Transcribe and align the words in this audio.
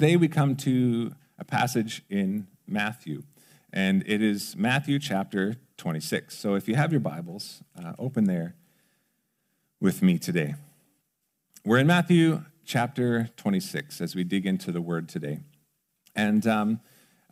Today 0.00 0.14
we 0.14 0.28
come 0.28 0.54
to 0.54 1.10
a 1.40 1.44
passage 1.44 2.02
in 2.08 2.46
Matthew, 2.68 3.24
and 3.72 4.04
it 4.06 4.22
is 4.22 4.54
Matthew 4.56 5.00
chapter 5.00 5.56
26. 5.76 6.38
So 6.38 6.54
if 6.54 6.68
you 6.68 6.76
have 6.76 6.92
your 6.92 7.00
Bibles, 7.00 7.64
uh, 7.76 7.94
open 7.98 8.22
there 8.22 8.54
with 9.80 10.00
me 10.00 10.16
today. 10.16 10.54
We're 11.64 11.78
in 11.78 11.88
Matthew 11.88 12.44
chapter 12.64 13.30
26 13.36 14.00
as 14.00 14.14
we 14.14 14.22
dig 14.22 14.46
into 14.46 14.70
the 14.70 14.80
word 14.80 15.08
today. 15.08 15.40
And 16.14 16.46
um, 16.46 16.80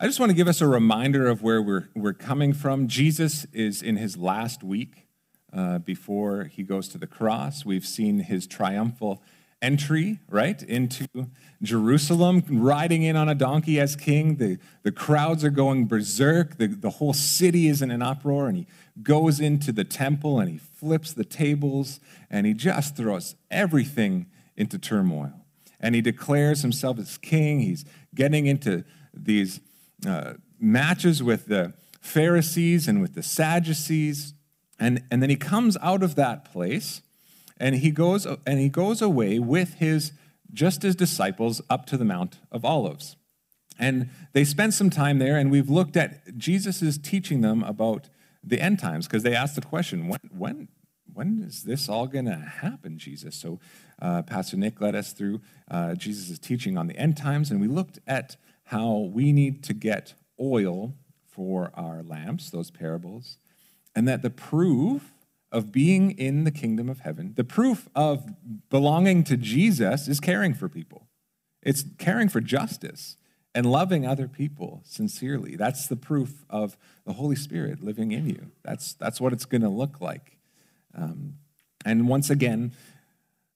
I 0.00 0.06
just 0.06 0.18
want 0.18 0.30
to 0.30 0.36
give 0.36 0.48
us 0.48 0.60
a 0.60 0.66
reminder 0.66 1.28
of 1.28 1.44
where 1.44 1.62
we're, 1.62 1.88
we're 1.94 2.14
coming 2.14 2.52
from. 2.52 2.88
Jesus 2.88 3.46
is 3.52 3.80
in 3.80 3.96
his 3.96 4.16
last 4.16 4.64
week 4.64 5.06
uh, 5.52 5.78
before 5.78 6.46
he 6.46 6.64
goes 6.64 6.88
to 6.88 6.98
the 6.98 7.06
cross. 7.06 7.64
We've 7.64 7.86
seen 7.86 8.18
his 8.18 8.48
triumphal 8.48 9.22
entry, 9.66 10.20
right, 10.30 10.62
into 10.62 11.08
Jerusalem, 11.60 12.44
riding 12.48 13.02
in 13.02 13.16
on 13.16 13.28
a 13.28 13.34
donkey 13.34 13.80
as 13.80 13.96
king. 13.96 14.36
The, 14.36 14.58
the 14.84 14.92
crowds 14.92 15.42
are 15.42 15.50
going 15.50 15.86
berserk. 15.86 16.56
The, 16.56 16.68
the 16.68 16.90
whole 16.90 17.12
city 17.12 17.66
is 17.66 17.82
in 17.82 17.90
an 17.90 18.00
uproar. 18.00 18.46
And 18.48 18.58
he 18.58 18.66
goes 19.02 19.40
into 19.40 19.72
the 19.72 19.82
temple 19.82 20.38
and 20.38 20.48
he 20.48 20.58
flips 20.58 21.12
the 21.12 21.24
tables 21.24 21.98
and 22.30 22.46
he 22.46 22.54
just 22.54 22.96
throws 22.96 23.34
everything 23.50 24.26
into 24.56 24.78
turmoil. 24.78 25.32
And 25.80 25.94
he 25.96 26.00
declares 26.00 26.62
himself 26.62 26.98
as 26.98 27.18
king. 27.18 27.60
He's 27.60 27.84
getting 28.14 28.46
into 28.46 28.84
these 29.12 29.60
uh, 30.06 30.34
matches 30.60 31.22
with 31.22 31.46
the 31.46 31.74
Pharisees 32.00 32.86
and 32.86 33.00
with 33.00 33.14
the 33.14 33.22
Sadducees. 33.22 34.32
And, 34.78 35.02
and 35.10 35.20
then 35.20 35.30
he 35.30 35.36
comes 35.36 35.76
out 35.82 36.04
of 36.04 36.14
that 36.14 36.44
place 36.44 37.02
and 37.58 37.76
he 37.76 37.90
goes 37.90 38.26
and 38.26 38.58
he 38.58 38.68
goes 38.68 39.00
away 39.02 39.38
with 39.38 39.74
his 39.74 40.12
just 40.52 40.82
his 40.82 40.96
disciples 40.96 41.60
up 41.68 41.86
to 41.86 41.96
the 41.96 42.04
Mount 42.04 42.38
of 42.50 42.64
Olives. 42.64 43.16
And 43.78 44.10
they 44.32 44.44
spent 44.44 44.74
some 44.74 44.90
time 44.90 45.18
there, 45.18 45.36
and 45.36 45.50
we've 45.50 45.68
looked 45.68 45.96
at 45.96 46.36
Jesus 46.38 46.98
teaching 46.98 47.42
them 47.42 47.62
about 47.62 48.08
the 48.42 48.60
end 48.60 48.78
times 48.78 49.06
because 49.06 49.22
they 49.22 49.34
asked 49.34 49.54
the 49.54 49.60
question, 49.60 50.08
when, 50.08 50.20
when, 50.30 50.68
when 51.12 51.42
is 51.42 51.64
this 51.64 51.88
all 51.88 52.06
going 52.06 52.24
to 52.24 52.36
happen, 52.36 52.98
Jesus? 52.98 53.34
So 53.34 53.60
uh, 54.00 54.22
Pastor 54.22 54.56
Nick 54.56 54.80
led 54.80 54.94
us 54.94 55.12
through 55.12 55.40
uh, 55.70 55.94
Jesus' 55.94 56.38
teaching 56.38 56.78
on 56.78 56.86
the 56.86 56.96
end 56.96 57.16
times, 57.16 57.50
and 57.50 57.60
we 57.60 57.68
looked 57.68 57.98
at 58.06 58.36
how 58.64 59.10
we 59.12 59.32
need 59.32 59.62
to 59.64 59.74
get 59.74 60.14
oil 60.40 60.94
for 61.26 61.70
our 61.74 62.02
lamps, 62.02 62.50
those 62.50 62.70
parables, 62.70 63.38
and 63.94 64.08
that 64.08 64.22
the 64.22 64.30
proof 64.30 65.12
of 65.56 65.72
being 65.72 66.10
in 66.10 66.44
the 66.44 66.50
kingdom 66.50 66.90
of 66.90 67.00
heaven, 67.00 67.32
the 67.34 67.42
proof 67.42 67.88
of 67.94 68.26
belonging 68.68 69.24
to 69.24 69.38
Jesus 69.38 70.06
is 70.06 70.20
caring 70.20 70.52
for 70.52 70.68
people. 70.68 71.08
It's 71.62 71.82
caring 71.96 72.28
for 72.28 72.42
justice 72.42 73.16
and 73.54 73.64
loving 73.64 74.06
other 74.06 74.28
people 74.28 74.82
sincerely. 74.84 75.56
That's 75.56 75.86
the 75.86 75.96
proof 75.96 76.44
of 76.50 76.76
the 77.06 77.14
Holy 77.14 77.36
Spirit 77.36 77.82
living 77.82 78.12
in 78.12 78.28
you. 78.28 78.50
That's, 78.62 78.92
that's 78.92 79.18
what 79.18 79.32
it's 79.32 79.46
going 79.46 79.62
to 79.62 79.70
look 79.70 79.98
like. 79.98 80.36
Um, 80.94 81.36
and 81.86 82.06
once 82.06 82.28
again, 82.28 82.72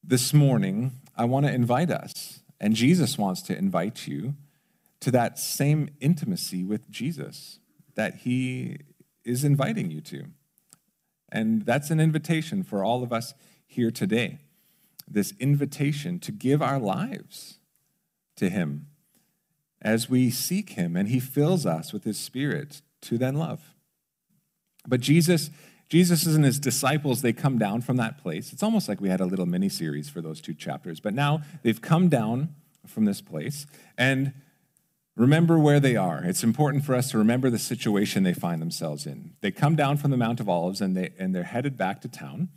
this 0.02 0.32
morning, 0.32 0.92
I 1.18 1.26
want 1.26 1.44
to 1.44 1.52
invite 1.52 1.90
us, 1.90 2.40
and 2.58 2.74
Jesus 2.74 3.18
wants 3.18 3.42
to 3.42 3.58
invite 3.58 4.06
you 4.06 4.36
to 5.00 5.10
that 5.10 5.38
same 5.38 5.90
intimacy 6.00 6.64
with 6.64 6.90
Jesus 6.90 7.58
that 7.94 8.14
he 8.20 8.78
is 9.22 9.44
inviting 9.44 9.90
you 9.90 10.00
to. 10.00 10.28
And 11.32 11.64
that's 11.64 11.90
an 11.90 12.00
invitation 12.00 12.62
for 12.62 12.84
all 12.84 13.02
of 13.02 13.12
us 13.12 13.34
here 13.66 13.90
today. 13.90 14.38
This 15.08 15.32
invitation 15.38 16.18
to 16.20 16.32
give 16.32 16.62
our 16.62 16.78
lives 16.78 17.58
to 18.36 18.48
Him 18.48 18.86
as 19.82 20.10
we 20.10 20.30
seek 20.30 20.70
Him 20.70 20.96
and 20.96 21.08
He 21.08 21.20
fills 21.20 21.66
us 21.66 21.92
with 21.92 22.04
His 22.04 22.18
Spirit 22.18 22.82
to 23.02 23.18
then 23.18 23.36
love. 23.36 23.74
But 24.86 25.00
Jesus, 25.00 25.50
Jesus 25.88 26.26
and 26.26 26.44
his 26.44 26.58
disciples, 26.58 27.22
they 27.22 27.32
come 27.32 27.58
down 27.58 27.82
from 27.82 27.96
that 27.96 28.18
place. 28.18 28.52
It's 28.52 28.62
almost 28.62 28.88
like 28.88 29.00
we 29.00 29.08
had 29.08 29.20
a 29.20 29.26
little 29.26 29.46
mini 29.46 29.68
series 29.68 30.08
for 30.08 30.20
those 30.20 30.40
two 30.40 30.54
chapters, 30.54 31.00
but 31.00 31.14
now 31.14 31.42
they've 31.62 31.80
come 31.80 32.08
down 32.08 32.54
from 32.86 33.04
this 33.04 33.20
place. 33.20 33.66
And 33.98 34.32
Remember 35.16 35.58
where 35.58 35.80
they 35.80 35.96
are. 35.96 36.22
It's 36.24 36.42
important 36.42 36.84
for 36.84 36.94
us 36.94 37.10
to 37.10 37.18
remember 37.18 37.50
the 37.50 37.58
situation 37.58 38.22
they 38.22 38.32
find 38.32 38.62
themselves 38.62 39.06
in. 39.06 39.32
They 39.40 39.50
come 39.50 39.76
down 39.76 39.96
from 39.96 40.10
the 40.10 40.16
Mount 40.16 40.40
of 40.40 40.48
Olives 40.48 40.80
and, 40.80 40.96
they, 40.96 41.10
and 41.18 41.34
they're 41.34 41.42
headed 41.42 41.76
back 41.76 42.00
to 42.02 42.08
town. 42.08 42.48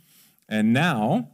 And 0.48 0.72
now, 0.72 1.30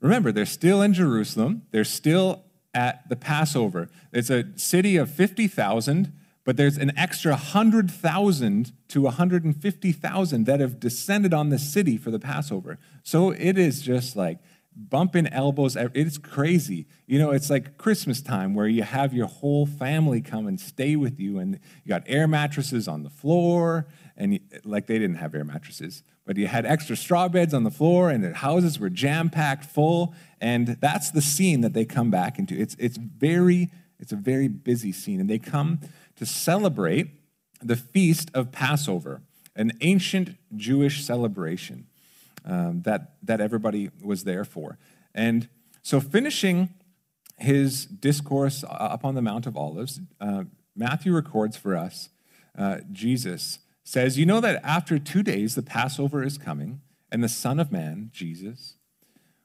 remember, 0.00 0.32
they're 0.32 0.46
still 0.46 0.82
in 0.82 0.94
Jerusalem. 0.94 1.62
They're 1.72 1.84
still 1.84 2.44
at 2.72 3.08
the 3.08 3.16
Passover. 3.16 3.90
It's 4.12 4.30
a 4.30 4.46
city 4.56 4.96
of 4.96 5.10
50,000, 5.10 6.12
but 6.44 6.56
there's 6.56 6.78
an 6.78 6.96
extra 6.96 7.32
100,000 7.32 8.72
to 8.88 9.00
150,000 9.02 10.44
that 10.44 10.60
have 10.60 10.80
descended 10.80 11.34
on 11.34 11.48
the 11.48 11.58
city 11.58 11.96
for 11.96 12.10
the 12.10 12.18
Passover. 12.18 12.78
So 13.02 13.30
it 13.30 13.58
is 13.58 13.82
just 13.82 14.16
like 14.16 14.38
bumping 14.88 15.26
elbows. 15.26 15.76
It's 15.76 16.18
crazy. 16.18 16.86
You 17.06 17.18
know, 17.18 17.30
it's 17.30 17.50
like 17.50 17.76
Christmas 17.76 18.22
time 18.22 18.54
where 18.54 18.66
you 18.66 18.82
have 18.82 19.12
your 19.12 19.26
whole 19.26 19.66
family 19.66 20.20
come 20.20 20.46
and 20.46 20.58
stay 20.58 20.96
with 20.96 21.20
you, 21.20 21.38
and 21.38 21.60
you 21.84 21.88
got 21.88 22.02
air 22.06 22.26
mattresses 22.26 22.88
on 22.88 23.02
the 23.02 23.10
floor, 23.10 23.86
and 24.16 24.34
you, 24.34 24.40
like 24.64 24.86
they 24.86 24.98
didn't 24.98 25.16
have 25.16 25.34
air 25.34 25.44
mattresses, 25.44 26.02
but 26.24 26.36
you 26.36 26.46
had 26.46 26.64
extra 26.64 26.96
straw 26.96 27.28
beds 27.28 27.52
on 27.52 27.64
the 27.64 27.70
floor, 27.70 28.10
and 28.10 28.24
the 28.24 28.34
houses 28.34 28.78
were 28.78 28.90
jam 28.90 29.28
packed 29.28 29.64
full, 29.64 30.14
and 30.40 30.78
that's 30.80 31.10
the 31.10 31.22
scene 31.22 31.60
that 31.60 31.74
they 31.74 31.84
come 31.84 32.10
back 32.10 32.38
into. 32.38 32.58
It's 32.58 32.76
it's 32.78 32.96
very 32.96 33.70
it's 33.98 34.12
a 34.12 34.16
very 34.16 34.48
busy 34.48 34.92
scene, 34.92 35.20
and 35.20 35.28
they 35.28 35.38
come 35.38 35.80
to 36.16 36.24
celebrate 36.24 37.08
the 37.62 37.76
feast 37.76 38.30
of 38.32 38.50
Passover, 38.50 39.22
an 39.54 39.72
ancient 39.82 40.36
Jewish 40.56 41.04
celebration 41.04 41.86
um, 42.44 42.82
that, 42.82 43.14
that 43.22 43.40
everybody 43.40 43.90
was 44.02 44.24
there 44.24 44.44
for. 44.44 44.78
And 45.14 45.48
so, 45.82 46.00
finishing 46.00 46.70
his 47.38 47.86
discourse 47.86 48.64
up 48.68 49.04
on 49.04 49.14
the 49.14 49.22
Mount 49.22 49.46
of 49.46 49.56
Olives, 49.56 50.00
uh, 50.20 50.44
Matthew 50.76 51.12
records 51.14 51.56
for 51.56 51.76
us 51.76 52.10
uh, 52.56 52.78
Jesus 52.92 53.60
says, 53.84 54.18
You 54.18 54.26
know 54.26 54.40
that 54.40 54.60
after 54.64 54.98
two 54.98 55.22
days 55.22 55.54
the 55.54 55.62
Passover 55.62 56.22
is 56.22 56.38
coming, 56.38 56.80
and 57.10 57.24
the 57.24 57.28
Son 57.28 57.58
of 57.58 57.72
Man, 57.72 58.10
Jesus, 58.12 58.76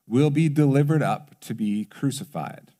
will 0.07 0.29
be 0.29 0.49
delivered 0.49 1.01
up 1.01 1.39
to 1.41 1.55
be 1.55 1.85
crucified. 1.85 2.71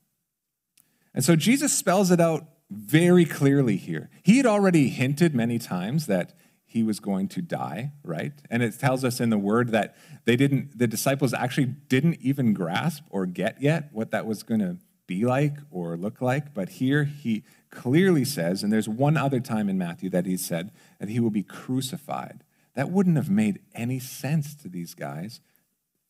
And 1.13 1.23
so 1.23 1.35
Jesus 1.35 1.73
spells 1.73 2.11
it 2.11 2.19
out 2.19 2.45
very 2.69 3.25
clearly 3.25 3.77
here. 3.77 4.09
He 4.21 4.37
had 4.37 4.45
already 4.45 4.89
hinted 4.89 5.33
many 5.33 5.57
times 5.57 6.07
that 6.07 6.33
he 6.75 6.83
was 6.83 6.99
going 6.99 7.29
to 7.29 7.41
die, 7.41 7.93
right? 8.03 8.33
And 8.49 8.61
it 8.61 8.77
tells 8.77 9.05
us 9.05 9.21
in 9.21 9.29
the 9.29 9.37
word 9.37 9.69
that 9.69 9.95
they 10.25 10.35
didn't, 10.35 10.77
the 10.77 10.87
disciples 10.87 11.33
actually 11.33 11.67
didn't 11.67 12.17
even 12.19 12.53
grasp 12.53 13.05
or 13.09 13.25
get 13.25 13.61
yet 13.61 13.87
what 13.93 14.11
that 14.11 14.25
was 14.25 14.43
going 14.43 14.59
to 14.59 14.75
be 15.07 15.23
like 15.23 15.55
or 15.71 15.95
look 15.95 16.19
like. 16.19 16.53
But 16.53 16.67
here 16.67 17.05
he 17.05 17.45
clearly 17.71 18.25
says, 18.25 18.61
and 18.61 18.73
there's 18.73 18.89
one 18.89 19.15
other 19.15 19.39
time 19.39 19.69
in 19.69 19.77
Matthew 19.77 20.09
that 20.09 20.25
he 20.25 20.35
said 20.35 20.71
that 20.99 21.07
he 21.07 21.21
will 21.21 21.29
be 21.29 21.43
crucified. 21.43 22.43
That 22.73 22.91
wouldn't 22.91 23.15
have 23.15 23.29
made 23.29 23.61
any 23.73 23.99
sense 23.99 24.53
to 24.55 24.67
these 24.67 24.93
guys 24.95 25.39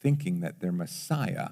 thinking 0.01 0.39
that 0.39 0.61
their 0.61 0.71
Messiah, 0.71 1.49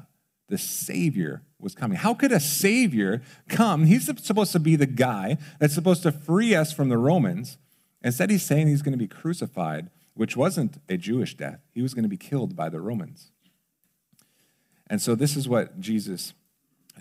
the 0.50 0.58
Savior, 0.58 1.44
was 1.60 1.76
coming. 1.76 2.00
How 2.00 2.16
could 2.16 2.32
a 2.32 2.40
Savior 2.40 3.22
come? 3.48 3.86
He's 3.86 4.10
supposed 4.26 4.54
to 4.54 4.60
be 4.60 4.76
the 4.76 4.88
guy 4.88 5.38
that's 5.60 5.76
supposed 5.76 6.02
to 6.02 6.12
free 6.12 6.56
us 6.56 6.74
from 6.74 6.90
the 6.90 6.98
Romans 6.98 7.60
Instead, 8.04 8.30
he's 8.30 8.44
saying 8.44 8.68
he's 8.68 8.82
going 8.82 8.94
to 8.94 8.98
be 8.98 9.08
crucified, 9.08 9.90
which 10.14 10.36
wasn't 10.36 10.82
a 10.90 10.98
Jewish 10.98 11.36
death. 11.36 11.62
He 11.72 11.82
was 11.82 11.94
going 11.94 12.04
to 12.04 12.10
be 12.10 12.18
killed 12.18 12.56
by 12.56 12.70
the 12.70 12.82
Romans. 12.82 13.32
And 14.88 15.02
so 15.02 15.16
this 15.16 15.36
is 15.36 15.48
what 15.48 15.80
Jesus, 15.80 16.34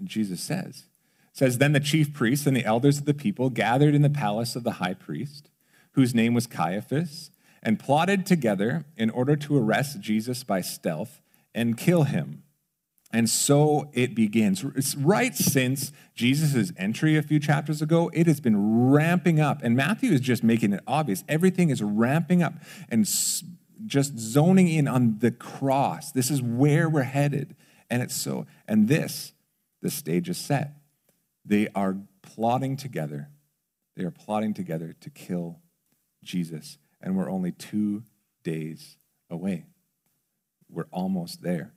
Jesus 0.05 0.41
says. 0.41 0.85
It 1.33 1.39
says, 1.39 1.59
Then 1.59 1.73
the 1.73 1.81
chief 1.81 2.13
priests 2.13 2.47
and 2.47 2.57
the 2.57 2.65
elders 2.65 2.99
of 2.99 3.05
the 3.05 3.15
people 3.15 3.51
gathered 3.51 3.95
in 3.95 4.03
the 4.03 4.11
palace 4.11 4.55
of 4.55 4.65
the 4.65 4.73
high 4.73 4.95
priest, 4.95 5.51
whose 5.93 6.15
name 6.15 6.35
was 6.35 6.47
Caiaphas, 6.47 7.31
and 7.63 7.79
plotted 7.79 8.25
together 8.25 8.85
in 8.97 9.11
order 9.11 9.37
to 9.37 9.59
arrest 9.59 10.01
Jesus 10.01 10.45
by 10.45 10.61
stealth 10.61 11.21
and 11.55 11.77
kill 11.77 12.05
him. 12.05 12.43
And 13.13 13.29
so 13.29 13.91
it 13.93 14.15
begins. 14.15 14.65
Right 14.97 15.37
since 15.37 15.93
Jesus' 16.15 16.73
entry 16.79 17.17
a 17.17 17.23
few 17.23 17.39
chapters 17.39 17.83
ago, 17.83 18.11
it 18.15 18.27
has 18.27 18.41
been 18.41 18.91
ramping 18.91 19.39
up. 19.39 19.61
And 19.63 19.77
Matthew 19.77 20.13
is 20.13 20.21
just 20.21 20.43
making 20.43 20.73
it 20.73 20.81
obvious. 20.87 21.23
Everything 21.29 21.69
is 21.69 21.83
ramping 21.83 22.43
up 22.43 22.55
and 22.89 23.07
just 23.85 24.19
zoning 24.19 24.69
in 24.69 24.89
on 24.89 25.19
the 25.19 25.31
cross. 25.31 26.11
This 26.13 26.31
is 26.31 26.41
where 26.41 26.89
we're 26.89 27.03
headed. 27.03 27.55
And 27.91 28.03
it's 28.03 28.17
so, 28.17 28.47
and 28.67 28.89
this, 28.89 29.35
the 29.83 29.91
stage 29.91 30.31
is 30.31 30.39
set. 30.39 30.73
They 31.45 31.69
are 31.75 31.97
plotting 32.23 32.77
together. 32.77 33.29
They 33.95 34.05
are 34.05 34.11
plotting 34.11 34.55
together 34.55 34.95
to 35.01 35.11
kill 35.11 35.61
Jesus. 36.25 36.79
And 37.03 37.17
we're 37.17 37.31
only 37.31 37.53
two 37.53 38.05
days 38.43 38.97
away. 39.29 39.67
We're 40.71 40.89
almost 40.91 41.43
there. 41.43 41.75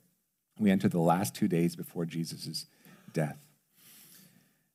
We 0.58 0.70
enter 0.70 0.88
the 0.88 0.98
last 0.98 1.34
two 1.34 1.48
days 1.48 1.76
before 1.76 2.04
Jesus' 2.04 2.66
death. 3.12 3.38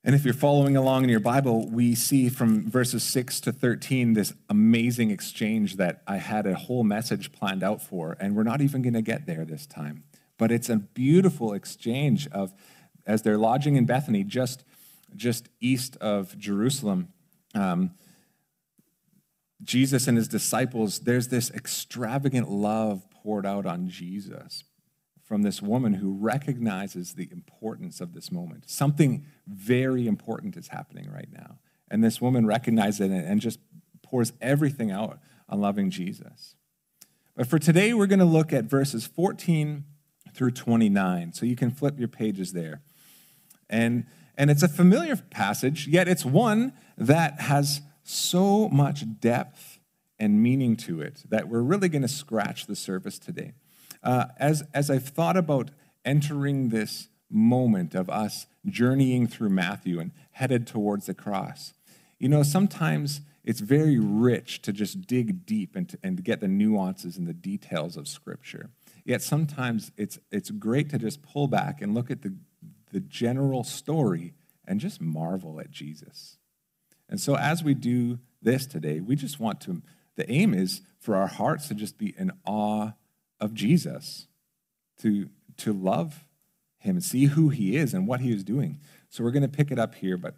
And 0.03 0.15
if 0.15 0.25
you're 0.25 0.33
following 0.33 0.75
along 0.75 1.03
in 1.03 1.09
your 1.09 1.19
Bible, 1.19 1.69
we 1.69 1.93
see 1.93 2.27
from 2.27 2.69
verses 2.69 3.03
6 3.03 3.39
to 3.41 3.51
13 3.51 4.13
this 4.13 4.33
amazing 4.49 5.11
exchange 5.11 5.75
that 5.75 6.01
I 6.07 6.17
had 6.17 6.47
a 6.47 6.55
whole 6.55 6.83
message 6.83 7.31
planned 7.31 7.61
out 7.61 7.83
for, 7.83 8.17
and 8.19 8.35
we're 8.35 8.41
not 8.43 8.61
even 8.61 8.81
going 8.81 8.95
to 8.95 9.03
get 9.03 9.27
there 9.27 9.45
this 9.45 9.67
time. 9.67 10.03
But 10.39 10.51
it's 10.51 10.69
a 10.69 10.77
beautiful 10.77 11.53
exchange 11.53 12.27
of, 12.29 12.51
as 13.05 13.21
they're 13.21 13.37
lodging 13.37 13.75
in 13.75 13.85
Bethany, 13.85 14.23
just, 14.23 14.63
just 15.15 15.49
east 15.59 15.97
of 15.97 16.35
Jerusalem, 16.35 17.09
um, 17.53 17.91
Jesus 19.63 20.07
and 20.07 20.17
his 20.17 20.27
disciples, 20.27 21.01
there's 21.01 21.27
this 21.27 21.51
extravagant 21.51 22.49
love 22.49 23.05
poured 23.11 23.45
out 23.45 23.67
on 23.67 23.87
Jesus 23.87 24.63
from 25.31 25.43
this 25.43 25.61
woman 25.61 25.93
who 25.93 26.11
recognizes 26.11 27.13
the 27.13 27.29
importance 27.31 28.01
of 28.01 28.13
this 28.13 28.33
moment. 28.33 28.69
Something 28.69 29.25
very 29.47 30.05
important 30.05 30.57
is 30.57 30.67
happening 30.67 31.09
right 31.09 31.29
now. 31.31 31.59
And 31.89 32.03
this 32.03 32.19
woman 32.19 32.45
recognizes 32.45 32.99
it 32.99 33.11
and 33.11 33.39
just 33.39 33.57
pours 34.03 34.33
everything 34.41 34.91
out 34.91 35.19
on 35.47 35.61
loving 35.61 35.89
Jesus. 35.89 36.57
But 37.33 37.47
for 37.47 37.59
today, 37.59 37.93
we're 37.93 38.07
going 38.07 38.19
to 38.19 38.25
look 38.25 38.51
at 38.51 38.65
verses 38.65 39.05
14 39.05 39.85
through 40.33 40.51
29. 40.51 41.31
So 41.31 41.45
you 41.45 41.55
can 41.55 41.71
flip 41.71 41.97
your 41.97 42.09
pages 42.09 42.51
there. 42.51 42.81
And, 43.69 44.07
and 44.35 44.51
it's 44.51 44.63
a 44.63 44.67
familiar 44.67 45.15
passage, 45.15 45.87
yet 45.87 46.09
it's 46.09 46.25
one 46.25 46.73
that 46.97 47.39
has 47.39 47.79
so 48.03 48.67
much 48.67 49.05
depth 49.21 49.79
and 50.19 50.43
meaning 50.43 50.75
to 50.75 50.99
it 50.99 51.23
that 51.29 51.47
we're 51.47 51.61
really 51.61 51.87
going 51.87 52.01
to 52.01 52.09
scratch 52.09 52.65
the 52.65 52.75
surface 52.75 53.17
today. 53.17 53.53
Uh, 54.03 54.25
as, 54.38 54.63
as 54.74 54.89
I've 54.89 55.07
thought 55.07 55.38
about 55.38 55.71
entering 56.03 56.69
this 56.69 57.09
moment 57.30 57.95
of 57.95 58.09
us 58.09 58.48
journeying 58.65 59.27
through 59.27 59.50
Matthew 59.50 60.00
and 60.00 60.12
headed 60.31 60.68
towards 60.68 61.06
the 61.06 61.13
cross, 61.13 61.74
you 62.19 62.30
know, 62.30 62.44
sometimes 62.44 63.21
it's 63.44 63.59
very 63.59 63.98
rich 63.98 64.62
to 64.63 64.71
just 64.71 65.07
dig 65.07 65.45
deep 65.45 65.75
and 65.75 65.89
to, 65.89 65.98
and 66.03 66.24
get 66.24 66.39
the 66.39 66.48
nuances 66.48 67.18
and 67.18 67.27
the 67.27 67.33
details 67.33 67.98
of 67.98 68.07
Scripture. 68.07 68.69
Yet 69.03 69.21
sometimes 69.21 69.92
it's, 69.98 70.19
it's 70.31 70.51
great 70.51 70.89
to 70.92 71.00
just 71.00 71.24
pull 71.24 71.48
back 71.48 71.81
and 71.81 71.95
look 71.95 72.12
at 72.12 72.21
the, 72.21 72.36
the 72.92 73.00
general 73.00 73.63
story 73.63 74.33
and 74.68 74.80
just 74.80 75.01
marvel 75.01 75.59
at 75.59 75.71
Jesus. 75.71 76.38
And 77.09 77.19
so, 77.19 77.36
as 77.36 77.63
we 77.63 77.74
do 77.74 78.19
this 78.42 78.65
today, 78.65 79.00
we 79.00 79.15
just 79.15 79.39
want 79.39 79.59
to, 79.62 79.81
the 80.15 80.31
aim 80.31 80.53
is 80.53 80.81
for 81.00 81.15
our 81.15 81.27
hearts 81.27 81.68
to 81.68 81.74
just 81.74 81.98
be 81.98 82.13
in 82.18 82.31
awe 82.45 82.92
of 83.41 83.53
Jesus, 83.53 84.27
to, 85.01 85.29
to 85.57 85.73
love 85.73 86.23
him 86.77 86.95
and 86.95 87.03
see 87.03 87.25
who 87.25 87.49
he 87.49 87.75
is 87.75 87.93
and 87.93 88.07
what 88.07 88.21
he 88.21 88.31
is 88.31 88.43
doing. 88.43 88.79
So 89.09 89.23
we're 89.23 89.31
going 89.31 89.41
to 89.41 89.49
pick 89.49 89.71
it 89.71 89.79
up 89.79 89.95
here, 89.95 90.15
but, 90.15 90.35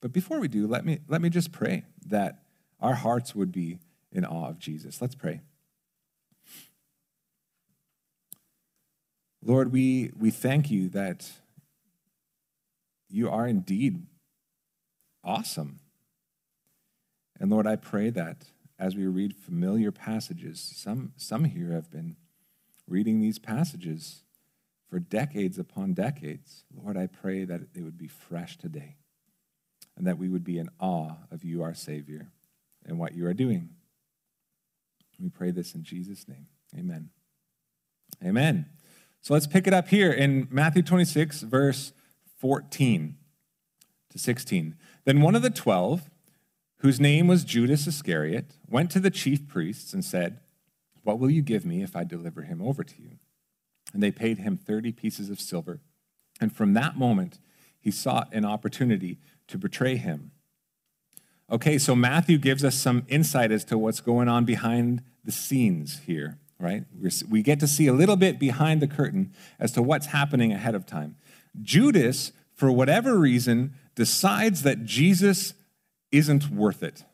but 0.00 0.12
before 0.12 0.40
we 0.40 0.48
do, 0.48 0.66
let 0.66 0.84
me, 0.84 0.98
let 1.06 1.20
me 1.20 1.30
just 1.30 1.52
pray 1.52 1.84
that 2.06 2.42
our 2.80 2.94
hearts 2.94 3.34
would 3.34 3.52
be 3.52 3.78
in 4.10 4.24
awe 4.24 4.48
of 4.48 4.58
Jesus. 4.58 5.00
Let's 5.00 5.14
pray. 5.14 5.42
Lord, 9.44 9.70
we, 9.70 10.10
we 10.18 10.30
thank 10.30 10.70
you 10.70 10.88
that 10.88 11.30
you 13.08 13.30
are 13.30 13.46
indeed 13.46 14.06
awesome. 15.22 15.78
And 17.38 17.50
Lord, 17.50 17.66
I 17.66 17.76
pray 17.76 18.10
that 18.10 18.46
as 18.78 18.94
we 18.94 19.06
read 19.06 19.34
familiar 19.34 19.90
passages. 19.90 20.60
Some, 20.60 21.12
some 21.16 21.44
here 21.44 21.72
have 21.72 21.90
been 21.90 22.16
reading 22.86 23.20
these 23.20 23.38
passages 23.38 24.22
for 24.88 24.98
decades 24.98 25.58
upon 25.58 25.94
decades. 25.94 26.64
Lord, 26.74 26.96
I 26.96 27.06
pray 27.06 27.44
that 27.44 27.74
they 27.74 27.82
would 27.82 27.98
be 27.98 28.08
fresh 28.08 28.56
today 28.56 28.96
and 29.96 30.06
that 30.06 30.18
we 30.18 30.28
would 30.28 30.44
be 30.44 30.58
in 30.58 30.68
awe 30.78 31.16
of 31.30 31.42
you, 31.42 31.62
our 31.62 31.74
Savior, 31.74 32.28
and 32.84 32.98
what 32.98 33.14
you 33.14 33.26
are 33.26 33.34
doing. 33.34 33.70
We 35.18 35.30
pray 35.30 35.50
this 35.50 35.74
in 35.74 35.82
Jesus' 35.82 36.28
name. 36.28 36.46
Amen. 36.76 37.10
Amen. 38.24 38.66
So 39.22 39.34
let's 39.34 39.46
pick 39.46 39.66
it 39.66 39.74
up 39.74 39.88
here 39.88 40.12
in 40.12 40.46
Matthew 40.50 40.82
26, 40.82 41.40
verse 41.42 41.92
14 42.38 43.16
to 44.10 44.18
16. 44.18 44.76
Then 45.04 45.20
one 45.20 45.34
of 45.34 45.42
the 45.42 45.50
twelve, 45.50 46.10
whose 46.78 47.00
name 47.00 47.26
was 47.26 47.44
Judas 47.44 47.86
Iscariot, 47.86 48.56
went 48.68 48.90
to 48.92 49.00
the 49.00 49.10
chief 49.10 49.48
priests 49.48 49.92
and 49.92 50.04
said, 50.04 50.40
What 51.02 51.18
will 51.18 51.30
you 51.30 51.42
give 51.42 51.64
me 51.64 51.82
if 51.82 51.96
I 51.96 52.04
deliver 52.04 52.42
him 52.42 52.60
over 52.60 52.84
to 52.84 53.02
you? 53.02 53.18
And 53.92 54.02
they 54.02 54.10
paid 54.10 54.38
him 54.38 54.56
30 54.56 54.92
pieces 54.92 55.30
of 55.30 55.40
silver. 55.40 55.80
And 56.40 56.54
from 56.54 56.74
that 56.74 56.96
moment, 56.96 57.38
he 57.80 57.90
sought 57.90 58.32
an 58.32 58.44
opportunity 58.44 59.18
to 59.48 59.58
betray 59.58 59.96
him. 59.96 60.32
Okay, 61.50 61.78
so 61.78 61.94
Matthew 61.94 62.38
gives 62.38 62.64
us 62.64 62.74
some 62.74 63.04
insight 63.08 63.52
as 63.52 63.64
to 63.66 63.78
what's 63.78 64.00
going 64.00 64.28
on 64.28 64.44
behind 64.44 65.02
the 65.24 65.30
scenes 65.30 66.00
here, 66.00 66.38
right? 66.58 66.84
We 67.28 67.42
get 67.42 67.60
to 67.60 67.68
see 67.68 67.86
a 67.86 67.92
little 67.92 68.16
bit 68.16 68.40
behind 68.40 68.82
the 68.82 68.88
curtain 68.88 69.32
as 69.60 69.70
to 69.72 69.82
what's 69.82 70.06
happening 70.06 70.52
ahead 70.52 70.74
of 70.74 70.84
time. 70.86 71.16
Judas, 71.62 72.32
for 72.52 72.72
whatever 72.72 73.16
reason, 73.16 73.74
decides 73.94 74.62
that 74.62 74.84
Jesus 74.84 75.54
isn't 76.12 76.50
worth 76.50 76.82
it. 76.82 77.04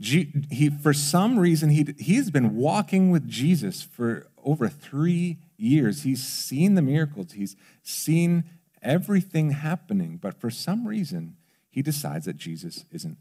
He, 0.00 0.70
for 0.70 0.92
some 0.92 1.38
reason, 1.38 1.70
he, 1.70 1.94
he's 1.98 2.30
been 2.30 2.54
walking 2.56 3.10
with 3.10 3.28
Jesus 3.28 3.82
for 3.82 4.28
over 4.44 4.68
three 4.68 5.38
years. 5.56 6.04
He's 6.04 6.24
seen 6.24 6.74
the 6.74 6.82
miracles, 6.82 7.32
he's 7.32 7.56
seen 7.82 8.44
everything 8.80 9.50
happening, 9.50 10.18
but 10.20 10.40
for 10.40 10.50
some 10.50 10.86
reason, 10.86 11.36
he 11.68 11.82
decides 11.82 12.26
that 12.26 12.36
Jesus 12.36 12.84
isn't 12.92 13.18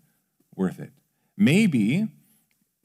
worth 0.55 0.79
it. 0.79 0.91
Maybe 1.35 2.07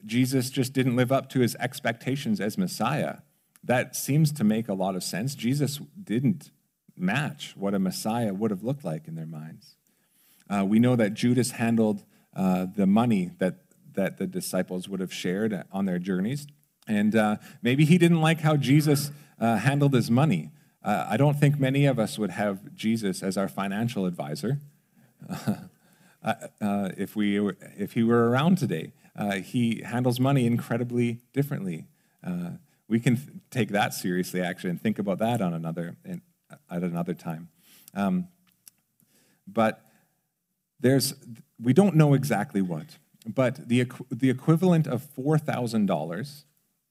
Jesus 0.05 0.49
just 0.49 0.73
didn't 0.73 0.95
live 0.95 1.11
up 1.11 1.29
to 1.29 1.39
his 1.39 1.55
expectations 1.59 2.39
as 2.39 2.57
Messiah. 2.57 3.17
That 3.63 3.95
seems 3.95 4.31
to 4.33 4.43
make 4.43 4.67
a 4.67 4.73
lot 4.73 4.95
of 4.95 5.03
sense. 5.03 5.35
Jesus 5.35 5.79
didn't 6.01 6.51
match 6.97 7.53
what 7.55 7.73
a 7.73 7.79
Messiah 7.79 8.33
would 8.33 8.51
have 8.51 8.63
looked 8.63 8.83
like 8.83 9.07
in 9.07 9.15
their 9.15 9.25
minds. 9.25 9.75
Uh, 10.49 10.65
we 10.65 10.79
know 10.79 10.95
that 10.95 11.13
Judas 11.13 11.51
handled 11.51 12.03
uh, 12.35 12.65
the 12.75 12.87
money 12.87 13.31
that, 13.39 13.55
that 13.93 14.17
the 14.17 14.27
disciples 14.27 14.89
would 14.89 14.99
have 14.99 15.13
shared 15.13 15.63
on 15.71 15.85
their 15.85 15.99
journeys. 15.99 16.47
And 16.87 17.15
uh, 17.15 17.37
maybe 17.61 17.85
he 17.85 17.97
didn't 17.97 18.21
like 18.21 18.41
how 18.41 18.57
Jesus 18.57 19.11
uh, 19.39 19.57
handled 19.57 19.93
his 19.93 20.11
money. 20.11 20.51
Uh, 20.83 21.07
I 21.09 21.17
don't 21.17 21.39
think 21.39 21.59
many 21.59 21.85
of 21.85 21.97
us 21.97 22.19
would 22.19 22.31
have 22.31 22.73
Jesus 22.73 23.23
as 23.23 23.37
our 23.37 23.47
financial 23.47 24.05
advisor 24.05 24.59
uh, 25.29 26.35
if, 26.97 27.15
we 27.15 27.39
if 27.77 27.93
he 27.93 28.03
were 28.03 28.29
around 28.29 28.57
today. 28.57 28.91
he 29.43 29.81
handles 29.85 30.19
money 30.19 30.45
incredibly 30.45 31.21
differently. 31.31 31.85
we 32.89 32.99
can 32.99 33.15
th- 33.15 33.29
take 33.49 33.69
that 33.69 33.93
seriously, 33.93 34.41
actually, 34.41 34.71
and 34.71 34.81
think 34.81 34.99
about 34.99 35.19
that 35.19 35.41
on 35.41 35.53
another, 35.53 35.95
in, 36.03 36.21
at 36.69 36.83
another 36.83 37.13
time. 37.13 37.47
Um, 37.93 38.27
but 39.47 39.82
there's, 40.83 41.13
we 41.59 41.73
don't 41.73 41.95
know 41.95 42.13
exactly 42.13 42.61
what, 42.61 42.97
but 43.25 43.69
the, 43.69 43.89
the 44.11 44.29
equivalent 44.29 44.85
of 44.85 45.07
$4,000 45.15 46.43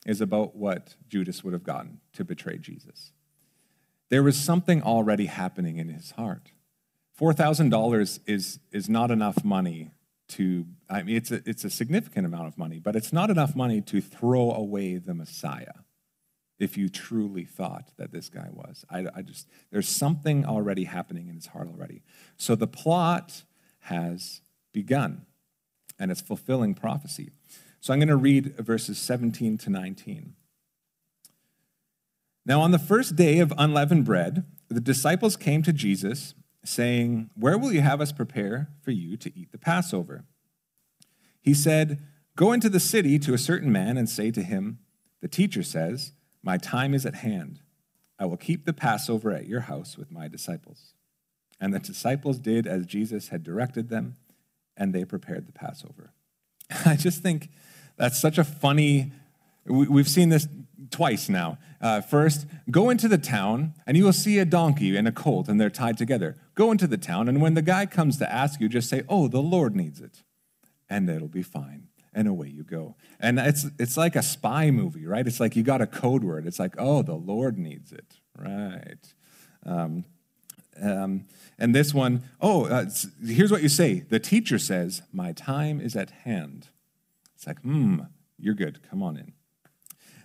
is 0.06 0.20
about 0.20 0.56
what 0.56 0.96
Judas 1.08 1.44
would 1.44 1.52
have 1.52 1.62
gotten 1.62 2.00
to 2.14 2.24
betray 2.24 2.56
Jesus. 2.56 3.12
There 4.08 4.22
was 4.22 4.36
something 4.36 4.82
already 4.82 5.26
happening 5.26 5.76
in 5.76 5.88
his 5.88 6.12
heart. 6.12 6.52
$4,000 7.20 8.20
is, 8.26 8.58
is 8.72 8.88
not 8.88 9.10
enough 9.10 9.44
money 9.44 9.92
to, 10.28 10.66
I 10.88 11.02
mean, 11.02 11.16
it's 11.16 11.30
a, 11.30 11.42
it's 11.46 11.64
a 11.64 11.70
significant 11.70 12.26
amount 12.26 12.48
of 12.48 12.56
money, 12.56 12.78
but 12.78 12.96
it's 12.96 13.12
not 13.12 13.28
enough 13.28 13.54
money 13.54 13.82
to 13.82 14.00
throw 14.00 14.52
away 14.52 14.96
the 14.96 15.12
Messiah 15.12 15.84
if 16.58 16.78
you 16.78 16.88
truly 16.88 17.44
thought 17.44 17.90
that 17.98 18.12
this 18.12 18.30
guy 18.30 18.48
was. 18.50 18.86
I, 18.88 19.06
I 19.14 19.22
just, 19.22 19.48
there's 19.70 19.88
something 19.88 20.46
already 20.46 20.84
happening 20.84 21.28
in 21.28 21.34
his 21.34 21.46
heart 21.46 21.68
already. 21.68 22.02
So 22.38 22.54
the 22.54 22.66
plot 22.66 23.42
has 23.82 24.40
begun, 24.72 25.26
and 25.98 26.10
it's 26.10 26.20
fulfilling 26.20 26.74
prophecy. 26.74 27.30
So 27.80 27.92
I'm 27.92 27.98
going 27.98 28.08
to 28.08 28.16
read 28.16 28.56
verses 28.58 28.98
17 28.98 29.58
to 29.58 29.70
19. 29.70 30.34
Now, 32.44 32.60
on 32.60 32.70
the 32.70 32.78
first 32.78 33.16
day 33.16 33.38
of 33.38 33.52
unleavened 33.56 34.04
bread, 34.04 34.44
the 34.68 34.80
disciples 34.80 35.36
came 35.36 35.62
to 35.62 35.72
Jesus, 35.72 36.34
saying, 36.64 37.30
Where 37.36 37.58
will 37.58 37.72
you 37.72 37.80
have 37.80 38.00
us 38.00 38.12
prepare 38.12 38.68
for 38.82 38.90
you 38.90 39.16
to 39.16 39.36
eat 39.38 39.52
the 39.52 39.58
Passover? 39.58 40.24
He 41.40 41.54
said, 41.54 42.02
Go 42.36 42.52
into 42.52 42.68
the 42.68 42.80
city 42.80 43.18
to 43.20 43.34
a 43.34 43.38
certain 43.38 43.70
man 43.70 43.96
and 43.96 44.08
say 44.08 44.30
to 44.30 44.42
him, 44.42 44.78
The 45.20 45.28
teacher 45.28 45.62
says, 45.62 46.12
My 46.42 46.56
time 46.56 46.94
is 46.94 47.04
at 47.04 47.16
hand. 47.16 47.60
I 48.18 48.26
will 48.26 48.36
keep 48.36 48.64
the 48.64 48.72
Passover 48.72 49.32
at 49.32 49.46
your 49.46 49.62
house 49.62 49.98
with 49.98 50.10
my 50.10 50.28
disciples. 50.28 50.94
And 51.62 51.72
the 51.72 51.78
disciples 51.78 52.40
did 52.40 52.66
as 52.66 52.86
Jesus 52.86 53.28
had 53.28 53.44
directed 53.44 53.88
them, 53.88 54.16
and 54.76 54.92
they 54.92 55.04
prepared 55.04 55.46
the 55.46 55.52
Passover. 55.52 56.12
I 56.84 56.96
just 56.96 57.22
think 57.22 57.50
that's 57.96 58.20
such 58.20 58.36
a 58.36 58.42
funny, 58.42 59.12
we've 59.64 60.08
seen 60.08 60.28
this 60.28 60.48
twice 60.90 61.28
now. 61.28 61.58
Uh, 61.80 62.00
first, 62.00 62.46
go 62.68 62.90
into 62.90 63.06
the 63.06 63.16
town, 63.16 63.74
and 63.86 63.96
you 63.96 64.04
will 64.04 64.12
see 64.12 64.40
a 64.40 64.44
donkey 64.44 64.96
and 64.96 65.06
a 65.06 65.12
colt, 65.12 65.48
and 65.48 65.60
they're 65.60 65.70
tied 65.70 65.96
together. 65.96 66.36
go 66.56 66.72
into 66.72 66.88
the 66.88 66.98
town, 66.98 67.28
and 67.28 67.40
when 67.40 67.54
the 67.54 67.62
guy 67.62 67.86
comes 67.86 68.18
to 68.18 68.30
ask 68.30 68.60
you, 68.60 68.68
just 68.68 68.90
say, 68.90 69.04
Oh, 69.08 69.28
the 69.28 69.40
Lord 69.40 69.76
needs 69.76 70.00
it. 70.00 70.24
And 70.90 71.08
it'll 71.08 71.28
be 71.28 71.44
fine. 71.44 71.86
And 72.12 72.26
away 72.26 72.48
you 72.48 72.64
go. 72.64 72.96
And 73.20 73.38
it's, 73.38 73.66
it's 73.78 73.96
like 73.96 74.16
a 74.16 74.22
spy 74.22 74.72
movie, 74.72 75.06
right? 75.06 75.26
It's 75.26 75.38
like 75.38 75.54
you 75.54 75.62
got 75.62 75.80
a 75.80 75.86
code 75.86 76.24
word. 76.24 76.44
It's 76.44 76.58
like, 76.58 76.74
Oh, 76.76 77.02
the 77.02 77.14
Lord 77.14 77.56
needs 77.56 77.92
it. 77.92 78.16
Right. 78.36 79.14
Um, 79.64 80.04
um, 80.80 81.26
and 81.58 81.74
this 81.74 81.92
one, 81.92 82.24
oh, 82.40 82.66
uh, 82.66 82.86
here's 83.24 83.50
what 83.50 83.62
you 83.62 83.68
say. 83.68 84.00
The 84.00 84.18
teacher 84.18 84.58
says, 84.58 85.02
My 85.12 85.32
time 85.32 85.80
is 85.80 85.96
at 85.96 86.10
hand. 86.10 86.68
It's 87.34 87.46
like, 87.46 87.60
hmm, 87.60 88.00
you're 88.38 88.54
good. 88.54 88.80
Come 88.88 89.02
on 89.02 89.16
in. 89.16 89.32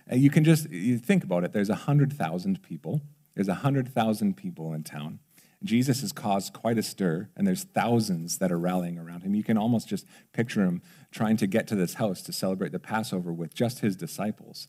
And 0.06 0.22
you 0.22 0.30
can 0.30 0.44
just 0.44 0.70
you 0.70 0.98
think 0.98 1.24
about 1.24 1.44
it. 1.44 1.52
There's 1.52 1.68
100,000 1.68 2.62
people. 2.62 3.02
There's 3.34 3.48
100,000 3.48 4.36
people 4.36 4.72
in 4.72 4.82
town. 4.82 5.20
Jesus 5.64 6.00
has 6.02 6.12
caused 6.12 6.52
quite 6.52 6.78
a 6.78 6.82
stir, 6.82 7.28
and 7.36 7.46
there's 7.46 7.64
thousands 7.64 8.38
that 8.38 8.52
are 8.52 8.58
rallying 8.58 8.96
around 8.96 9.22
him. 9.22 9.34
You 9.34 9.42
can 9.42 9.58
almost 9.58 9.88
just 9.88 10.06
picture 10.32 10.62
him 10.62 10.82
trying 11.10 11.36
to 11.38 11.48
get 11.48 11.66
to 11.68 11.74
this 11.74 11.94
house 11.94 12.22
to 12.22 12.32
celebrate 12.32 12.70
the 12.70 12.78
Passover 12.78 13.32
with 13.32 13.54
just 13.54 13.80
his 13.80 13.96
disciples, 13.96 14.68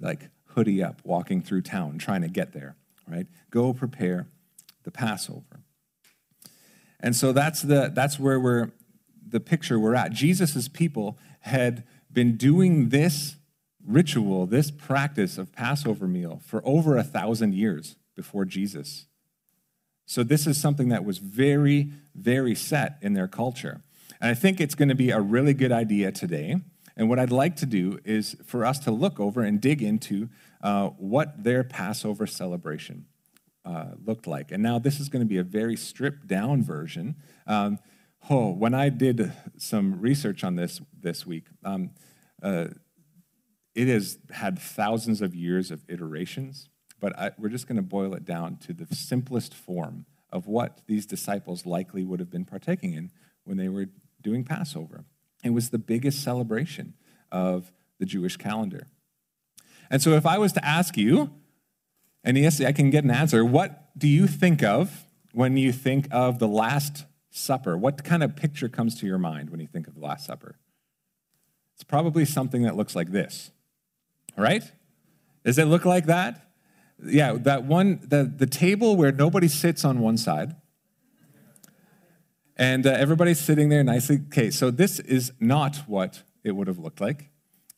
like 0.00 0.30
hoodie 0.46 0.82
up, 0.82 1.00
walking 1.04 1.42
through 1.42 1.62
town, 1.62 1.98
trying 1.98 2.22
to 2.22 2.28
get 2.28 2.52
there, 2.52 2.76
right? 3.08 3.26
Go 3.50 3.74
prepare 3.74 4.28
the 4.90 4.98
Passover. 4.98 5.62
And 7.00 7.16
so 7.16 7.32
that's, 7.32 7.62
the, 7.62 7.90
that's 7.94 8.18
where 8.18 8.38
we're, 8.38 8.72
the 9.26 9.40
picture 9.40 9.78
we're 9.78 9.94
at. 9.94 10.12
Jesus' 10.12 10.68
people 10.68 11.18
had 11.40 11.84
been 12.12 12.36
doing 12.36 12.88
this 12.88 13.36
ritual, 13.86 14.46
this 14.46 14.70
practice 14.70 15.38
of 15.38 15.52
Passover 15.52 16.06
meal 16.06 16.40
for 16.44 16.60
over 16.64 16.96
a 16.96 17.02
thousand 17.02 17.54
years 17.54 17.96
before 18.16 18.44
Jesus. 18.44 19.06
So 20.06 20.22
this 20.22 20.46
is 20.46 20.60
something 20.60 20.88
that 20.88 21.04
was 21.04 21.18
very, 21.18 21.92
very 22.14 22.54
set 22.54 22.98
in 23.00 23.14
their 23.14 23.28
culture. 23.28 23.82
And 24.20 24.30
I 24.30 24.34
think 24.34 24.60
it's 24.60 24.74
going 24.74 24.88
to 24.88 24.94
be 24.94 25.10
a 25.10 25.20
really 25.20 25.54
good 25.54 25.72
idea 25.72 26.10
today. 26.12 26.56
And 26.96 27.08
what 27.08 27.18
I'd 27.18 27.30
like 27.30 27.56
to 27.56 27.66
do 27.66 28.00
is 28.04 28.36
for 28.44 28.66
us 28.66 28.80
to 28.80 28.90
look 28.90 29.20
over 29.20 29.42
and 29.42 29.60
dig 29.60 29.82
into 29.82 30.28
uh, 30.62 30.88
what 30.88 31.44
their 31.44 31.62
Passover 31.64 32.26
celebration 32.26 33.06
uh, 33.64 33.92
looked 34.04 34.26
like. 34.26 34.52
And 34.52 34.62
now 34.62 34.78
this 34.78 35.00
is 35.00 35.08
going 35.08 35.20
to 35.20 35.28
be 35.28 35.38
a 35.38 35.44
very 35.44 35.76
stripped 35.76 36.26
down 36.26 36.62
version. 36.62 37.16
Um, 37.46 37.78
oh, 38.28 38.50
when 38.50 38.74
I 38.74 38.88
did 38.88 39.32
some 39.56 40.00
research 40.00 40.44
on 40.44 40.56
this 40.56 40.80
this 40.98 41.26
week, 41.26 41.46
um, 41.64 41.90
uh, 42.42 42.68
it 43.74 43.88
has 43.88 44.18
had 44.30 44.58
thousands 44.58 45.20
of 45.20 45.34
years 45.34 45.70
of 45.70 45.84
iterations, 45.88 46.68
but 47.00 47.18
I, 47.18 47.30
we're 47.38 47.48
just 47.48 47.66
going 47.66 47.76
to 47.76 47.82
boil 47.82 48.14
it 48.14 48.24
down 48.24 48.56
to 48.58 48.72
the 48.72 48.94
simplest 48.94 49.54
form 49.54 50.06
of 50.32 50.46
what 50.46 50.80
these 50.86 51.06
disciples 51.06 51.66
likely 51.66 52.04
would 52.04 52.20
have 52.20 52.30
been 52.30 52.44
partaking 52.44 52.94
in 52.94 53.10
when 53.44 53.56
they 53.56 53.68
were 53.68 53.86
doing 54.20 54.44
Passover. 54.44 55.04
It 55.44 55.50
was 55.50 55.70
the 55.70 55.78
biggest 55.78 56.22
celebration 56.22 56.94
of 57.32 57.72
the 57.98 58.06
Jewish 58.06 58.36
calendar. 58.36 58.86
And 59.90 60.02
so, 60.02 60.12
if 60.12 60.26
I 60.26 60.38
was 60.38 60.52
to 60.52 60.64
ask 60.64 60.96
you, 60.96 61.30
and 62.22 62.36
yes, 62.36 62.60
I 62.60 62.72
can 62.72 62.90
get 62.90 63.04
an 63.04 63.10
answer. 63.10 63.44
What 63.44 63.96
do 63.96 64.06
you 64.08 64.26
think 64.26 64.62
of 64.62 65.04
when 65.32 65.56
you 65.56 65.72
think 65.72 66.06
of 66.10 66.38
the 66.38 66.48
Last 66.48 67.06
Supper? 67.30 67.76
What 67.76 68.04
kind 68.04 68.22
of 68.22 68.36
picture 68.36 68.68
comes 68.68 68.98
to 69.00 69.06
your 69.06 69.18
mind 69.18 69.50
when 69.50 69.60
you 69.60 69.66
think 69.66 69.86
of 69.86 69.94
the 69.94 70.00
Last 70.00 70.26
Supper? 70.26 70.58
It's 71.74 71.84
probably 71.84 72.24
something 72.24 72.62
that 72.62 72.76
looks 72.76 72.94
like 72.94 73.10
this, 73.10 73.50
right? 74.36 74.62
Does 75.44 75.58
it 75.58 75.64
look 75.64 75.86
like 75.86 76.06
that? 76.06 76.50
Yeah, 77.02 77.32
that 77.40 77.64
one, 77.64 78.00
the, 78.02 78.24
the 78.24 78.46
table 78.46 78.96
where 78.96 79.12
nobody 79.12 79.48
sits 79.48 79.84
on 79.84 80.00
one 80.00 80.18
side 80.18 80.54
and 82.56 82.86
uh, 82.86 82.90
everybody's 82.90 83.40
sitting 83.40 83.70
there 83.70 83.82
nicely. 83.82 84.20
Okay, 84.26 84.50
so 84.50 84.70
this 84.70 85.00
is 85.00 85.32
not 85.40 85.76
what 85.86 86.22
it 86.44 86.52
would 86.52 86.66
have 86.66 86.78
looked 86.78 87.00
like 87.00 87.29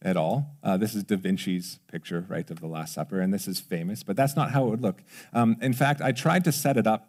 at 0.03 0.17
all. 0.17 0.57
Uh, 0.63 0.77
this 0.77 0.95
is 0.95 1.05
Da 1.05 1.17
Vinci's 1.17 1.79
picture, 1.91 2.27
right, 2.29 2.51
of 2.51 2.61
the 2.61 2.67
Last 2.67 2.93
Supper, 2.95 3.21
and 3.21 3.33
this 3.33 3.47
is 3.47 3.61
famous, 3.61 4.03
but 4.03 4.17
that's 4.17 4.37
not 4.37 4.51
how 4.51 4.67
it 4.67 4.71
would 4.71 4.83
look. 4.83 5.03
Um, 5.33 5.57
in 5.61 5.73
fact, 5.73 6.01
I 6.01 6.13
tried 6.13 6.45
to 6.45 6.53
set 6.53 6.77
it 6.77 6.87
up 6.87 7.09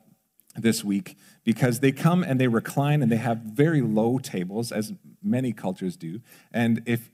this 0.56 0.84
week 0.84 1.18
because 1.44 1.80
they 1.80 1.92
come 1.92 2.24
and 2.24 2.40
they 2.40 2.48
recline 2.48 3.02
and 3.02 3.12
they 3.12 3.18
have 3.18 3.40
very 3.40 3.82
low 3.82 4.20
tables, 4.20 4.72
as 4.72 4.94
many 5.22 5.52
cultures 5.52 5.98
do. 5.98 6.22
And 6.52 6.82
if 6.86 7.10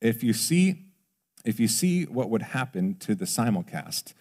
if 0.00 0.24
you 0.24 0.32
see 0.32 0.86
if 1.44 1.60
you 1.60 1.68
see 1.68 2.04
what 2.04 2.30
would 2.30 2.42
happen 2.42 2.96
to 2.96 3.14
the 3.14 3.24
simulcast, 3.24 4.12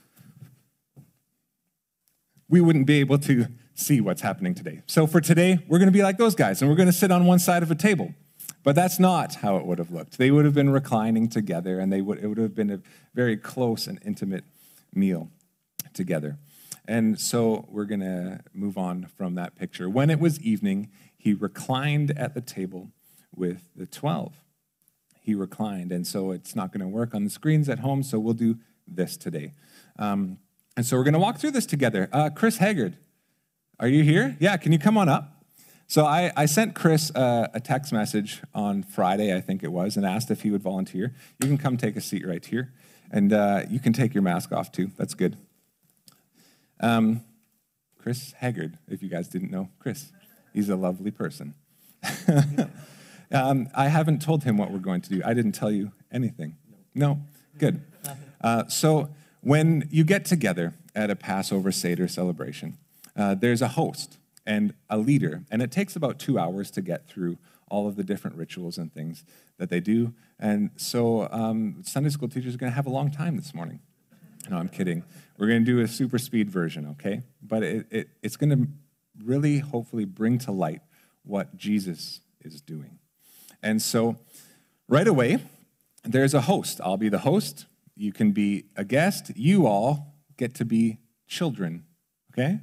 we 2.48 2.62
wouldn't 2.62 2.86
be 2.86 3.00
able 3.00 3.18
to 3.20 3.48
see 3.74 4.02
what's 4.02 4.22
happening 4.22 4.54
today. 4.54 4.82
So 4.86 5.08
for 5.08 5.22
today, 5.22 5.60
we're 5.68 5.80
going 5.80 5.88
to 5.88 5.94
be 5.98 6.04
like 6.04 6.18
those 6.18 6.36
guys, 6.36 6.62
and 6.62 6.70
we're 6.70 6.78
going 6.78 6.88
to 6.88 6.94
sit 6.94 7.12
on 7.12 7.26
one 7.26 7.40
side 7.40 7.64
of 7.64 7.72
a 7.72 7.76
table. 7.76 8.14
But 8.64 8.76
that's 8.76 9.00
not 9.00 9.36
how 9.36 9.58
it 9.58 9.66
would 9.66 9.80
have 9.80 9.92
looked. 9.92 10.18
They 10.18 10.32
would 10.32 10.46
have 10.46 10.54
been 10.54 10.70
reclining 10.70 11.30
together, 11.30 11.80
and 11.80 11.92
they 11.92 12.02
would, 12.02 12.20
it 12.20 12.28
would 12.28 12.38
have 12.38 12.56
been 12.56 12.70
a 12.70 12.82
very 13.14 13.38
close 13.38 13.88
and 13.88 14.00
intimate 14.06 14.44
meal 14.94 15.30
together. 15.94 16.38
And 16.88 17.20
so 17.20 17.68
we're 17.70 17.86
going 17.86 18.02
to 18.02 18.40
move 18.54 18.78
on 18.78 19.06
from 19.16 19.36
that 19.36 19.56
picture. 19.56 19.90
When 19.90 20.10
it 20.10 20.20
was 20.20 20.40
evening, 20.42 20.90
he 21.18 21.34
reclined 21.34 22.18
at 22.18 22.34
the 22.34 22.42
table 22.42 22.90
with 23.36 23.62
the 23.76 23.86
12. 23.86 24.34
He 25.22 25.36
reclined. 25.36 25.92
And 25.92 26.08
so 26.08 26.32
it's 26.32 26.56
not 26.56 26.72
going 26.72 26.82
to 26.82 26.88
work 26.88 27.14
on 27.14 27.24
the 27.24 27.30
screens 27.30 27.70
at 27.70 27.80
home, 27.80 28.04
so 28.04 28.18
we'll 28.20 28.34
do 28.34 28.58
this 28.88 29.18
today. 29.18 29.54
Um, 29.98 30.40
and 30.76 30.86
so 30.86 30.98
we're 30.98 31.04
going 31.04 31.14
to 31.14 31.20
walk 31.20 31.38
through 31.38 31.52
this 31.52 31.66
together. 31.66 32.10
Uh, 32.12 32.30
Chris 32.30 32.58
Haggard, 32.58 32.98
are 33.80 33.88
you 33.88 34.04
here? 34.04 34.36
Yeah, 34.40 34.58
can 34.58 34.72
you 34.72 34.80
come 34.80 34.98
on 34.98 35.08
up? 35.10 35.39
So 35.90 36.06
I, 36.06 36.32
I 36.38 36.46
sent 36.46 36.76
Chris 36.76 37.10
uh, 37.16 37.48
a 37.52 37.60
text 37.60 37.92
message 37.92 38.44
on 38.54 38.84
Friday, 38.84 39.36
I 39.36 39.42
think 39.42 39.64
it 39.64 39.72
was, 39.72 39.98
and 39.98 40.06
asked 40.06 40.30
if 40.30 40.44
he 40.44 40.52
would 40.52 40.62
volunteer. 40.62 41.16
You 41.42 41.48
can 41.48 41.58
come 41.58 41.78
take 41.78 41.96
a 41.96 42.02
seat 42.02 42.28
right 42.28 42.46
here, 42.46 42.72
and 43.10 43.34
uh, 43.34 43.64
you 43.68 43.80
can 43.80 43.92
take 43.92 44.14
your 44.14 44.22
mask 44.22 44.52
off 44.52 44.72
too. 44.72 44.92
That's 44.98 45.16
good. 45.16 45.36
Um, 46.80 47.24
Chris 47.98 48.34
Haggard, 48.34 48.78
if 48.88 49.02
you 49.02 49.10
guys 49.10 49.30
didn't 49.30 49.50
know, 49.50 49.70
Chris, 49.80 50.12
he's 50.54 50.70
a 50.70 50.76
lovely 50.76 51.10
person. 51.10 51.56
um, 53.32 53.68
I 53.76 53.88
haven't 53.88 54.22
told 54.22 54.44
him 54.44 54.58
what 54.58 54.70
we're 54.70 54.78
going 54.78 55.02
to 55.02 55.10
do. 55.10 55.24
I 55.26 55.34
didn't 55.34 55.54
tell 55.54 55.72
you 55.72 55.92
anything. 56.12 56.56
No? 56.94 57.20
Good. 57.58 57.82
Uh, 58.40 58.68
so 58.68 59.10
when 59.42 59.90
you 59.90 60.04
get 60.04 60.24
together 60.24 60.76
at 60.94 61.10
a 61.10 61.16
Passover 61.16 61.72
Seder 61.72 62.08
celebration, 62.08 62.78
uh, 63.16 63.34
there's 63.34 63.64
a 63.64 63.70
host 63.70 64.20
and 64.50 64.74
a 64.90 64.98
leader. 64.98 65.44
And 65.52 65.62
it 65.62 65.72
takes 65.72 65.96
about 65.96 66.18
two 66.18 66.40
hours 66.40 66.72
to 66.72 66.82
get 66.82 67.08
through 67.08 67.38
all 67.70 67.88
of 67.88 67.96
the 67.96 68.04
different 68.04 68.36
rituals 68.36 68.80
and 68.80 68.92
things 68.92 69.24
that 69.60 69.70
they 69.70 69.80
do. 69.80 70.16
And 70.40 70.72
so 70.76 71.30
um, 71.32 71.84
Sunday 71.84 72.10
school 72.10 72.28
teachers 72.28 72.56
are 72.56 72.58
going 72.58 72.72
to 72.72 72.76
have 72.76 72.88
a 72.88 72.90
long 72.90 73.12
time 73.12 73.36
this 73.36 73.54
morning. 73.54 73.80
No, 74.50 74.58
I'm 74.58 74.68
kidding. 74.68 75.04
We're 75.38 75.46
going 75.46 75.64
to 75.64 75.72
do 75.72 75.80
a 75.82 75.88
super 75.88 76.18
speed 76.18 76.50
version, 76.50 76.88
okay? 76.94 77.22
But 77.44 77.62
it, 77.62 77.86
it, 77.92 78.10
it's 78.24 78.38
going 78.38 78.50
to 78.50 78.68
really, 79.24 79.60
hopefully, 79.60 80.06
bring 80.06 80.40
to 80.40 80.52
light 80.52 80.82
what 81.24 81.56
Jesus 81.56 82.22
is 82.42 82.60
doing. 82.60 82.98
And 83.62 83.80
so, 83.80 84.18
right 84.88 85.08
away, 85.08 85.38
there's 86.04 86.34
a 86.34 86.42
host. 86.42 86.82
I'll 86.84 86.98
be 86.98 87.10
the 87.10 87.20
host. 87.20 87.68
You 87.96 88.12
can 88.12 88.32
be 88.32 88.66
a 88.76 88.84
guest. 88.84 89.32
You 89.36 89.68
all 89.68 90.16
get 90.38 90.56
to 90.56 90.66
be 90.66 90.98
children, 91.28 91.84
okay? 92.34 92.62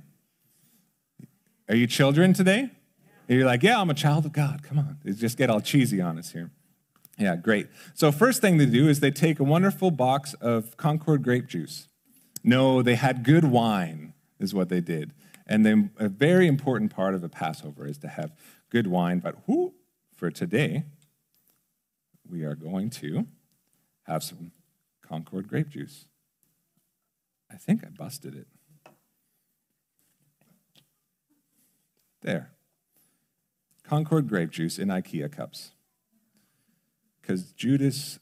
Are 1.68 1.74
you 1.74 1.86
children 1.86 2.32
today? 2.32 2.70
You're 3.28 3.46
like, 3.46 3.62
yeah, 3.62 3.80
I'm 3.80 3.90
a 3.90 3.94
child 3.94 4.24
of 4.24 4.32
God. 4.32 4.62
Come 4.62 4.78
on. 4.78 4.98
They 5.04 5.12
just 5.12 5.36
get 5.36 5.50
all 5.50 5.60
cheesy 5.60 6.00
on 6.00 6.18
us 6.18 6.30
here. 6.30 6.50
Yeah, 7.18 7.34
great. 7.34 7.68
So, 7.94 8.12
first 8.12 8.40
thing 8.40 8.58
they 8.58 8.66
do 8.66 8.88
is 8.88 9.00
they 9.00 9.10
take 9.10 9.40
a 9.40 9.44
wonderful 9.44 9.90
box 9.90 10.34
of 10.34 10.76
Concord 10.76 11.22
grape 11.22 11.46
juice. 11.46 11.88
No, 12.44 12.82
they 12.82 12.94
had 12.94 13.24
good 13.24 13.44
wine, 13.44 14.12
is 14.38 14.54
what 14.54 14.68
they 14.68 14.80
did. 14.80 15.12
And 15.46 15.64
then 15.64 15.90
a 15.98 16.08
very 16.08 16.46
important 16.46 16.94
part 16.94 17.14
of 17.14 17.24
a 17.24 17.28
Passover 17.28 17.86
is 17.86 17.98
to 17.98 18.08
have 18.08 18.32
good 18.70 18.86
wine. 18.86 19.20
But 19.20 19.48
whoo, 19.48 19.74
for 20.14 20.30
today, 20.30 20.84
we 22.28 22.44
are 22.44 22.54
going 22.54 22.90
to 22.90 23.26
have 24.04 24.22
some 24.22 24.52
Concord 25.02 25.48
grape 25.48 25.70
juice. 25.70 26.06
I 27.50 27.56
think 27.56 27.84
I 27.84 27.88
busted 27.88 28.34
it. 28.34 28.46
There. 32.26 32.50
Concord 33.84 34.28
grape 34.28 34.50
juice 34.50 34.80
in 34.80 34.88
IKEA 34.88 35.30
cups. 35.30 35.70
Because 37.22 37.52
Judas 37.52 38.18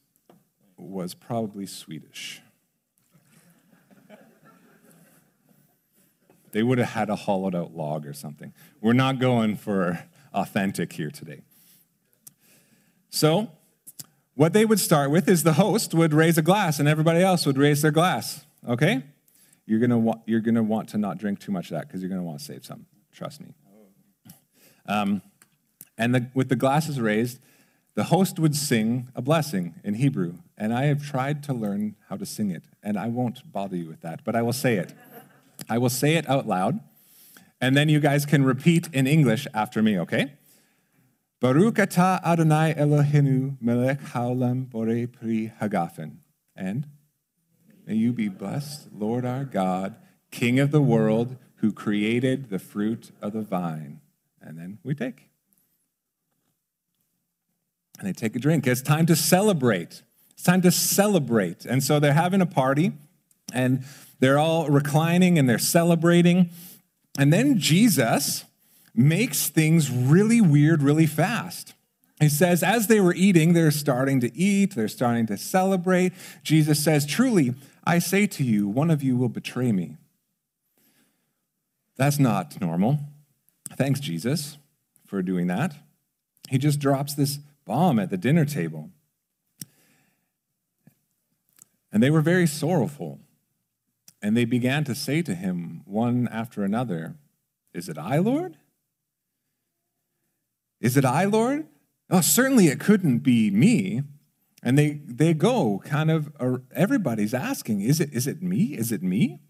was 0.77 1.15
probably 1.15 1.65
Swedish. 1.65 2.43
they 6.53 6.63
would 6.63 6.77
have 6.77 6.91
had 6.91 7.09
a 7.09 7.17
hollowed 7.17 7.55
out 7.55 7.75
log 7.75 8.07
or 8.07 8.13
something. 8.13 8.53
We're 8.83 8.93
not 8.93 9.19
going 9.19 9.57
for 9.57 10.05
authentic 10.35 10.93
here 10.93 11.11
today. 11.11 11.41
So, 13.09 13.53
what 14.35 14.53
they 14.53 14.67
would 14.67 14.81
start 14.81 15.11
with 15.11 15.31
is 15.31 15.45
the 15.45 15.55
host 15.55 15.95
would 15.95 16.13
raise 16.13 16.37
a 16.37 16.43
glass 16.43 16.79
and 16.79 16.87
everybody 16.87 17.23
else 17.23 17.47
would 17.47 17.57
raise 17.57 17.81
their 17.81 17.91
glass. 17.91 18.45
Okay? 18.69 19.03
You're 19.65 19.81
gonna, 19.81 19.99
wa- 19.99 20.21
you're 20.27 20.41
gonna 20.41 20.63
want 20.63 20.91
to 20.91 20.99
not 20.99 21.17
drink 21.17 21.41
too 21.41 21.53
much 21.53 21.71
of 21.71 21.79
that 21.79 21.87
because 21.87 22.03
you're 22.03 22.11
gonna 22.11 22.23
want 22.23 22.41
to 22.41 22.45
save 22.45 22.67
some. 22.67 22.85
Trust 23.11 23.41
me. 23.41 23.55
Um, 24.87 25.23
and 25.97 26.15
the, 26.15 26.31
with 26.35 26.49
the 26.49 26.57
glasses 26.57 27.01
raised, 27.01 27.39
the 27.95 28.05
host 28.05 28.39
would 28.39 28.57
sing 28.57 29.09
a 29.15 29.23
blessing 29.23 29.75
in 29.85 29.95
Hebrew. 29.95 30.39
And 30.59 30.75
I 30.75 30.87
have 30.87 31.05
tried 31.05 31.43
to 31.45 31.53
learn 31.53 31.97
how 32.09 32.17
to 32.17 32.27
sing 32.27 32.51
it, 32.51 32.65
and 32.83 32.99
I 32.99 33.09
won't 33.09 33.51
bother 33.53 33.77
you 33.77 33.89
with 33.89 34.01
that, 34.03 34.25
but 34.25 34.37
I 34.37 34.43
will 34.43 34.53
say 34.53 34.77
it. 34.77 34.93
I 35.69 35.79
will 35.79 35.91
say 35.91 36.15
it 36.15 36.29
out 36.29 36.47
loud, 36.47 36.81
and 37.61 37.77
then 37.77 37.89
you 37.89 38.01
guys 38.01 38.27
can 38.27 38.45
repeat 38.45 38.89
in 38.93 39.07
English 39.07 39.47
after 39.55 39.83
me, 39.83 39.99
okay? 39.99 40.33
Baruch 41.41 41.75
atah 41.75 42.23
Adonai 42.25 42.75
Eloheinu 42.75 43.57
melech 43.61 44.01
haolam 44.01 44.67
borei 44.67 45.11
pri 45.11 45.53
hagafen. 45.61 46.19
And 46.57 46.87
may 47.87 47.95
you 47.95 48.13
be 48.13 48.29
blessed, 48.29 48.89
Lord 48.93 49.25
our 49.25 49.45
God, 49.45 49.97
King 50.31 50.59
of 50.59 50.71
the 50.71 50.81
world, 50.81 51.37
who 51.57 51.73
created 51.73 52.51
the 52.51 52.59
fruit 52.59 53.11
of 53.21 53.33
the 53.33 53.43
vine. 53.43 54.01
And 54.45 54.59
then 54.59 54.79
we 54.85 54.95
take. 54.95 55.29
And 57.99 58.09
they 58.09 58.13
take 58.13 58.37
a 58.37 58.39
drink. 58.39 58.67
It's 58.67 58.83
time 58.83 59.07
to 59.07 59.17
celebrate. 59.17 60.03
It's 60.33 60.43
time 60.43 60.63
to 60.63 60.71
celebrate. 60.71 61.65
And 61.65 61.83
so 61.83 61.99
they're 61.99 62.13
having 62.13 62.41
a 62.41 62.47
party 62.47 62.93
and 63.53 63.85
they're 64.21 64.39
all 64.39 64.69
reclining 64.69 65.39
and 65.39 65.49
they're 65.49 65.59
celebrating. 65.59 66.51
And 67.19 67.33
then 67.33 67.59
Jesus 67.59 68.45
makes 68.95 69.49
things 69.49 69.91
really 69.91 70.41
weird 70.41 70.83
really 70.83 71.07
fast. 71.07 71.75
He 72.21 72.29
says, 72.29 72.63
as 72.63 72.87
they 72.87 73.01
were 73.01 73.15
eating, 73.15 73.55
they're 73.55 73.71
starting 73.71 74.21
to 74.21 74.37
eat, 74.37 74.75
they're 74.75 74.89
starting 74.89 75.27
to 75.27 75.37
celebrate. 75.37 76.13
Jesus 76.43 76.83
says, 76.83 77.05
Truly, 77.05 77.55
I 77.85 77.99
say 77.99 78.27
to 78.29 78.45
you, 78.45 78.69
one 78.69 78.91
of 78.91 79.03
you 79.03 79.17
will 79.17 79.29
betray 79.29 79.73
me. 79.73 79.97
That's 81.97 82.19
not 82.19 82.61
normal. 82.61 83.01
Thanks, 83.77 84.01
Jesus, 84.01 84.59
for 85.07 85.23
doing 85.23 85.47
that. 85.49 85.75
He 86.49 86.59
just 86.59 86.79
drops 86.79 87.15
this 87.15 87.39
bomb 87.65 87.99
at 87.99 88.11
the 88.11 88.17
dinner 88.17 88.45
table. 88.45 88.91
And 91.93 92.03
they 92.03 92.11
were 92.11 92.21
very 92.21 92.47
sorrowful. 92.47 93.21
And 94.21 94.37
they 94.37 94.45
began 94.45 94.85
to 94.85 94.95
say 94.95 95.23
to 95.23 95.35
him, 95.35 95.83
one 95.85 96.29
after 96.29 96.65
another, 96.65 97.17
Is 97.73 97.89
it 97.89 97.99
I, 97.99 98.19
Lord? 98.19 98.57
Is 100.81 100.97
it 100.97 101.05
I, 101.05 101.25
Lord? 101.25 101.67
Oh, 102.11 102.21
certainly 102.21 102.69
it 102.69 102.81
couldn't 102.81 103.19
be 103.19 103.51
me. 103.51 104.03
And 104.63 104.79
they, 104.79 105.01
they 105.05 105.35
go 105.35 105.83
kind 105.85 106.11
of, 106.11 106.33
everybody's 106.75 107.35
asking, 107.35 107.83
is 107.83 108.01
it, 108.01 108.13
is 108.13 108.27
it 108.27 108.43
me? 108.43 108.75
Is 108.77 108.93
it 108.93 109.03
me? 109.03 109.41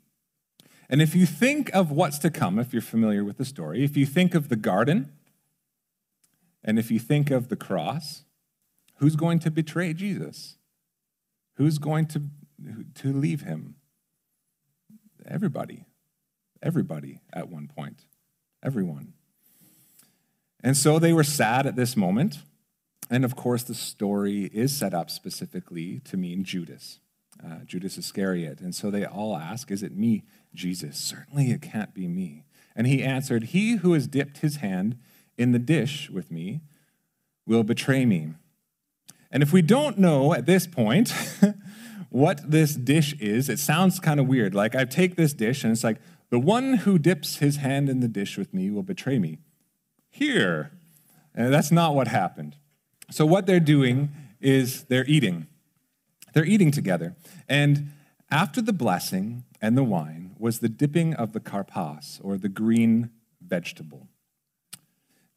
And 0.95 1.03
if 1.03 1.17
you 1.17 1.27
think 1.27 1.75
of 1.75 1.91
what's 1.91 2.19
to 2.19 2.31
come, 2.31 2.57
if 2.57 2.73
you're 2.73 2.81
familiar 2.81 3.25
with 3.25 3.37
the 3.37 3.45
story, 3.45 3.83
if 3.83 3.97
you 3.97 4.07
think 4.07 4.33
of 4.33 4.49
the 4.49 4.55
garden, 4.55 5.11
and 6.63 6.79
if 6.79 6.89
you 6.89 7.01
think 7.01 7.33
of 7.33 7.49
the 7.49 7.57
cross, 7.57 8.23
who's 8.99 9.17
going 9.17 9.41
to 9.41 9.51
betray 9.51 9.93
Jesus? 9.93 10.57
Who's 11.57 11.79
going 11.79 12.07
to, 12.07 12.23
to 12.95 13.13
leave 13.13 13.41
him? 13.41 13.75
Everybody. 15.27 15.85
Everybody 16.63 17.19
at 17.33 17.49
one 17.49 17.67
point. 17.67 18.05
Everyone. 18.63 19.15
And 20.63 20.77
so 20.77 21.01
they 21.01 21.13
were 21.13 21.25
sad 21.25 21.67
at 21.67 21.75
this 21.75 21.97
moment. 21.97 22.39
And 23.11 23.25
of 23.25 23.35
course, 23.35 23.65
the 23.65 23.75
story 23.75 24.45
is 24.45 24.73
set 24.73 24.95
up 24.95 25.11
specifically 25.11 25.99
to 26.05 26.17
mean 26.17 26.45
Judas, 26.45 27.01
uh, 27.43 27.65
Judas 27.65 27.99
Iscariot. 27.99 28.61
And 28.61 28.75
so 28.75 28.91
they 28.91 29.05
all 29.05 29.37
ask, 29.37 29.71
Is 29.71 29.83
it 29.83 29.97
me, 29.97 30.25
Jesus? 30.55 30.99
Certainly 30.99 31.51
it 31.51 31.63
can't 31.63 31.95
be 31.95 32.09
me. 32.09 32.45
And 32.77 32.87
he 32.87 33.03
answered, 33.03 33.45
He 33.45 33.77
who 33.77 33.93
has 33.93 34.07
dipped 34.07 34.39
his 34.39 34.57
hand 34.57 34.99
in 35.37 35.53
the 35.53 35.59
dish 35.59 36.11
with 36.11 36.31
me 36.31 36.61
will 37.47 37.65
betray 37.65 38.05
me. 38.05 38.35
And 39.31 39.43
if 39.43 39.53
we 39.53 39.63
don't 39.63 39.99
know 39.99 40.33
at 40.33 40.47
this 40.47 40.67
point 40.67 41.13
what 42.11 42.51
this 42.51 42.75
dish 42.75 43.15
is, 43.15 43.49
it 43.49 43.59
sounds 43.59 43.99
kind 43.99 44.21
of 44.21 44.27
weird. 44.27 44.55
Like 44.55 44.75
I 44.75 44.85
take 44.85 45.17
this 45.17 45.33
dish 45.33 45.65
and 45.65 45.73
it's 45.73 45.85
like, 45.85 46.01
the 46.31 46.39
one 46.39 46.79
who 46.79 46.99
dips 46.99 47.37
his 47.37 47.57
hand 47.57 47.89
in 47.89 48.01
the 48.01 48.09
dish 48.09 48.37
with 48.37 48.53
me 48.53 48.71
will 48.71 48.83
betray 48.83 49.19
me. 49.19 49.39
Here. 50.11 50.73
And 51.35 51.53
that's 51.53 51.71
not 51.71 51.95
what 51.95 52.09
happened. 52.09 52.57
So 53.11 53.27
what 53.27 53.47
they're 53.47 53.61
doing 53.61 54.11
is 54.41 54.85
they're 54.85 55.05
eating. 55.07 55.47
They're 56.35 56.45
eating 56.45 56.71
together. 56.71 57.17
And 57.49 57.91
after 58.31 58.61
the 58.61 58.73
blessing 58.73 59.45
and 59.63 59.79
the 59.79 59.85
wine 59.85 60.37
was 60.39 60.59
the 60.59 60.69
dipping 60.69 61.15
of 61.15 61.33
the 61.33 61.41
karpas, 61.41 62.21
or 62.23 62.37
the 62.37 62.49
green 62.49 63.11
vegetable 63.41 64.09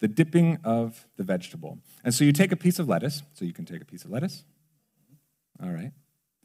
the 0.00 0.08
dipping 0.08 0.58
of 0.64 1.06
the 1.16 1.24
vegetable. 1.24 1.78
And 2.04 2.14
so 2.14 2.24
you 2.24 2.32
take 2.32 2.52
a 2.52 2.56
piece 2.56 2.78
of 2.78 2.88
lettuce, 2.88 3.22
so 3.34 3.44
you 3.44 3.52
can 3.52 3.64
take 3.64 3.82
a 3.82 3.84
piece 3.84 4.04
of 4.04 4.10
lettuce. 4.10 4.44
All 5.62 5.70
right, 5.70 5.92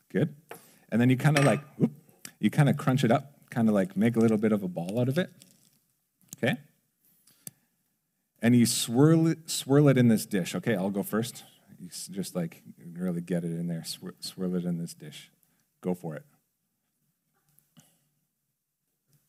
good. 0.10 0.36
And 0.92 1.00
then 1.00 1.10
you 1.10 1.18
kind 1.18 1.38
of 1.38 1.46
like, 1.46 1.62
whoop, 1.78 1.92
you 2.40 2.50
kind 2.50 2.70
of 2.70 2.78
crunch 2.78 3.04
it 3.04 3.12
up, 3.12 3.34
kind 3.50 3.68
of 3.68 3.76
like 3.76 3.96
make 3.96 4.16
a 4.16 4.20
little 4.20 4.38
bit 4.38 4.52
of 4.52 4.64
a 4.64 4.68
ball 4.68 5.00
out 5.00 5.08
of 5.08 5.18
it. 5.18 5.30
Okay? 6.38 6.58
And 8.42 8.56
you 8.56 8.66
swirl 8.66 9.28
it, 9.28 9.50
swirl 9.50 9.88
it 9.88 9.98
in 9.98 10.08
this 10.08 10.26
dish. 10.26 10.56
Okay, 10.56 10.76
I'll 10.76 10.90
go 10.90 11.04
first. 11.04 11.44
You 11.84 11.90
just 11.90 12.34
like 12.34 12.64
really 12.98 13.20
get 13.20 13.44
it 13.44 13.52
in 13.52 13.68
there, 13.68 13.84
swirl, 13.84 14.14
swirl 14.22 14.56
it 14.56 14.64
in 14.64 14.78
this 14.78 14.94
dish. 14.94 15.30
Go 15.82 15.94
for 15.94 16.16
it. 16.16 16.24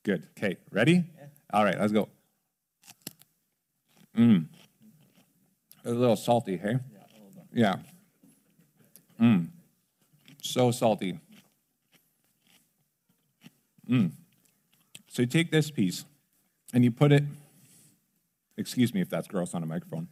Good. 0.04 0.28
Okay, 0.38 0.58
ready? 0.70 1.02
Yeah. 1.18 1.26
All 1.52 1.64
right, 1.64 1.76
let's 1.76 1.92
go. 1.92 2.08
Mm. 4.16 4.46
It's 5.78 5.86
a 5.86 5.90
little 5.90 6.14
salty, 6.14 6.56
hey? 6.56 6.76
Yeah. 7.52 7.76
Yeah. 9.18 9.20
Mmm. 9.20 9.48
So 10.40 10.70
salty. 10.70 11.18
Mmm. 13.90 14.12
So 15.08 15.22
you 15.22 15.26
take 15.26 15.50
this 15.50 15.72
piece 15.72 16.04
and 16.72 16.84
you 16.84 16.92
put 16.92 17.10
it, 17.10 17.24
excuse 18.56 18.94
me 18.94 19.00
if 19.00 19.10
that's 19.10 19.26
gross 19.26 19.54
on 19.54 19.64
a 19.64 19.66
microphone. 19.66 20.06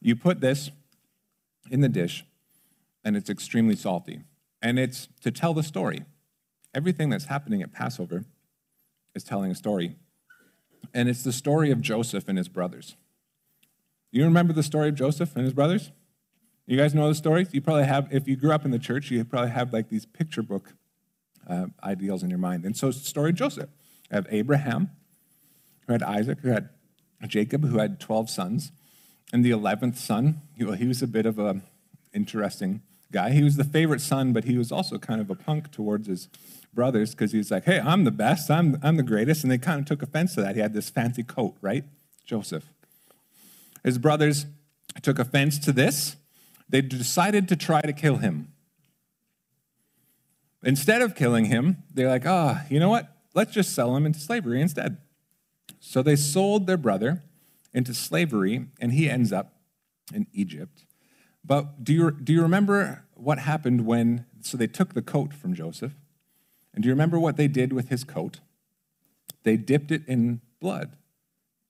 You 0.00 0.16
put 0.16 0.40
this 0.40 0.70
in 1.70 1.80
the 1.80 1.88
dish 1.88 2.24
and 3.04 3.16
it's 3.16 3.30
extremely 3.30 3.76
salty. 3.76 4.20
And 4.62 4.78
it's 4.78 5.08
to 5.22 5.30
tell 5.30 5.54
the 5.54 5.62
story. 5.62 6.04
Everything 6.74 7.10
that's 7.10 7.24
happening 7.24 7.62
at 7.62 7.72
Passover 7.72 8.24
is 9.14 9.24
telling 9.24 9.50
a 9.50 9.54
story 9.54 9.96
and 10.92 11.08
it's 11.08 11.22
the 11.22 11.32
story 11.32 11.70
of 11.70 11.80
Joseph 11.80 12.28
and 12.28 12.38
his 12.38 12.48
brothers. 12.48 12.96
You 14.10 14.24
remember 14.24 14.52
the 14.52 14.62
story 14.62 14.88
of 14.88 14.94
Joseph 14.94 15.36
and 15.36 15.44
his 15.44 15.52
brothers? 15.52 15.92
You 16.66 16.76
guys 16.76 16.94
know 16.94 17.08
the 17.08 17.14
story? 17.14 17.46
You 17.52 17.60
probably 17.60 17.84
have, 17.84 18.08
if 18.12 18.26
you 18.28 18.36
grew 18.36 18.52
up 18.52 18.64
in 18.64 18.70
the 18.70 18.78
church, 18.78 19.10
you 19.10 19.24
probably 19.24 19.50
have 19.50 19.72
like 19.72 19.88
these 19.88 20.06
picture 20.06 20.42
book 20.42 20.74
uh, 21.48 21.66
ideals 21.82 22.22
in 22.22 22.30
your 22.30 22.38
mind. 22.38 22.64
And 22.64 22.76
so 22.76 22.88
it's 22.88 23.00
the 23.00 23.08
story 23.08 23.30
of 23.30 23.36
Joseph. 23.36 23.70
I 24.10 24.16
have 24.16 24.26
Abraham, 24.30 24.90
who 25.86 25.92
had 25.92 26.02
Isaac, 26.02 26.40
who 26.40 26.50
had 26.50 26.68
Jacob, 27.26 27.64
who 27.64 27.78
had 27.78 28.00
12 28.00 28.30
sons. 28.30 28.72
And 29.32 29.44
the 29.44 29.50
11th 29.50 29.96
son, 29.96 30.40
he, 30.56 30.64
he 30.76 30.86
was 30.86 31.02
a 31.02 31.06
bit 31.06 31.26
of 31.26 31.38
an 31.38 31.62
interesting 32.12 32.82
guy. 33.12 33.30
He 33.30 33.42
was 33.42 33.56
the 33.56 33.64
favorite 33.64 34.00
son, 34.00 34.32
but 34.32 34.44
he 34.44 34.58
was 34.58 34.72
also 34.72 34.98
kind 34.98 35.20
of 35.20 35.30
a 35.30 35.34
punk 35.34 35.70
towards 35.70 36.08
his 36.08 36.28
brothers 36.72 37.12
because 37.12 37.32
he 37.32 37.38
was 37.38 37.50
like, 37.50 37.64
hey, 37.64 37.80
I'm 37.80 38.04
the 38.04 38.10
best, 38.10 38.50
I'm, 38.50 38.78
I'm 38.82 38.96
the 38.96 39.02
greatest. 39.02 39.42
And 39.44 39.50
they 39.50 39.58
kind 39.58 39.80
of 39.80 39.86
took 39.86 40.02
offense 40.02 40.34
to 40.34 40.42
that. 40.42 40.54
He 40.54 40.60
had 40.60 40.74
this 40.74 40.90
fancy 40.90 41.22
coat, 41.22 41.56
right? 41.60 41.84
Joseph. 42.24 42.64
His 43.82 43.98
brothers 43.98 44.46
took 45.02 45.18
offense 45.18 45.58
to 45.60 45.72
this. 45.72 46.16
They 46.68 46.80
decided 46.80 47.48
to 47.48 47.56
try 47.56 47.80
to 47.80 47.92
kill 47.92 48.16
him. 48.16 48.52
Instead 50.62 51.02
of 51.02 51.14
killing 51.14 51.46
him, 51.46 51.78
they're 51.92 52.08
like, 52.08 52.26
oh, 52.26 52.58
you 52.68 52.78
know 52.78 52.90
what? 52.90 53.16
Let's 53.34 53.52
just 53.52 53.74
sell 53.74 53.96
him 53.96 54.06
into 54.06 54.20
slavery 54.20 54.60
instead. 54.60 54.98
So 55.80 56.02
they 56.02 56.16
sold 56.16 56.66
their 56.66 56.76
brother 56.76 57.22
into 57.72 57.94
slavery, 57.94 58.66
and 58.80 58.92
he 58.92 59.08
ends 59.08 59.32
up 59.32 59.54
in 60.12 60.26
Egypt. 60.32 60.84
But 61.44 61.84
do 61.84 61.92
you, 61.92 62.10
do 62.10 62.32
you 62.32 62.42
remember 62.42 63.04
what 63.14 63.38
happened 63.38 63.86
when? 63.86 64.26
So 64.42 64.56
they 64.56 64.66
took 64.66 64.94
the 64.94 65.02
coat 65.02 65.34
from 65.34 65.54
Joseph 65.54 65.92
and 66.72 66.82
do 66.82 66.88
you 66.88 66.92
remember 66.92 67.18
what 67.18 67.36
they 67.36 67.48
did 67.48 67.72
with 67.72 67.88
his 67.88 68.04
coat? 68.04 68.40
They 69.42 69.56
dipped 69.56 69.90
it 69.90 70.06
in 70.06 70.40
blood, 70.60 70.96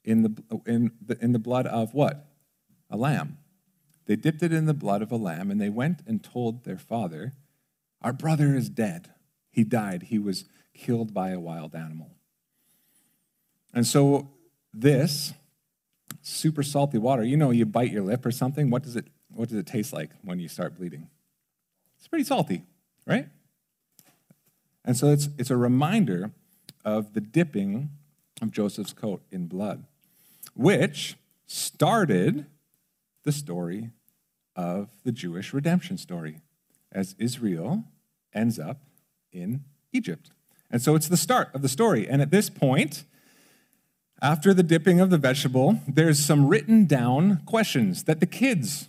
in 0.04 0.22
the, 0.22 0.60
in 0.66 0.92
the, 1.04 1.22
in 1.22 1.32
the 1.32 1.38
blood 1.38 1.66
of 1.66 1.94
what? 1.94 2.26
A 2.90 2.96
lamb. 2.96 3.38
They 4.06 4.16
dipped 4.16 4.42
it 4.42 4.52
in 4.52 4.66
the 4.66 4.74
blood 4.74 5.02
of 5.02 5.12
a 5.12 5.16
lamb, 5.16 5.50
and 5.50 5.60
they 5.60 5.68
went 5.68 6.00
and 6.06 6.22
told 6.22 6.64
their 6.64 6.78
father, 6.78 7.32
Our 8.02 8.12
brother 8.12 8.54
is 8.54 8.68
dead. 8.68 9.10
He 9.50 9.64
died. 9.64 10.04
He 10.04 10.18
was 10.18 10.44
killed 10.74 11.14
by 11.14 11.30
a 11.30 11.40
wild 11.40 11.74
animal. 11.74 12.10
And 13.72 13.86
so, 13.86 14.32
this 14.72 15.32
super 16.22 16.62
salty 16.62 16.98
water, 16.98 17.24
you 17.24 17.37
know, 17.37 17.50
you 17.50 17.66
bite 17.66 17.90
your 17.90 18.02
lip 18.02 18.24
or 18.26 18.30
something, 18.30 18.70
what 18.70 18.83
does 18.83 18.96
it, 18.96 19.06
what 19.35 19.48
does 19.48 19.59
it 19.59 19.66
taste 19.66 19.92
like 19.92 20.11
when 20.22 20.38
you 20.38 20.48
start 20.48 20.76
bleeding? 20.76 21.09
It's 21.98 22.09
pretty 22.09 22.24
salty, 22.24 22.64
right? 23.06 23.28
And 24.85 24.96
so 24.96 25.09
it's, 25.09 25.28
it's 25.38 25.50
a 25.50 25.56
reminder 25.56 26.30
of 26.85 27.12
the 27.12 27.20
dipping 27.20 27.90
of 28.40 28.50
Joseph's 28.50 28.92
coat 28.92 29.22
in 29.30 29.46
blood, 29.46 29.85
which 30.54 31.16
started 31.46 32.46
the 33.24 33.33
story 33.33 33.90
of 34.56 34.88
the 35.04 35.12
Jewish 35.12 35.52
redemption 35.52 35.98
story 35.98 36.38
as 36.92 37.14
Israel 37.18 37.85
ends 38.33 38.59
up 38.59 38.78
in 39.33 39.64
Egypt. 39.92 40.30
And 40.70 40.80
so 40.80 40.94
it's 40.94 41.09
the 41.09 41.16
start 41.16 41.50
of 41.54 41.62
the 41.62 41.68
story. 41.68 42.09
And 42.09 42.22
at 42.22 42.30
this 42.30 42.48
point, 42.48 43.04
after 44.22 44.52
the 44.52 44.62
dipping 44.62 45.00
of 45.00 45.11
the 45.11 45.18
vegetable, 45.18 45.80
there's 45.88 46.18
some 46.18 46.46
written 46.46 46.87
down 46.87 47.42
questions 47.46 48.04
that 48.04 48.20
the 48.20 48.26
kids, 48.26 48.88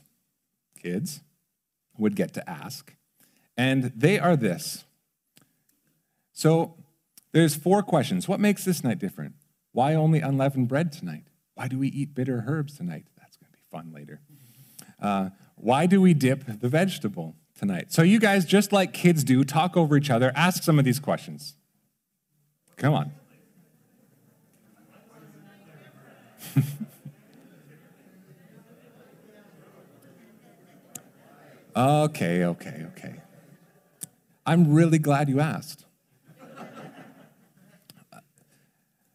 kids, 0.81 1.21
would 1.97 2.15
get 2.15 2.33
to 2.33 2.49
ask. 2.49 2.95
And 3.57 3.91
they 3.95 4.19
are 4.19 4.35
this. 4.35 4.85
So 6.33 6.75
there's 7.31 7.55
four 7.55 7.83
questions. 7.83 8.27
What 8.27 8.39
makes 8.39 8.65
this 8.65 8.83
night 8.83 8.99
different? 8.99 9.35
Why 9.71 9.93
only 9.93 10.19
unleavened 10.19 10.67
bread 10.67 10.91
tonight? 10.91 11.23
Why 11.53 11.67
do 11.67 11.77
we 11.77 11.87
eat 11.89 12.13
bitter 12.13 12.43
herbs 12.47 12.77
tonight? 12.77 13.05
That's 13.17 13.37
going 13.37 13.51
to 13.51 13.57
be 13.57 13.63
fun 13.71 13.91
later. 13.93 14.21
Uh, 15.01 15.29
why 15.55 15.85
do 15.85 16.01
we 16.01 16.13
dip 16.13 16.59
the 16.59 16.67
vegetable 16.67 17.35
tonight? 17.57 17.91
So, 17.91 18.01
you 18.01 18.19
guys, 18.19 18.45
just 18.45 18.73
like 18.73 18.93
kids 18.93 19.23
do, 19.23 19.43
talk 19.43 19.77
over 19.77 19.95
each 19.95 20.09
other, 20.09 20.31
ask 20.35 20.63
some 20.63 20.79
of 20.79 20.85
these 20.85 20.99
questions. 20.99 21.55
Come 22.77 22.93
on. 22.93 23.11
okay, 31.75 32.45
okay, 32.45 32.85
okay. 32.91 33.15
I'm 34.45 34.73
really 34.73 34.97
glad 34.97 35.29
you 35.29 35.39
asked. 35.39 35.85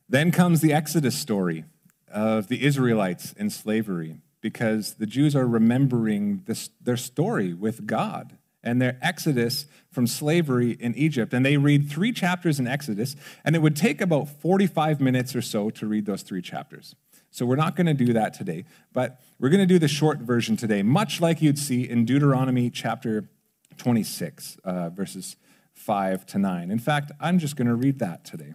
then 0.08 0.30
comes 0.30 0.60
the 0.60 0.72
Exodus 0.72 1.18
story 1.18 1.64
of 2.10 2.48
the 2.48 2.64
Israelites 2.64 3.32
in 3.32 3.50
slavery 3.50 4.18
because 4.40 4.94
the 4.94 5.06
Jews 5.06 5.34
are 5.34 5.46
remembering 5.46 6.42
this, 6.46 6.70
their 6.80 6.96
story 6.96 7.52
with 7.52 7.86
God 7.86 8.38
and 8.62 8.82
their 8.82 8.98
exodus 9.00 9.66
from 9.90 10.06
slavery 10.06 10.72
in 10.72 10.94
Egypt. 10.94 11.32
And 11.32 11.46
they 11.46 11.56
read 11.56 11.88
three 11.88 12.12
chapters 12.12 12.58
in 12.58 12.66
Exodus, 12.66 13.14
and 13.44 13.54
it 13.54 13.60
would 13.60 13.76
take 13.76 14.00
about 14.00 14.28
45 14.28 15.00
minutes 15.00 15.36
or 15.36 15.42
so 15.42 15.70
to 15.70 15.86
read 15.86 16.04
those 16.04 16.22
three 16.22 16.42
chapters. 16.42 16.94
So 17.36 17.44
we're 17.44 17.56
not 17.56 17.76
going 17.76 17.86
to 17.86 17.92
do 17.92 18.14
that 18.14 18.32
today, 18.32 18.64
but 18.94 19.20
we're 19.38 19.50
going 19.50 19.60
to 19.60 19.66
do 19.66 19.78
the 19.78 19.88
short 19.88 20.20
version 20.20 20.56
today, 20.56 20.82
much 20.82 21.20
like 21.20 21.42
you'd 21.42 21.58
see 21.58 21.86
in 21.86 22.06
Deuteronomy 22.06 22.70
chapter 22.70 23.28
26, 23.76 24.56
uh, 24.64 24.88
verses 24.88 25.36
5 25.74 26.24
to 26.28 26.38
9. 26.38 26.70
In 26.70 26.78
fact, 26.78 27.12
I'm 27.20 27.38
just 27.38 27.54
going 27.54 27.66
to 27.66 27.74
read 27.74 27.98
that 27.98 28.24
today. 28.24 28.54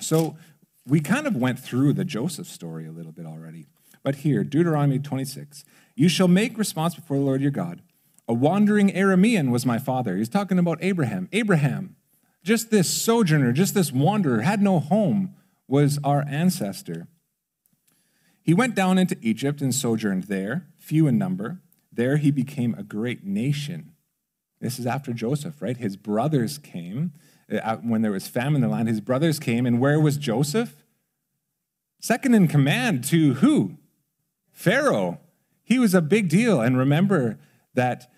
So 0.00 0.36
we 0.84 0.98
kind 0.98 1.28
of 1.28 1.36
went 1.36 1.60
through 1.60 1.92
the 1.92 2.04
Joseph 2.04 2.48
story 2.48 2.84
a 2.84 2.90
little 2.90 3.12
bit 3.12 3.26
already. 3.26 3.66
But 4.02 4.16
here, 4.16 4.42
Deuteronomy 4.42 4.98
26, 4.98 5.64
you 5.94 6.08
shall 6.08 6.26
make 6.26 6.58
response 6.58 6.96
before 6.96 7.16
the 7.16 7.22
Lord 7.22 7.42
your 7.42 7.52
God. 7.52 7.80
A 8.26 8.34
wandering 8.34 8.90
Aramean 8.90 9.52
was 9.52 9.64
my 9.64 9.78
father. 9.78 10.16
He's 10.16 10.28
talking 10.28 10.58
about 10.58 10.78
Abraham. 10.80 11.28
Abraham, 11.30 11.94
just 12.42 12.72
this 12.72 12.90
sojourner, 12.90 13.52
just 13.52 13.72
this 13.72 13.92
wanderer, 13.92 14.40
had 14.40 14.60
no 14.60 14.80
home, 14.80 15.36
was 15.66 15.98
our 16.04 16.24
ancestor. 16.28 17.08
He 18.42 18.52
went 18.52 18.74
down 18.74 18.98
into 18.98 19.16
Egypt 19.22 19.62
and 19.62 19.74
sojourned 19.74 20.24
there, 20.24 20.66
few 20.76 21.06
in 21.06 21.16
number. 21.16 21.60
There 21.92 22.18
he 22.18 22.30
became 22.30 22.74
a 22.74 22.82
great 22.82 23.24
nation. 23.24 23.92
This 24.60 24.78
is 24.78 24.86
after 24.86 25.12
Joseph, 25.12 25.62
right? 25.62 25.76
His 25.76 25.96
brothers 25.96 26.58
came 26.58 27.12
uh, 27.50 27.76
when 27.76 28.02
there 28.02 28.12
was 28.12 28.28
famine 28.28 28.56
in 28.56 28.60
the 28.62 28.68
land. 28.68 28.88
His 28.88 29.00
brothers 29.00 29.38
came, 29.38 29.66
and 29.66 29.80
where 29.80 30.00
was 30.00 30.16
Joseph? 30.16 30.84
Second 32.00 32.34
in 32.34 32.48
command 32.48 33.04
to 33.04 33.34
who? 33.34 33.78
Pharaoh. 34.52 35.20
He 35.62 35.78
was 35.78 35.94
a 35.94 36.02
big 36.02 36.28
deal. 36.28 36.60
And 36.60 36.76
remember 36.76 37.38
that 37.72 38.10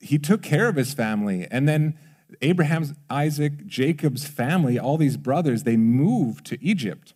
he 0.00 0.18
took 0.18 0.42
care 0.42 0.68
of 0.68 0.76
his 0.76 0.92
family. 0.92 1.46
And 1.50 1.66
then 1.66 1.98
Abraham's, 2.42 2.92
Isaac, 3.08 3.66
Jacob's 3.66 4.26
family, 4.26 4.78
all 4.78 4.98
these 4.98 5.16
brothers, 5.16 5.62
they 5.62 5.76
move 5.76 6.42
to 6.44 6.62
Egypt. 6.62 7.14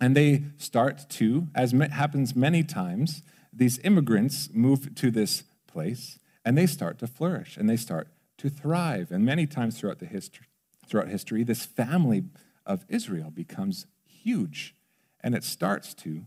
And 0.00 0.16
they 0.16 0.44
start 0.56 1.08
to, 1.10 1.48
as 1.54 1.72
happens 1.72 2.34
many 2.34 2.64
times, 2.64 3.22
these 3.52 3.78
immigrants 3.84 4.48
move 4.52 4.94
to 4.96 5.10
this 5.10 5.44
place 5.66 6.18
and 6.44 6.58
they 6.58 6.66
start 6.66 6.98
to 6.98 7.06
flourish 7.06 7.56
and 7.56 7.68
they 7.68 7.76
start 7.76 8.08
to 8.38 8.48
thrive. 8.48 9.10
And 9.10 9.24
many 9.24 9.46
times 9.46 9.78
throughout 9.78 10.00
the 10.00 10.06
history, 10.06 10.46
throughout 10.86 11.08
history, 11.08 11.44
this 11.44 11.64
family 11.64 12.24
of 12.66 12.84
Israel 12.88 13.30
becomes 13.30 13.86
huge. 14.06 14.74
And 15.20 15.34
it 15.34 15.44
starts 15.44 15.94
to 15.94 16.26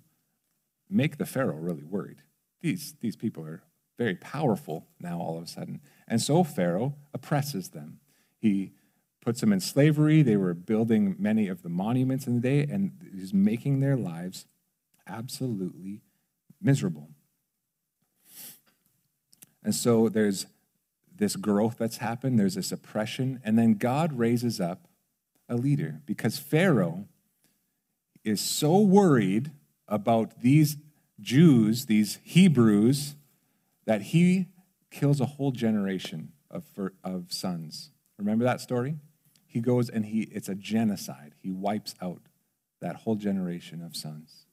make 0.89 1.17
the 1.17 1.25
Pharaoh 1.25 1.57
really 1.57 1.83
worried. 1.83 2.21
These, 2.61 2.95
these 3.01 3.15
people 3.15 3.45
are 3.45 3.61
very 3.97 4.15
powerful 4.15 4.87
now 4.99 5.19
all 5.19 5.37
of 5.37 5.43
a 5.43 5.47
sudden. 5.47 5.81
And 6.07 6.21
so 6.21 6.43
Pharaoh 6.43 6.95
oppresses 7.13 7.69
them. 7.69 7.99
He 8.39 8.71
puts 9.21 9.41
them 9.41 9.51
in 9.51 9.59
slavery. 9.59 10.21
They 10.21 10.37
were 10.37 10.53
building 10.53 11.15
many 11.19 11.47
of 11.47 11.63
the 11.63 11.69
monuments 11.69 12.27
in 12.27 12.35
the 12.35 12.41
day, 12.41 12.61
and 12.61 12.91
he's 13.13 13.33
making 13.33 13.79
their 13.79 13.97
lives 13.97 14.45
absolutely 15.05 16.01
miserable. 16.61 17.09
And 19.63 19.75
so 19.75 20.07
there's 20.07 20.45
this 21.13 21.35
growth 21.35 21.77
that's 21.77 21.97
happened, 21.97 22.39
there's 22.39 22.55
this 22.55 22.71
oppression, 22.71 23.41
and 23.43 23.57
then 23.57 23.73
God 23.73 24.17
raises 24.17 24.61
up 24.61 24.87
a 25.49 25.55
leader 25.55 26.01
because 26.05 26.37
Pharaoh 26.37 27.07
is 28.23 28.39
so 28.41 28.79
worried 28.79 29.51
about 29.87 30.41
these 30.41 30.77
Jews, 31.19 31.85
these 31.85 32.19
Hebrews, 32.23 33.15
that 33.85 34.01
he 34.01 34.47
kills 34.91 35.19
a 35.19 35.25
whole 35.25 35.51
generation 35.51 36.33
of, 36.51 36.65
of 37.03 37.31
sons. 37.31 37.91
Remember 38.17 38.45
that 38.45 38.61
story? 38.61 38.97
He 39.45 39.61
goes 39.61 39.89
and 39.89 40.05
he 40.05 40.21
it's 40.23 40.49
a 40.49 40.55
genocide. 40.55 41.33
He 41.41 41.51
wipes 41.51 41.95
out 42.01 42.21
that 42.81 42.97
whole 42.97 43.15
generation 43.15 43.81
of 43.81 43.95
sons. 43.95 44.45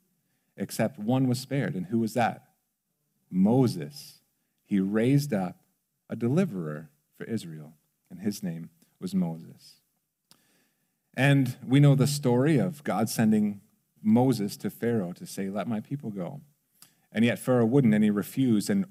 Except 0.57 0.99
one 0.99 1.27
was 1.27 1.41
spared. 1.41 1.75
And 1.75 1.87
who 1.87 1.99
was 1.99 2.15
that? 2.15 2.45
Moses. 3.31 4.21
He 4.65 4.81
raised 4.81 5.33
up 5.33 5.61
a 6.09 6.17
deliverer 6.17 6.91
for 7.17 7.25
Israel, 7.25 7.75
and 8.11 8.21
his 8.21 8.43
name 8.43 8.71
was 9.01 9.15
Moses. 9.15 9.81
And 11.17 11.57
we 11.67 11.81
know 11.81 11.95
the 11.95 12.07
story 12.07 12.59
of 12.59 12.83
God 12.83 13.09
sending 13.09 13.61
Moses 14.03 14.57
to 14.59 14.71
Pharaoh 14.71 15.13
to 15.13 15.27
say, 15.27 15.49
Let 15.49 15.69
my 15.69 15.81
people 15.81 16.11
go. 16.11 16.41
And 17.13 17.25
yet 17.25 17.39
Pharaoh 17.39 17.67
wouldn't, 17.67 17.95
and 17.95 18.03
he 18.03 18.11
refused. 18.11 18.69
And 18.69 18.87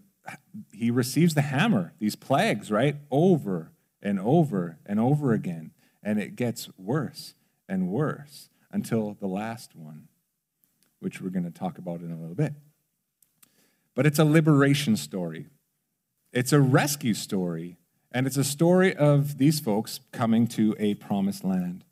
he 0.72 0.90
receives 0.90 1.34
the 1.34 1.42
hammer, 1.42 1.94
these 2.00 2.16
plagues, 2.16 2.72
right? 2.72 2.96
Over 3.12 3.73
and 4.04 4.20
over 4.20 4.78
and 4.86 5.00
over 5.00 5.34
again. 5.34 5.72
And 6.04 6.20
it 6.20 6.36
gets 6.36 6.70
worse 6.78 7.34
and 7.68 7.88
worse 7.88 8.50
until 8.72 9.18
the 9.20 9.28
last 9.28 9.76
one, 9.76 10.10
which 11.00 11.22
we're 11.22 11.30
going 11.30 11.46
to 11.46 11.52
talk 11.52 11.80
about 11.80 12.02
in 12.02 12.12
a 12.12 12.20
little 12.20 12.36
bit. 12.36 12.54
But 13.96 14.06
it's 14.06 14.20
a 14.20 14.26
liberation 14.26 14.98
story, 14.98 15.48
it's 16.32 16.54
a 16.54 16.60
rescue 16.60 17.14
story, 17.14 17.78
and 18.12 18.28
it's 18.28 18.38
a 18.38 18.44
story 18.44 18.96
of 18.96 19.38
these 19.38 19.60
folks 19.60 20.00
coming 20.12 20.46
to 20.48 20.76
a 20.78 20.96
promised 20.96 21.44
land. 21.44 21.86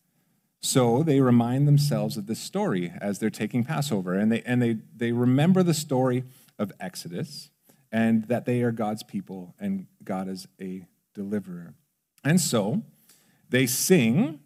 So 0.64 1.02
they 1.02 1.22
remind 1.22 1.68
themselves 1.68 2.18
of 2.18 2.28
this 2.28 2.40
story 2.40 2.94
as 3.02 3.18
they're 3.18 3.32
taking 3.32 3.64
Passover, 3.64 4.14
and 4.14 4.32
they, 4.32 4.42
and 4.44 4.62
they, 4.62 4.78
they 4.96 5.12
remember 5.12 5.64
the 5.64 5.74
story 5.74 6.24
of 6.60 6.72
Exodus 6.80 7.50
and 7.92 8.26
that 8.26 8.46
they 8.46 8.62
are 8.62 8.72
God's 8.72 9.04
people 9.04 9.56
and 9.60 9.88
God 10.04 10.30
is 10.30 10.48
a 10.62 10.86
deliverer. 11.14 11.74
And 12.24 12.40
so 12.40 12.84
they 13.50 13.66
sing 13.66 14.40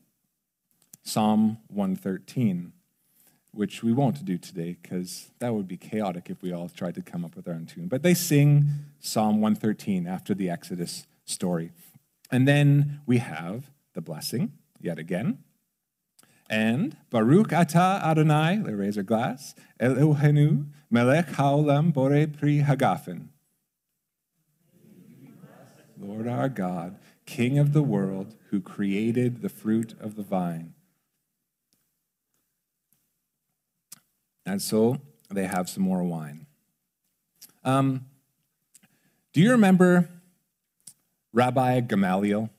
Psalm 1.03 1.57
113, 1.67 2.73
which 3.51 3.83
we 3.83 3.93
won't 3.93 4.23
do 4.25 4.37
today 4.37 4.77
because 4.81 5.29
that 5.39 5.53
would 5.53 5.67
be 5.67 5.77
chaotic 5.77 6.29
if 6.29 6.41
we 6.41 6.51
all 6.51 6.69
tried 6.69 6.95
to 6.95 7.01
come 7.01 7.23
up 7.23 7.35
with 7.35 7.47
our 7.47 7.53
own 7.53 7.65
tune. 7.65 7.87
But 7.87 8.01
they 8.01 8.13
sing 8.13 8.65
Psalm 8.99 9.41
113 9.41 10.07
after 10.07 10.33
the 10.33 10.49
Exodus 10.49 11.05
story. 11.25 11.71
And 12.31 12.47
then 12.47 13.01
we 13.05 13.19
have 13.19 13.69
the 13.93 14.01
blessing 14.01 14.53
yet 14.79 14.97
again. 14.97 15.39
And 16.49 16.97
Baruch 17.09 17.49
atah 17.49 18.03
Adonai, 18.03 18.57
they 18.57 18.99
a 18.99 19.03
glass, 19.03 19.55
Elohenu, 19.79 20.67
melech 20.91 21.27
haolam 21.29 21.91
bore 21.91 22.27
pri 22.27 22.61
hagafen. 22.61 23.27
Lord 25.97 26.27
our 26.27 26.49
God, 26.49 26.97
King 27.25 27.57
of 27.57 27.73
the 27.73 27.83
world, 27.83 28.35
who 28.49 28.61
created 28.61 29.41
the 29.41 29.49
fruit 29.49 29.95
of 29.99 30.15
the 30.15 30.23
vine. 30.23 30.73
And 34.45 34.61
so 34.61 34.97
they 35.31 35.45
have 35.45 35.67
some 35.69 35.83
more 35.83 36.03
wine. 36.03 36.45
Um, 37.63 38.05
do 39.33 39.41
you 39.41 39.51
remember 39.51 40.09
Rabbi 41.33 41.81
Gamaliel? 41.81 42.49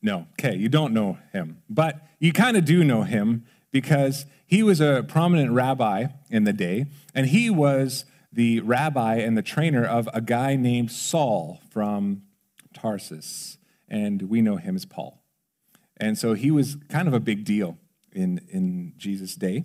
No, 0.00 0.26
okay, 0.32 0.56
you 0.56 0.68
don't 0.68 0.92
know 0.92 1.18
him. 1.32 1.62
But 1.68 2.00
you 2.18 2.32
kind 2.32 2.56
of 2.56 2.64
do 2.64 2.84
know 2.84 3.02
him 3.02 3.44
because 3.70 4.26
he 4.46 4.62
was 4.62 4.80
a 4.80 5.04
prominent 5.06 5.52
rabbi 5.52 6.06
in 6.30 6.44
the 6.44 6.52
day, 6.52 6.86
and 7.14 7.26
he 7.26 7.50
was 7.50 8.04
the 8.32 8.60
rabbi 8.60 9.16
and 9.16 9.36
the 9.36 9.42
trainer 9.42 9.84
of 9.84 10.08
a 10.14 10.20
guy 10.20 10.56
named 10.56 10.90
Saul 10.90 11.60
from 11.70 12.22
Tarsus. 12.82 13.58
And 13.88 14.22
we 14.22 14.42
know 14.42 14.56
him 14.56 14.74
as 14.74 14.84
Paul. 14.84 15.22
And 15.98 16.18
so 16.18 16.34
he 16.34 16.50
was 16.50 16.76
kind 16.88 17.06
of 17.06 17.14
a 17.14 17.20
big 17.20 17.44
deal 17.44 17.78
in, 18.12 18.40
in 18.48 18.94
Jesus' 18.96 19.36
day. 19.36 19.64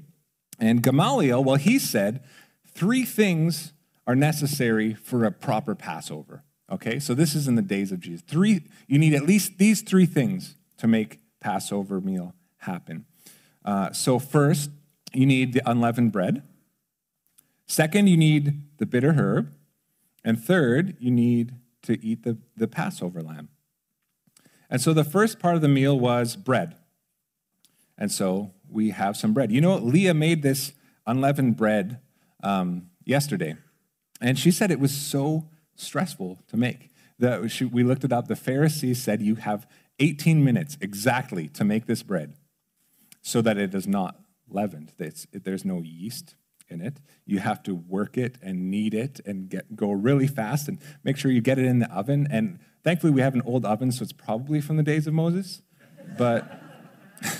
And 0.60 0.84
Gamaliel, 0.84 1.43
well, 1.43 1.56
he 1.56 1.80
said 1.80 2.23
three 2.67 3.06
things 3.06 3.73
are 4.06 4.15
necessary 4.15 4.93
for 4.93 5.25
a 5.25 5.32
proper 5.32 5.73
Passover. 5.75 6.43
Okay, 6.71 6.99
so 6.99 7.13
this 7.13 7.34
is 7.34 7.47
in 7.47 7.56
the 7.56 7.62
days 7.62 7.91
of 7.91 7.99
Jesus. 7.99 8.21
Three, 8.27 8.65
you 8.88 8.99
need 8.99 9.13
at 9.13 9.23
least 9.23 9.58
these 9.58 9.82
three 9.82 10.06
things 10.06 10.56
to 10.77 10.88
make 10.88 11.19
Passover 11.39 12.01
meal 12.01 12.36
happen. 12.60 13.06
Uh, 13.63 13.91
so 13.93 14.19
first, 14.19 14.69
you 15.13 15.25
need 15.25 15.53
the 15.53 15.62
unleavened 15.69 16.12
bread. 16.12 16.43
Second, 17.67 18.08
you 18.08 18.17
need 18.17 18.63
the 18.77 18.86
bitter 18.86 19.13
herb. 19.13 19.53
And 20.23 20.41
third, 20.41 20.97
you 20.99 21.10
need 21.10 21.56
to 21.88 22.04
eat 22.06 22.23
the, 22.23 22.38
the 22.56 22.67
Passover 22.67 23.21
lamb. 23.21 23.50
And 24.69 24.82
so 24.82 24.93
the 24.93 25.04
first 25.04 25.39
part 25.39 25.56
of 25.56 25.62
the 25.62 25.67
meal 25.67 25.97
was 26.00 26.36
bread. 26.36 26.76
And 27.97 28.12
so 28.12 28.52
we 28.69 28.91
have 28.91 29.17
some 29.17 29.34
bread. 29.34 29.52
You 29.52 29.62
know, 29.62 29.76
Leah 29.78 30.13
made 30.13 30.43
this 30.43 30.73
unleavened 31.06 31.58
bread 31.58 32.00
um, 32.43 32.89
yesterday. 33.06 33.56
And 34.21 34.38
she 34.38 34.52
said 34.52 34.69
it 34.69 34.80
was 34.80 34.95
so 34.95 35.50
stressful 35.76 36.39
to 36.47 36.58
make. 36.58 36.91
The, 37.17 37.47
she, 37.47 37.65
we 37.65 37.84
looked 37.84 38.04
it 38.04 38.13
up. 38.13 38.28
The 38.28 38.36
Pharisees 38.36 39.02
said 39.02 39.21
you 39.21 39.36
have 39.36 39.67
18 40.00 40.43
minutes 40.43 40.78
exactly 40.82 41.47
to 41.50 41.63
make 41.63 41.86
this 41.86 42.04
bread 42.04 42.34
so 43.21 43.41
that 43.41 43.58
it 43.58 43.73
is 43.73 43.88
not 43.88 44.19
leavened. 44.50 44.93
It's, 45.00 45.26
it, 45.32 45.43
there's 45.43 45.65
no 45.65 45.82
yeast 45.82 46.36
in 46.69 46.82
it. 46.82 46.99
You 47.25 47.39
have 47.39 47.63
to 47.63 47.75
work 47.75 48.17
it 48.17 48.38
and 48.41 48.69
knead 48.69 48.93
it 48.93 49.19
and 49.25 49.49
get, 49.49 49.75
go 49.75 49.91
really 49.91 50.27
fast 50.27 50.67
and 50.67 50.80
make 51.03 51.17
sure 51.17 51.32
you 51.32 51.41
get 51.41 51.58
it 51.58 51.65
in 51.65 51.80
the 51.80 51.91
oven. 51.91 52.27
And 52.30 52.60
thankfully, 52.84 53.12
we 53.12 53.21
have 53.21 53.34
an 53.36 53.41
old 53.45 53.65
oven, 53.65 53.91
so 53.91 54.03
it's 54.03 54.13
probably 54.13 54.62
from 54.62 54.77
the 54.77 54.84
days 54.84 55.08
of 55.08 55.13
Moses. 55.13 55.62
But, 56.17 56.62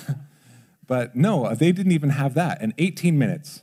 but 0.88 1.16
no, 1.16 1.54
they 1.56 1.72
didn't 1.72 1.92
even 1.92 2.12
have 2.12 2.34
that. 2.34 2.62
In 2.62 2.74
18 2.78 3.18
minutes, 3.18 3.62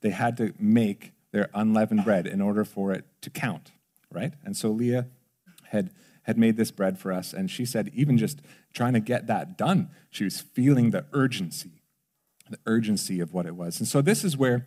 they 0.00 0.10
had 0.10 0.36
to 0.36 0.54
make 0.58 1.12
their 1.32 1.50
unleavened 1.54 2.04
bread 2.04 2.26
in 2.26 2.40
order 2.40 2.64
for 2.64 2.92
it 2.92 3.04
to 3.20 3.30
count 3.30 3.72
right? 4.10 4.32
And 4.44 4.56
so 4.56 4.70
Leah 4.70 5.06
had, 5.64 5.90
had 6.22 6.38
made 6.38 6.56
this 6.56 6.70
bread 6.70 6.98
for 6.98 7.12
us, 7.12 7.32
and 7.32 7.50
she 7.50 7.64
said, 7.64 7.90
even 7.94 8.18
just 8.18 8.40
trying 8.72 8.94
to 8.94 9.00
get 9.00 9.26
that 9.26 9.58
done, 9.58 9.90
she 10.10 10.24
was 10.24 10.40
feeling 10.40 10.90
the 10.90 11.06
urgency, 11.12 11.82
the 12.48 12.58
urgency 12.66 13.20
of 13.20 13.32
what 13.32 13.46
it 13.46 13.54
was. 13.54 13.78
And 13.78 13.88
so 13.88 14.00
this 14.00 14.24
is 14.24 14.36
where 14.36 14.66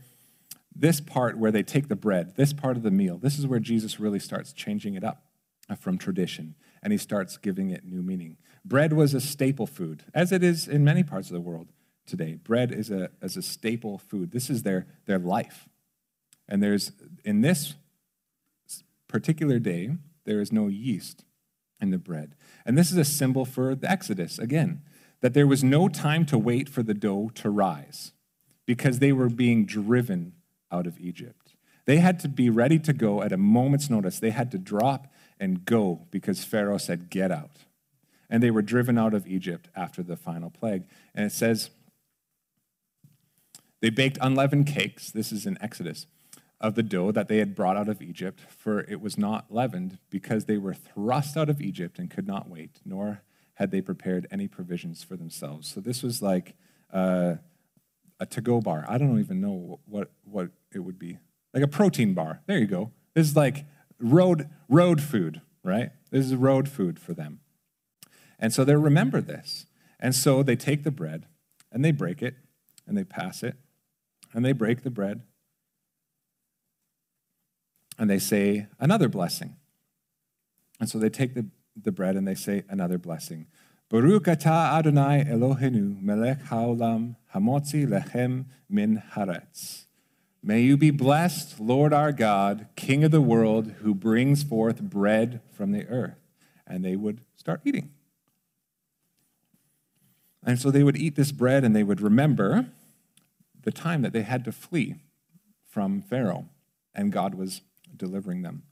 this 0.76 1.02
part 1.02 1.38
where 1.38 1.52
they 1.52 1.64
take 1.64 1.88
the 1.88 1.96
bread, 1.96 2.36
this 2.36 2.54
part 2.54 2.78
of 2.78 2.84
the 2.84 2.92
meal, 2.92 3.18
this 3.18 3.38
is 3.38 3.46
where 3.46 3.60
Jesus 3.60 4.00
really 4.00 4.20
starts 4.20 4.54
changing 4.54 4.96
it 4.96 5.04
up 5.04 5.24
from 5.80 5.98
tradition, 5.98 6.56
and 6.82 6.92
he 6.92 6.98
starts 6.98 7.38
giving 7.38 7.70
it 7.70 7.86
new 7.86 8.02
meaning. 8.02 8.38
Bread 8.64 8.94
was 8.94 9.14
a 9.14 9.22
staple 9.22 9.68
food, 9.68 10.04
as 10.14 10.32
it 10.32 10.44
is 10.44 10.68
in 10.68 10.84
many 10.84 11.04
parts 11.04 11.30
of 11.30 11.34
the 11.34 11.42
world 11.42 11.70
today. 12.06 12.36
Bread 12.36 12.72
is 12.72 12.90
a, 12.92 13.10
is 13.22 13.38
a 13.38 13.42
staple 13.42 13.98
food. 13.98 14.32
This 14.32 14.50
is 14.50 14.64
their, 14.64 14.88
their 15.06 15.20
life. 15.20 15.68
And 16.48 16.62
there's, 16.62 16.92
in 17.24 17.42
this 17.42 17.76
particular 19.08 19.60
day, 19.60 19.92
there 20.26 20.42
is 20.42 20.52
no 20.52 20.68
yeast 20.68 21.24
in 21.80 21.90
the 21.90 21.98
bread. 21.98 22.36
And 22.66 22.78
this 22.78 22.92
is 22.92 22.98
a 22.98 23.06
symbol 23.06 23.46
for 23.46 23.76
the 23.76 23.90
Exodus, 23.90 24.38
again, 24.38 24.82
that 25.22 25.34
there 25.34 25.48
was 25.48 25.64
no 25.64 25.88
time 25.88 26.26
to 26.28 26.38
wait 26.38 26.70
for 26.70 26.84
the 26.84 26.94
dough 26.94 27.32
to 27.36 27.50
rise 27.50 28.12
because 28.66 29.00
they 29.00 29.12
were 29.12 29.30
being 29.30 29.66
driven 29.66 30.34
out 30.72 30.88
of 30.88 31.00
Egypt. 31.00 31.56
They 31.86 31.98
had 31.98 32.20
to 32.20 32.30
be 32.30 32.50
ready 32.50 32.80
to 32.80 32.94
go 32.94 33.22
at 33.22 33.32
a 33.32 33.38
moment's 33.38 33.90
notice. 33.90 34.20
They 34.20 34.30
had 34.30 34.52
to 34.52 34.58
drop 34.58 35.12
and 35.40 35.66
go 35.66 36.08
because 36.12 36.44
Pharaoh 36.44 36.78
said, 36.78 37.10
Get 37.10 37.32
out. 37.32 37.66
And 38.30 38.42
they 38.42 38.52
were 38.52 38.62
driven 38.62 38.98
out 38.98 39.14
of 39.14 39.28
Egypt 39.28 39.68
after 39.76 40.02
the 40.02 40.16
final 40.16 40.50
plague. 40.50 40.84
And 41.14 41.26
it 41.26 41.32
says, 41.32 41.70
They 43.82 43.90
baked 43.90 44.18
unleavened 44.22 44.68
cakes. 44.68 45.12
This 45.12 45.32
is 45.32 45.46
in 45.46 45.58
Exodus 45.62 46.06
of 46.62 46.76
the 46.76 46.84
dough 46.84 47.12
that 47.12 47.28
they 47.28 47.38
had 47.38 47.56
brought 47.56 47.76
out 47.76 47.90
of 47.90 48.02
Egypt, 48.02 48.40
for 48.48 48.82
it 48.82 49.02
was 49.02 49.18
not 49.18 49.52
leavened, 49.52 49.98
because 50.12 50.46
they 50.46 50.58
were 50.58 50.76
thrust 50.76 51.36
out 51.36 51.50
of 51.50 51.60
Egypt 51.60 51.98
and 51.98 52.12
could 52.12 52.28
not 52.28 52.48
wait, 52.48 52.80
nor 52.86 53.24
had 53.56 53.72
they 53.72 53.82
prepared 53.82 54.28
any 54.32 54.48
provisions 54.48 55.04
for 55.04 55.18
themselves. 55.18 55.68
So 55.68 55.82
this 55.82 56.04
was 56.04 56.22
like 56.22 56.54
uh, 56.94 57.36
a 58.22 58.26
to 58.28 58.40
go 58.40 58.62
bar. 58.62 58.86
I 58.88 59.00
don't 59.00 59.20
even 59.20 59.42
know 59.42 59.80
what, 59.86 60.12
what 60.24 60.52
it 60.74 60.80
would 60.80 61.00
be. 61.00 61.18
Like 61.54 61.64
a 61.64 61.68
protein 61.68 62.14
bar. 62.14 62.42
There 62.46 62.60
you 62.60 62.68
go. 62.68 62.92
This 63.16 63.28
is 63.28 63.36
like 63.36 63.66
road, 64.00 64.48
road 64.70 65.02
food, 65.02 65.42
right? 65.64 65.90
This 66.12 66.28
is 66.28 66.36
road 66.36 66.70
food 66.70 67.00
for 67.00 67.14
them. 67.14 67.40
And 68.40 68.54
so 68.54 68.64
they 68.64 68.76
remember 68.76 69.22
this. 69.22 69.66
And 70.00 70.14
so 70.14 70.44
they 70.44 70.56
take 70.56 70.84
the 70.84 70.92
bread 70.92 71.26
and 71.72 71.84
they 71.84 71.92
break 71.92 72.22
it 72.22 72.36
and 72.88 72.96
they 72.96 73.04
pass 73.04 73.42
it 73.42 73.56
and 74.34 74.46
they 74.46 74.54
break 74.54 74.84
the 74.84 74.92
bread 74.92 75.24
and 77.98 78.10
they 78.10 78.20
say 78.20 78.68
another 78.80 79.10
blessing. 79.10 79.56
And 80.80 80.88
so 80.88 81.00
they 81.00 81.10
take 81.10 81.34
the, 81.34 81.48
the 81.76 81.92
bread 81.92 82.16
and 82.16 82.28
they 82.28 82.36
say 82.36 82.64
another 82.70 83.00
blessing. 83.00 83.48
Baruch 83.92 84.24
atah 84.24 84.78
Adonai 84.78 85.26
Eloheinu 85.28 86.02
melech 86.02 86.40
haolam 86.46 87.18
hamotzi 87.36 87.86
lechem 87.86 88.46
min 88.70 89.04
haaretz. 89.16 89.84
May 90.42 90.62
you 90.62 90.78
be 90.78 90.92
blessed, 90.92 91.60
Lord 91.60 91.92
our 91.92 92.14
God, 92.14 92.68
King 92.78 93.04
of 93.04 93.12
the 93.12 93.20
world, 93.20 93.74
who 93.82 93.94
brings 93.94 94.44
forth 94.44 94.82
bread 94.82 95.42
from 95.52 95.74
the 95.74 95.86
earth. 95.88 96.16
And 96.66 96.86
they 96.86 96.96
would 96.96 97.20
start 97.36 97.60
eating. 97.66 97.92
And 100.42 100.58
so 100.58 100.72
they 100.72 100.84
would 100.84 100.96
eat 100.96 101.18
this 101.18 101.34
bread 101.34 101.66
and 101.66 101.76
they 101.76 101.84
would 101.84 102.00
remember 102.00 102.68
the 103.62 103.72
time 103.74 104.04
that 104.04 104.14
they 104.14 104.22
had 104.22 104.46
to 104.46 104.54
flee 104.54 104.96
from 105.70 106.02
Pharaoh. 106.02 106.46
And 106.96 107.12
God 107.12 107.36
was 107.36 107.60
delivering 107.98 108.42
them. 108.42 108.64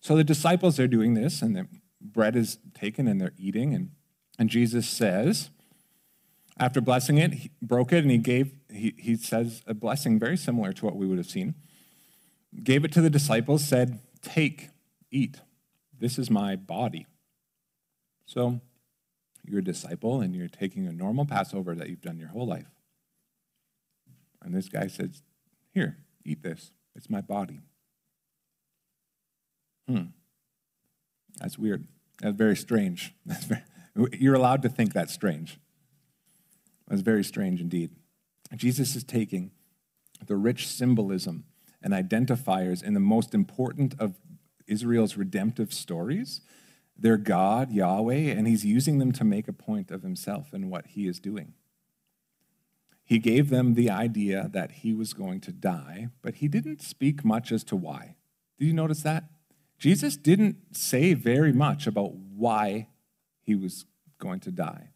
So 0.00 0.16
the 0.16 0.24
disciples 0.24 0.80
are 0.80 0.88
doing 0.88 1.14
this, 1.14 1.42
and 1.42 1.54
the 1.54 1.68
bread 2.00 2.34
is 2.34 2.58
taken 2.74 3.06
and 3.06 3.20
they're 3.20 3.34
eating. 3.38 3.72
And, 3.72 3.90
and 4.38 4.48
Jesus 4.48 4.88
says, 4.88 5.50
after 6.58 6.80
blessing 6.80 7.18
it, 7.18 7.34
he 7.34 7.50
broke 7.62 7.92
it 7.92 7.98
and 7.98 8.10
he 8.10 8.18
gave, 8.18 8.52
he, 8.70 8.94
he 8.98 9.16
says 9.16 9.62
a 9.66 9.74
blessing 9.74 10.18
very 10.18 10.36
similar 10.36 10.72
to 10.72 10.84
what 10.84 10.96
we 10.96 11.06
would 11.06 11.18
have 11.18 11.28
seen. 11.28 11.54
Gave 12.62 12.84
it 12.84 12.92
to 12.92 13.00
the 13.00 13.10
disciples, 13.10 13.64
said, 13.64 14.00
Take, 14.22 14.70
eat. 15.10 15.40
This 15.98 16.18
is 16.18 16.30
my 16.30 16.56
body. 16.56 17.06
So 18.26 18.60
you're 19.44 19.60
a 19.60 19.64
disciple 19.64 20.20
and 20.20 20.34
you're 20.34 20.48
taking 20.48 20.86
a 20.86 20.92
normal 20.92 21.26
Passover 21.26 21.74
that 21.74 21.88
you've 21.88 22.00
done 22.00 22.18
your 22.18 22.28
whole 22.28 22.46
life. 22.46 22.66
And 24.42 24.54
this 24.54 24.68
guy 24.68 24.86
says, 24.88 25.22
Here, 25.72 25.98
eat 26.24 26.42
this. 26.42 26.72
It's 26.96 27.08
my 27.08 27.20
body. 27.20 27.60
Hmm. 29.88 30.06
That's 31.40 31.56
weird. 31.56 31.86
That's 32.20 32.36
very 32.36 32.56
strange. 32.56 33.14
That's 33.26 33.44
very, 33.44 33.62
you're 34.12 34.34
allowed 34.34 34.62
to 34.62 34.68
think 34.68 34.92
that's 34.92 35.12
strange. 35.12 35.58
That's 36.86 37.02
very 37.02 37.24
strange 37.24 37.60
indeed. 37.60 37.90
Jesus 38.54 38.96
is 38.96 39.04
taking 39.04 39.50
the 40.26 40.36
rich 40.36 40.66
symbolism 40.66 41.44
and 41.82 41.92
identifiers 41.92 42.82
in 42.82 42.94
the 42.94 43.00
most 43.00 43.34
important 43.34 43.94
of 43.98 44.14
Israel's 44.66 45.16
redemptive 45.16 45.72
stories, 45.72 46.40
their 46.96 47.16
God, 47.16 47.72
Yahweh, 47.72 48.32
and 48.32 48.46
he's 48.46 48.64
using 48.64 48.98
them 48.98 49.12
to 49.12 49.24
make 49.24 49.48
a 49.48 49.52
point 49.52 49.90
of 49.90 50.02
himself 50.02 50.52
and 50.52 50.70
what 50.70 50.86
he 50.88 51.06
is 51.06 51.20
doing. 51.20 51.54
He 53.04 53.18
gave 53.18 53.48
them 53.48 53.74
the 53.74 53.90
idea 53.90 54.50
that 54.52 54.70
he 54.72 54.92
was 54.92 55.14
going 55.14 55.40
to 55.42 55.52
die, 55.52 56.08
but 56.20 56.36
he 56.36 56.48
didn't 56.48 56.82
speak 56.82 57.24
much 57.24 57.50
as 57.52 57.64
to 57.64 57.76
why. 57.76 58.16
Did 58.58 58.66
you 58.66 58.74
notice 58.74 59.02
that? 59.02 59.24
Jesus 59.78 60.16
didn't 60.16 60.76
say 60.76 61.14
very 61.14 61.52
much 61.52 61.86
about 61.86 62.14
why 62.14 62.88
he 63.48 63.54
was 63.54 63.86
going 64.18 64.40
to 64.40 64.50
die. 64.50 64.90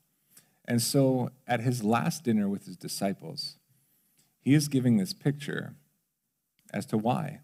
And 0.67 0.83
so 0.83 1.31
at 1.47 1.61
his 1.61 1.83
last 1.83 2.23
dinner 2.23 2.51
with 2.51 2.67
his 2.67 2.77
disciples, 2.77 3.57
he 4.43 4.53
is 4.53 4.69
giving 4.69 4.99
this 4.99 5.15
picture 5.15 5.75
as 6.71 6.85
to 6.87 6.99
why, 6.99 7.41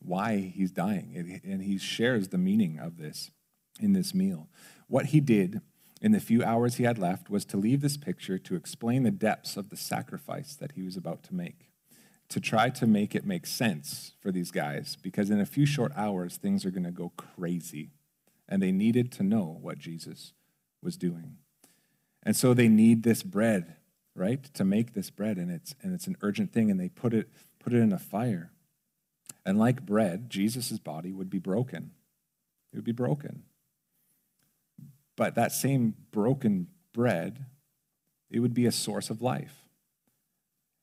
why 0.00 0.52
he's 0.54 0.70
dying. 0.70 1.40
And 1.42 1.62
he 1.62 1.78
shares 1.78 2.28
the 2.28 2.36
meaning 2.36 2.78
of 2.78 2.98
this 2.98 3.30
in 3.80 3.94
this 3.94 4.12
meal. 4.12 4.50
What 4.86 5.06
he 5.06 5.20
did 5.20 5.62
in 6.02 6.12
the 6.12 6.20
few 6.20 6.44
hours 6.44 6.74
he 6.74 6.84
had 6.84 6.98
left 6.98 7.30
was 7.30 7.46
to 7.46 7.56
leave 7.56 7.80
this 7.80 7.96
picture 7.96 8.36
to 8.38 8.54
explain 8.54 9.02
the 9.02 9.10
depths 9.10 9.56
of 9.56 9.70
the 9.70 9.76
sacrifice 9.78 10.54
that 10.56 10.72
he 10.72 10.82
was 10.82 10.94
about 10.94 11.22
to 11.22 11.34
make 11.34 11.70
to 12.28 12.40
try 12.40 12.68
to 12.68 12.86
make 12.86 13.14
it 13.14 13.24
make 13.24 13.46
sense 13.46 14.12
for 14.20 14.32
these 14.32 14.50
guys 14.50 14.96
because 15.02 15.30
in 15.30 15.40
a 15.40 15.46
few 15.46 15.64
short 15.64 15.92
hours, 15.96 16.36
things 16.36 16.64
are 16.64 16.70
going 16.70 16.84
to 16.84 16.90
go 16.90 17.12
crazy. 17.16 17.92
And 18.48 18.62
they 18.62 18.72
needed 18.72 19.10
to 19.12 19.22
know 19.22 19.58
what 19.60 19.78
Jesus 19.78 20.32
was 20.82 20.96
doing. 20.96 21.38
And 22.22 22.36
so 22.36 22.54
they 22.54 22.68
need 22.68 23.02
this 23.02 23.22
bread, 23.22 23.76
right, 24.14 24.42
to 24.54 24.64
make 24.64 24.94
this 24.94 25.10
bread, 25.10 25.36
and 25.36 25.50
it's, 25.50 25.74
and 25.82 25.94
it's 25.94 26.06
an 26.06 26.16
urgent 26.22 26.52
thing, 26.52 26.70
and 26.70 26.78
they 26.78 26.88
put 26.88 27.14
it, 27.14 27.28
put 27.58 27.72
it 27.72 27.78
in 27.78 27.92
a 27.92 27.98
fire. 27.98 28.50
And 29.44 29.58
like 29.58 29.84
bread, 29.84 30.30
Jesus' 30.30 30.78
body 30.78 31.12
would 31.12 31.28
be 31.30 31.38
broken. 31.38 31.90
It 32.72 32.76
would 32.76 32.84
be 32.84 32.92
broken. 32.92 33.44
But 35.16 35.34
that 35.34 35.52
same 35.52 35.94
broken 36.10 36.68
bread, 36.92 37.44
it 38.30 38.40
would 38.40 38.54
be 38.54 38.66
a 38.66 38.72
source 38.72 39.10
of 39.10 39.22
life. 39.22 39.68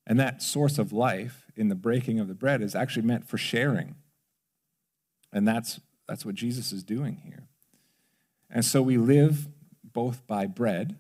And 0.05 0.19
that 0.19 0.41
source 0.41 0.77
of 0.77 0.93
life 0.93 1.51
in 1.55 1.69
the 1.69 1.75
breaking 1.75 2.19
of 2.19 2.27
the 2.27 2.33
bread 2.33 2.61
is 2.61 2.75
actually 2.75 3.05
meant 3.05 3.27
for 3.27 3.37
sharing. 3.37 3.95
And 5.33 5.47
that's, 5.47 5.79
that's 6.07 6.25
what 6.25 6.35
Jesus 6.35 6.71
is 6.71 6.83
doing 6.83 7.21
here. 7.23 7.47
And 8.51 8.65
so 8.65 8.81
we 8.81 8.97
live 8.97 9.47
both 9.93 10.27
by 10.27 10.45
bread, 10.45 10.97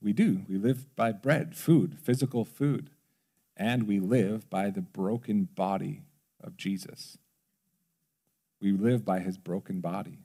we 0.00 0.12
do. 0.12 0.42
We 0.48 0.56
live 0.56 0.94
by 0.96 1.12
bread, 1.12 1.56
food, 1.56 1.98
physical 2.02 2.44
food, 2.44 2.90
and 3.56 3.86
we 3.86 4.00
live 4.00 4.48
by 4.48 4.70
the 4.70 4.80
broken 4.80 5.48
body 5.54 6.02
of 6.42 6.56
Jesus. 6.56 7.18
We 8.60 8.72
live 8.72 9.04
by 9.04 9.20
his 9.20 9.36
broken 9.36 9.80
body. 9.80 10.18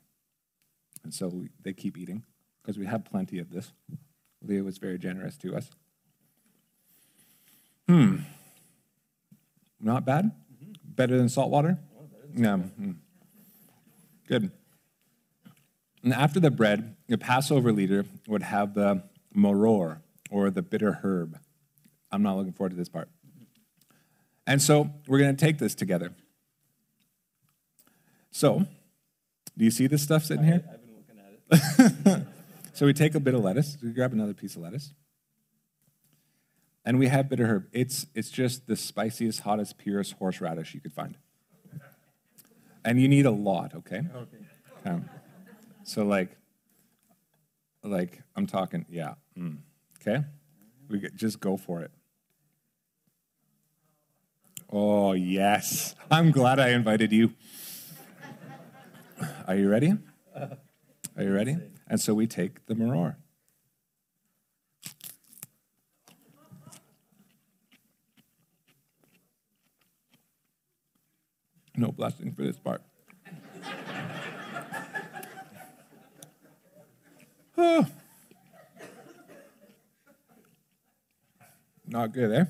And 1.03 1.13
so 1.13 1.27
we, 1.27 1.49
they 1.61 1.73
keep 1.73 1.97
eating 1.97 2.23
because 2.61 2.77
we 2.77 2.85
have 2.85 3.03
plenty 3.05 3.39
of 3.39 3.49
this. 3.49 3.71
Leah 4.41 4.63
was 4.63 4.77
very 4.77 4.97
generous 4.97 5.37
to 5.37 5.55
us. 5.55 5.69
Hmm. 7.87 8.17
Not 9.79 10.05
bad? 10.05 10.25
Mm-hmm. 10.25 10.71
Better 10.83 11.17
than 11.17 11.27
salt 11.27 11.49
water? 11.49 11.77
Oh, 11.99 12.05
yeah. 12.35 12.57
Mm. 12.79 12.95
Good. 14.27 14.51
And 16.03 16.13
after 16.13 16.39
the 16.39 16.51
bread, 16.51 16.95
the 17.07 17.17
Passover 17.17 17.71
leader 17.71 18.05
would 18.27 18.43
have 18.43 18.73
the 18.73 19.03
maror, 19.35 20.01
or 20.31 20.49
the 20.49 20.61
bitter 20.61 20.99
herb. 21.03 21.37
I'm 22.11 22.23
not 22.23 22.37
looking 22.37 22.53
forward 22.53 22.71
to 22.71 22.75
this 22.75 22.89
part. 22.89 23.09
And 24.47 24.61
so 24.61 24.89
we're 25.07 25.19
going 25.19 25.35
to 25.35 25.45
take 25.45 25.59
this 25.59 25.75
together. 25.75 26.13
So, 28.31 28.65
do 29.57 29.65
you 29.65 29.71
see 29.71 29.87
this 29.87 30.01
stuff 30.01 30.23
sitting 30.23 30.45
here? 30.45 30.63
I've 30.71 30.85
been 30.85 30.95
looking 30.95 32.07
at 32.07 32.17
it. 32.17 32.27
so 32.73 32.85
we 32.85 32.93
take 32.93 33.13
a 33.13 33.19
bit 33.19 33.33
of 33.33 33.41
lettuce. 33.41 33.77
We 33.83 33.91
grab 33.91 34.13
another 34.13 34.33
piece 34.33 34.55
of 34.55 34.61
lettuce. 34.61 34.93
And 36.83 36.97
we 36.97 37.07
have 37.09 37.29
bitter 37.29 37.45
herb. 37.45 37.67
It's, 37.71 38.07
it's 38.15 38.31
just 38.31 38.65
the 38.67 38.75
spiciest, 38.75 39.41
hottest, 39.41 39.77
purest 39.77 40.13
horseradish 40.13 40.73
you 40.73 40.81
could 40.81 40.93
find. 40.93 41.17
And 42.83 42.99
you 42.99 43.07
need 43.07 43.27
a 43.27 43.31
lot, 43.31 43.75
okay? 43.75 44.01
Okay. 44.15 44.37
Um, 44.85 45.07
so 45.83 46.03
like, 46.03 46.37
like 47.83 48.21
I'm 48.35 48.47
talking, 48.47 48.85
yeah. 48.89 49.15
Mm, 49.37 49.57
okay, 50.01 50.23
we 50.89 50.99
get, 50.99 51.15
just 51.15 51.39
go 51.39 51.57
for 51.57 51.81
it. 51.81 51.91
Oh 54.71 55.13
yes, 55.13 55.95
I'm 56.09 56.31
glad 56.31 56.59
I 56.59 56.69
invited 56.69 57.11
you. 57.11 57.33
Are 59.47 59.55
you 59.55 59.69
ready? 59.69 59.93
Are 60.35 61.23
you 61.23 61.33
ready? 61.33 61.57
And 61.87 61.99
so 61.99 62.13
we 62.13 62.25
take 62.25 62.65
the 62.67 62.73
maror. 62.73 63.15
No 71.75 71.91
blessing 71.91 72.31
for 72.31 72.43
this 72.43 72.57
part. 72.57 72.81
Oh. 77.61 77.85
Not 81.87 82.13
good, 82.13 82.31
eh? 82.31 82.45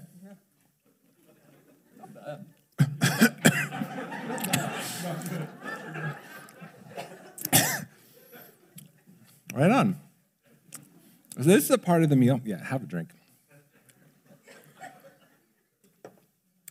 right 9.53 9.71
on. 9.71 9.99
So 11.37 11.43
this 11.43 11.63
is 11.63 11.71
a 11.71 11.77
part 11.77 12.03
of 12.03 12.09
the 12.09 12.15
meal. 12.15 12.39
Yeah, 12.45 12.63
have 12.63 12.83
a 12.83 12.85
drink. 12.85 13.09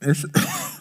This, 0.00 0.24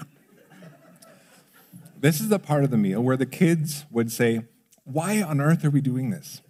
this 1.99 2.21
is 2.21 2.29
the 2.29 2.39
part 2.39 2.63
of 2.63 2.69
the 2.69 2.77
meal 2.77 3.01
where 3.01 3.17
the 3.17 3.25
kids 3.25 3.85
would 3.91 4.11
say, 4.11 4.43
Why 4.85 5.21
on 5.21 5.41
earth 5.41 5.65
are 5.65 5.69
we 5.69 5.81
doing 5.81 6.09
this? 6.09 6.41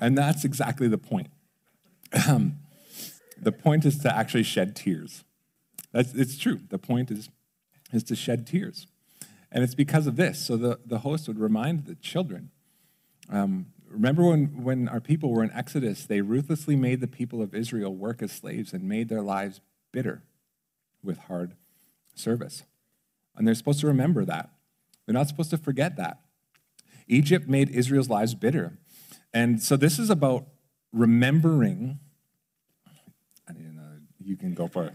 And 0.00 0.16
that's 0.16 0.44
exactly 0.44 0.88
the 0.88 0.98
point. 0.98 1.28
Um, 2.28 2.58
the 3.40 3.52
point 3.52 3.84
is 3.84 3.98
to 3.98 4.14
actually 4.14 4.44
shed 4.44 4.76
tears. 4.76 5.24
That's, 5.92 6.14
it's 6.14 6.38
true. 6.38 6.60
The 6.68 6.78
point 6.78 7.10
is, 7.10 7.28
is 7.92 8.02
to 8.04 8.16
shed 8.16 8.46
tears. 8.46 8.86
And 9.52 9.62
it's 9.64 9.74
because 9.74 10.06
of 10.06 10.16
this. 10.16 10.38
So 10.38 10.56
the, 10.56 10.80
the 10.84 10.98
host 10.98 11.28
would 11.28 11.38
remind 11.38 11.86
the 11.86 11.94
children 11.96 12.50
um, 13.28 13.66
remember 13.88 14.24
when, 14.24 14.62
when 14.62 14.88
our 14.88 15.00
people 15.00 15.30
were 15.30 15.42
in 15.42 15.52
Exodus, 15.52 16.06
they 16.06 16.20
ruthlessly 16.20 16.76
made 16.76 17.00
the 17.00 17.06
people 17.06 17.42
of 17.42 17.54
Israel 17.54 17.94
work 17.94 18.22
as 18.22 18.32
slaves 18.32 18.72
and 18.72 18.84
made 18.84 19.08
their 19.08 19.22
lives 19.22 19.60
bitter 19.92 20.22
with 21.02 21.18
hard 21.18 21.54
service. 22.14 22.62
And 23.36 23.46
they're 23.46 23.54
supposed 23.54 23.80
to 23.80 23.86
remember 23.86 24.24
that. 24.24 24.50
They're 25.04 25.14
not 25.14 25.28
supposed 25.28 25.50
to 25.50 25.58
forget 25.58 25.96
that. 25.96 26.20
Egypt 27.08 27.48
made 27.48 27.70
Israel's 27.70 28.08
lives 28.08 28.34
bitter. 28.34 28.78
And 29.32 29.62
so 29.62 29.76
this 29.76 29.98
is 29.98 30.10
about 30.10 30.46
remembering. 30.92 31.98
I 33.48 33.52
need 33.52 33.66
another. 33.66 34.00
You 34.22 34.36
can 34.36 34.54
go 34.54 34.66
for 34.66 34.86
it. 34.86 34.92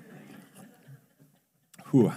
Whew. 1.91 2.11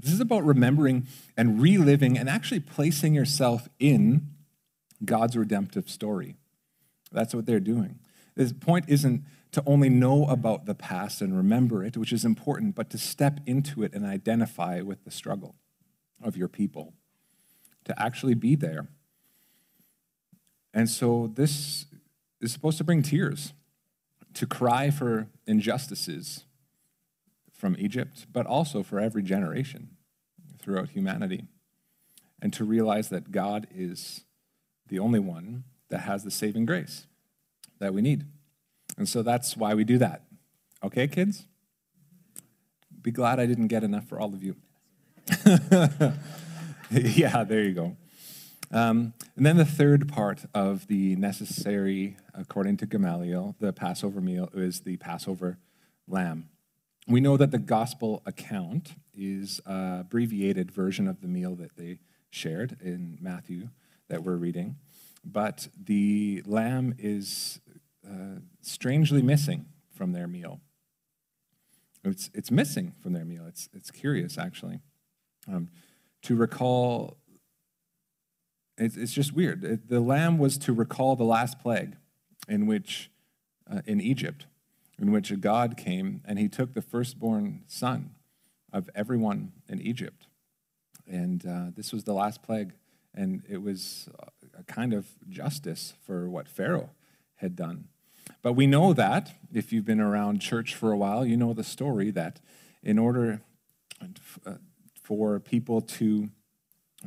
This 0.00 0.12
is 0.12 0.20
about 0.20 0.44
remembering 0.44 1.06
and 1.36 1.60
reliving 1.60 2.18
and 2.18 2.28
actually 2.28 2.60
placing 2.60 3.14
yourself 3.14 3.68
in 3.78 4.28
God's 5.04 5.36
redemptive 5.36 5.88
story. 5.88 6.36
That's 7.12 7.34
what 7.34 7.46
they're 7.46 7.60
doing. 7.60 8.00
The 8.34 8.52
point 8.54 8.86
isn't 8.88 9.24
to 9.52 9.62
only 9.66 9.88
know 9.90 10.26
about 10.26 10.64
the 10.64 10.74
past 10.74 11.20
and 11.20 11.36
remember 11.36 11.84
it, 11.84 11.96
which 11.96 12.12
is 12.12 12.24
important, 12.24 12.74
but 12.74 12.90
to 12.90 12.98
step 12.98 13.40
into 13.46 13.82
it 13.82 13.92
and 13.92 14.04
identify 14.04 14.80
with 14.80 15.04
the 15.04 15.10
struggle 15.10 15.56
of 16.22 16.36
your 16.36 16.48
people, 16.48 16.94
to 17.84 18.02
actually 18.02 18.34
be 18.34 18.54
there 18.54 18.88
and 20.74 20.88
so 20.88 21.30
this 21.34 21.86
is 22.40 22.52
supposed 22.52 22.78
to 22.78 22.84
bring 22.84 23.02
tears, 23.02 23.52
to 24.34 24.46
cry 24.46 24.90
for 24.90 25.28
injustices 25.46 26.44
from 27.52 27.76
Egypt, 27.78 28.26
but 28.32 28.46
also 28.46 28.82
for 28.82 28.98
every 28.98 29.22
generation 29.22 29.90
throughout 30.58 30.90
humanity. 30.90 31.44
And 32.40 32.52
to 32.54 32.64
realize 32.64 33.08
that 33.10 33.30
God 33.30 33.68
is 33.72 34.24
the 34.88 34.98
only 34.98 35.20
one 35.20 35.62
that 35.90 36.00
has 36.00 36.24
the 36.24 36.30
saving 36.30 36.66
grace 36.66 37.06
that 37.78 37.94
we 37.94 38.02
need. 38.02 38.24
And 38.98 39.08
so 39.08 39.22
that's 39.22 39.56
why 39.56 39.74
we 39.74 39.84
do 39.84 39.96
that. 39.98 40.24
Okay, 40.82 41.06
kids? 41.06 41.46
Be 43.00 43.12
glad 43.12 43.38
I 43.38 43.46
didn't 43.46 43.68
get 43.68 43.84
enough 43.84 44.08
for 44.08 44.18
all 44.18 44.34
of 44.34 44.42
you. 44.42 44.56
yeah, 46.90 47.44
there 47.44 47.62
you 47.62 47.72
go. 47.72 47.96
Um, 48.72 49.12
and 49.36 49.44
then 49.44 49.58
the 49.58 49.66
third 49.66 50.08
part 50.08 50.46
of 50.54 50.86
the 50.86 51.14
necessary, 51.16 52.16
according 52.32 52.78
to 52.78 52.86
Gamaliel, 52.86 53.54
the 53.60 53.72
Passover 53.72 54.20
meal 54.22 54.48
is 54.54 54.80
the 54.80 54.96
Passover 54.96 55.58
lamb. 56.08 56.48
We 57.06 57.20
know 57.20 57.36
that 57.36 57.50
the 57.50 57.58
gospel 57.58 58.22
account 58.24 58.94
is 59.12 59.60
an 59.66 60.00
abbreviated 60.00 60.70
version 60.70 61.06
of 61.06 61.20
the 61.20 61.28
meal 61.28 61.54
that 61.56 61.76
they 61.76 61.98
shared 62.30 62.78
in 62.82 63.18
Matthew 63.20 63.68
that 64.08 64.22
we're 64.22 64.36
reading, 64.36 64.76
but 65.22 65.68
the 65.78 66.42
lamb 66.46 66.94
is 66.98 67.60
uh, 68.08 68.40
strangely 68.62 69.20
missing 69.20 69.66
from 69.94 70.12
their 70.12 70.26
meal. 70.26 70.60
It's, 72.04 72.30
it's 72.32 72.50
missing 72.50 72.94
from 73.02 73.12
their 73.12 73.24
meal. 73.24 73.44
It's, 73.46 73.68
it's 73.74 73.90
curious, 73.90 74.38
actually. 74.38 74.80
Um, 75.46 75.68
to 76.22 76.36
recall 76.36 77.18
it's, 78.78 78.96
it's 78.96 79.12
just 79.12 79.32
weird. 79.32 79.88
The 79.88 80.00
lamb 80.00 80.38
was 80.38 80.58
to 80.58 80.72
recall 80.72 81.16
the 81.16 81.24
last 81.24 81.60
plague 81.60 81.96
in 82.48 82.66
which, 82.66 83.10
uh, 83.70 83.82
in 83.86 84.00
Egypt, 84.00 84.46
in 84.98 85.12
which 85.12 85.30
a 85.30 85.36
God 85.36 85.76
came 85.76 86.22
and 86.24 86.38
he 86.38 86.48
took 86.48 86.74
the 86.74 86.82
firstborn 86.82 87.62
son 87.66 88.10
of 88.72 88.88
everyone 88.94 89.52
in 89.68 89.80
Egypt. 89.80 90.26
And 91.06 91.44
uh, 91.46 91.66
this 91.74 91.92
was 91.92 92.04
the 92.04 92.14
last 92.14 92.42
plague. 92.42 92.72
And 93.14 93.42
it 93.48 93.62
was 93.62 94.08
a 94.58 94.62
kind 94.64 94.94
of 94.94 95.06
justice 95.28 95.94
for 96.06 96.30
what 96.30 96.48
Pharaoh 96.48 96.90
had 97.36 97.54
done. 97.54 97.88
But 98.40 98.54
we 98.54 98.66
know 98.66 98.92
that, 98.94 99.34
if 99.52 99.72
you've 99.72 99.84
been 99.84 100.00
around 100.00 100.40
church 100.40 100.74
for 100.74 100.92
a 100.92 100.96
while, 100.96 101.26
you 101.26 101.36
know 101.36 101.52
the 101.52 101.64
story 101.64 102.10
that 102.12 102.40
in 102.82 102.98
order 102.98 103.42
uh, 104.46 104.52
for 105.02 105.38
people 105.40 105.80
to 105.82 106.30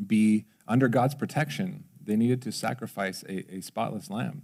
be 0.06 0.46
under 0.68 0.88
God's 0.88 1.16
protection, 1.16 1.86
they 2.02 2.16
needed 2.16 2.42
to 2.44 2.52
sacrifice 2.52 3.24
a, 3.24 3.56
a 3.56 3.62
spotless 3.62 4.10
lamb. 4.10 4.44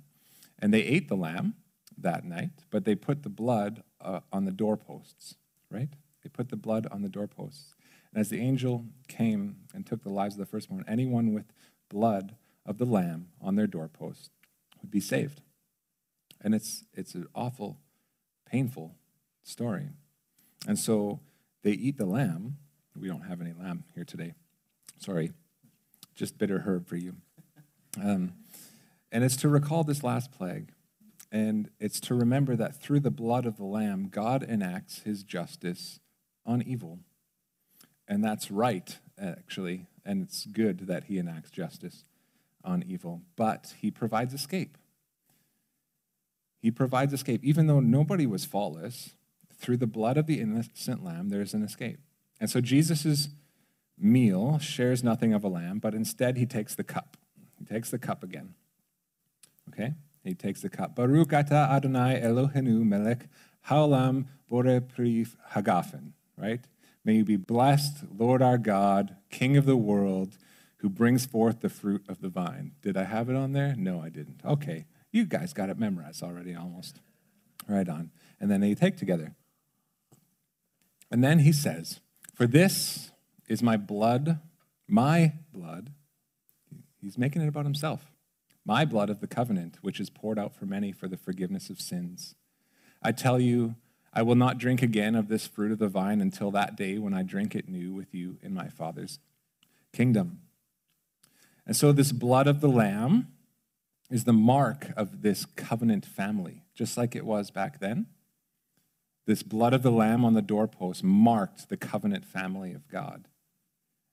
And 0.60 0.74
they 0.74 0.82
ate 0.82 1.10
the 1.10 1.16
lamb 1.16 1.56
that 1.98 2.24
night, 2.24 2.52
but 2.70 2.86
they 2.86 2.96
put 2.96 3.24
the 3.24 3.30
blood 3.30 3.84
uh, 4.00 4.22
on 4.32 4.46
the 4.46 4.52
doorposts, 4.52 5.36
right? 5.70 5.90
They 6.24 6.30
put 6.30 6.50
the 6.50 6.56
blood 6.56 6.88
on 6.92 7.02
the 7.02 7.10
doorposts. 7.10 7.76
And 8.14 8.20
as 8.20 8.30
the 8.30 8.40
angel 8.40 8.86
came 9.08 9.58
and 9.74 9.86
took 9.86 10.04
the 10.04 10.10
lives 10.10 10.36
of 10.36 10.40
the 10.40 10.46
firstborn, 10.46 10.84
anyone 10.88 11.34
with 11.34 11.46
blood 11.90 12.36
of 12.66 12.78
the 12.78 12.86
lamb 12.86 13.30
on 13.42 13.56
their 13.56 13.68
doorpost 13.68 14.30
would 14.82 14.92
be 14.92 15.00
saved. 15.00 15.42
And 16.42 16.54
it's, 16.54 16.84
it's 16.94 17.16
an 17.16 17.28
awful, 17.34 17.80
painful 18.46 18.96
story. 19.44 19.90
And 20.68 20.78
so 20.78 21.22
they 21.64 21.72
eat 21.72 21.98
the 21.98 22.06
lamb. 22.06 22.58
We 22.96 23.08
don't 23.08 23.22
have 23.22 23.42
any 23.42 23.54
lamb 23.54 23.84
here 23.96 24.04
today. 24.04 24.34
Sorry. 25.00 25.32
Just 26.16 26.38
bitter 26.38 26.64
herb 26.66 26.88
for 26.88 26.96
you. 26.96 27.16
Um, 28.02 28.34
and 29.12 29.24
it's 29.24 29.36
to 29.38 29.50
recall 29.50 29.84
this 29.84 30.04
last 30.04 30.32
plague. 30.32 30.72
And 31.32 31.70
it's 31.80 32.00
to 32.02 32.16
remember 32.16 32.56
that 32.56 32.82
through 32.82 33.00
the 33.00 33.12
blood 33.12 33.46
of 33.46 33.58
the 33.58 33.66
Lamb, 33.66 34.10
God 34.10 34.44
enacts 34.44 35.00
his 35.00 35.24
justice 35.24 36.00
on 36.46 36.62
evil. 36.62 37.00
And 38.08 38.24
that's 38.24 38.52
right, 38.52 38.98
actually. 39.22 39.88
And 40.06 40.22
it's 40.24 40.46
good 40.46 40.88
that 40.88 41.06
he 41.06 41.18
enacts 41.18 41.50
justice 41.52 42.04
on 42.64 42.84
evil. 42.86 43.22
But 43.36 43.74
he 43.80 43.92
provides 43.92 44.34
escape. 44.34 44.78
He 46.62 46.70
provides 46.72 47.14
escape. 47.14 47.44
Even 47.44 47.68
though 47.68 47.80
nobody 47.80 48.26
was 48.26 48.46
faultless, 48.46 49.12
through 49.62 49.78
the 49.78 49.88
blood 49.88 50.18
of 50.18 50.26
the 50.26 50.42
innocent 50.42 51.04
lamb, 51.04 51.30
there's 51.30 51.54
an 51.54 51.64
escape. 51.64 52.00
And 52.40 52.50
so 52.50 52.60
Jesus' 52.60 53.30
meal 54.02 54.60
shares 54.60 55.04
nothing 55.04 55.34
of 55.34 55.44
a 55.44 55.48
lamb, 55.48 55.80
but 55.80 55.94
instead 55.94 56.38
he 56.38 56.46
takes 56.46 56.76
the 56.76 56.84
cup. 56.84 57.18
He 57.58 57.66
takes 57.66 57.90
the 57.90 58.00
cup 58.00 58.24
again. 58.24 58.56
Okay? 59.70 59.94
He 60.24 60.34
takes 60.34 60.62
the 60.62 60.70
cup. 60.70 60.96
Baruch 60.96 61.30
atah 61.30 61.70
Adonai 61.70 62.20
Eloheinu 62.22 62.84
melech 62.84 63.28
haolam 63.70 64.26
bore 64.48 64.82
pri 64.82 65.26
hagafen. 65.54 66.12
Right? 66.38 66.62
May 67.04 67.16
you 67.16 67.26
be 67.26 67.36
blessed, 67.36 68.04
Lord 68.16 68.42
our 68.42 68.58
God, 68.58 69.16
King 69.30 69.58
of 69.58 69.66
the 69.66 69.78
world, 69.78 70.38
who 70.78 70.90
brings 70.90 71.26
forth 71.26 71.62
the 71.62 71.70
fruit 71.70 72.04
of 72.08 72.22
the 72.22 72.30
vine. 72.30 72.72
Did 72.82 72.98
I 72.98 73.04
have 73.04 73.30
it 73.30 73.36
on 73.36 73.54
there? 73.54 73.76
No, 73.78 74.02
I 74.02 74.10
didn't. 74.10 74.42
Okay. 74.46 74.86
You 75.12 75.26
guys 75.26 75.54
got 75.54 75.70
it 75.70 75.78
memorized 75.78 76.24
already 76.24 76.56
almost. 76.56 77.00
Right 77.68 77.88
on. 77.88 78.12
And 78.40 78.50
then 78.50 78.62
they 78.62 78.74
take 78.74 78.98
together. 78.98 79.36
And 81.12 81.24
then 81.24 81.40
he 81.40 81.52
says, 81.52 82.00
For 82.34 82.48
this 82.48 83.11
is 83.52 83.62
my 83.62 83.76
blood, 83.76 84.40
my 84.88 85.34
blood. 85.52 85.92
He's 87.02 87.18
making 87.18 87.42
it 87.42 87.50
about 87.50 87.66
himself. 87.66 88.06
My 88.64 88.86
blood 88.86 89.10
of 89.10 89.20
the 89.20 89.28
covenant, 89.28 89.78
which 89.82 90.00
is 90.00 90.10
poured 90.10 90.40
out 90.40 90.56
for 90.56 90.66
many 90.66 90.94
for 90.94 91.10
the 91.10 91.18
forgiveness 91.18 91.70
of 91.70 91.82
sins. 91.82 92.36
I 93.04 93.12
tell 93.12 93.42
you, 93.42 93.76
I 94.14 94.22
will 94.22 94.36
not 94.36 94.58
drink 94.58 94.82
again 94.82 95.16
of 95.16 95.28
this 95.28 95.48
fruit 95.48 95.74
of 95.74 95.80
the 95.80 95.90
vine 95.90 96.22
until 96.22 96.50
that 96.52 96.78
day 96.78 96.98
when 96.98 97.14
I 97.14 97.24
drink 97.24 97.54
it 97.54 97.68
new 97.68 97.94
with 97.94 98.16
you 98.16 98.38
in 98.42 98.54
my 98.54 98.70
Father's 98.70 99.20
kingdom. 99.92 100.40
And 101.68 101.76
so, 101.76 101.92
this 101.92 102.14
blood 102.14 102.48
of 102.48 102.62
the 102.62 102.70
Lamb 102.70 103.34
is 104.10 104.24
the 104.24 104.34
mark 104.34 104.92
of 104.96 105.24
this 105.24 105.46
covenant 105.46 106.06
family, 106.06 106.64
just 106.74 106.98
like 106.98 107.18
it 107.18 107.26
was 107.26 107.52
back 107.52 107.80
then. 107.80 108.06
This 109.26 109.44
blood 109.44 109.74
of 109.74 109.84
the 109.84 109.92
Lamb 109.92 110.24
on 110.24 110.36
the 110.36 110.42
doorpost 110.42 111.04
marked 111.04 111.68
the 111.68 111.78
covenant 111.78 112.26
family 112.26 112.74
of 112.74 112.88
God. 112.88 113.28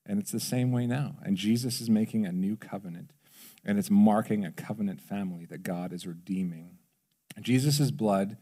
And 0.05 0.19
it's 0.19 0.31
the 0.31 0.39
same 0.39 0.71
way 0.71 0.87
now. 0.87 1.15
And 1.23 1.37
Jesus 1.37 1.81
is 1.81 1.89
making 1.89 2.25
a 2.25 2.31
new 2.31 2.55
covenant, 2.55 3.11
and 3.63 3.77
it's 3.77 3.91
marking 3.91 4.43
a 4.43 4.51
covenant 4.51 5.01
family 5.01 5.45
that 5.45 5.63
God 5.63 5.93
is 5.93 6.07
redeeming. 6.07 6.77
Jesus' 7.39 7.91
blood, 7.91 8.37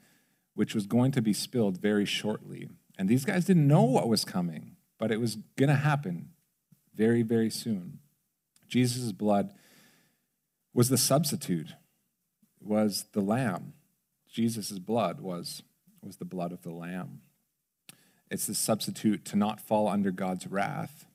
which 0.55 0.73
was 0.73 0.87
going 0.87 1.11
to 1.11 1.21
be 1.21 1.33
spilled 1.33 1.79
very 1.79 2.05
shortly, 2.05 2.69
and 2.97 3.07
these 3.07 3.25
guys 3.25 3.45
didn't 3.45 3.67
know 3.67 3.83
what 3.83 4.07
was 4.07 4.25
coming, 4.25 4.75
but 4.97 5.11
it 5.11 5.19
was 5.19 5.35
going 5.55 5.69
to 5.69 5.75
happen 5.75 6.29
very, 6.95 7.21
very 7.21 7.49
soon. 7.49 7.99
Jesus' 8.67 9.11
blood 9.11 9.53
was 10.73 10.89
the 10.89 10.97
substitute, 10.97 11.73
was 12.59 13.05
the 13.13 13.21
lamb. 13.21 13.73
Jesus' 14.29 14.79
blood 14.79 15.21
was 15.21 15.61
was 16.07 16.17
the 16.17 16.25
blood 16.25 16.51
of 16.51 16.61
the 16.61 16.71
Lamb. 16.71 17.21
It's 18.29 18.47
the 18.47 18.55
substitute 18.55 19.25
to 19.25 19.35
not 19.35 19.61
fall 19.61 19.87
under 19.87 20.11
God's 20.11 20.47
wrath 20.47 21.05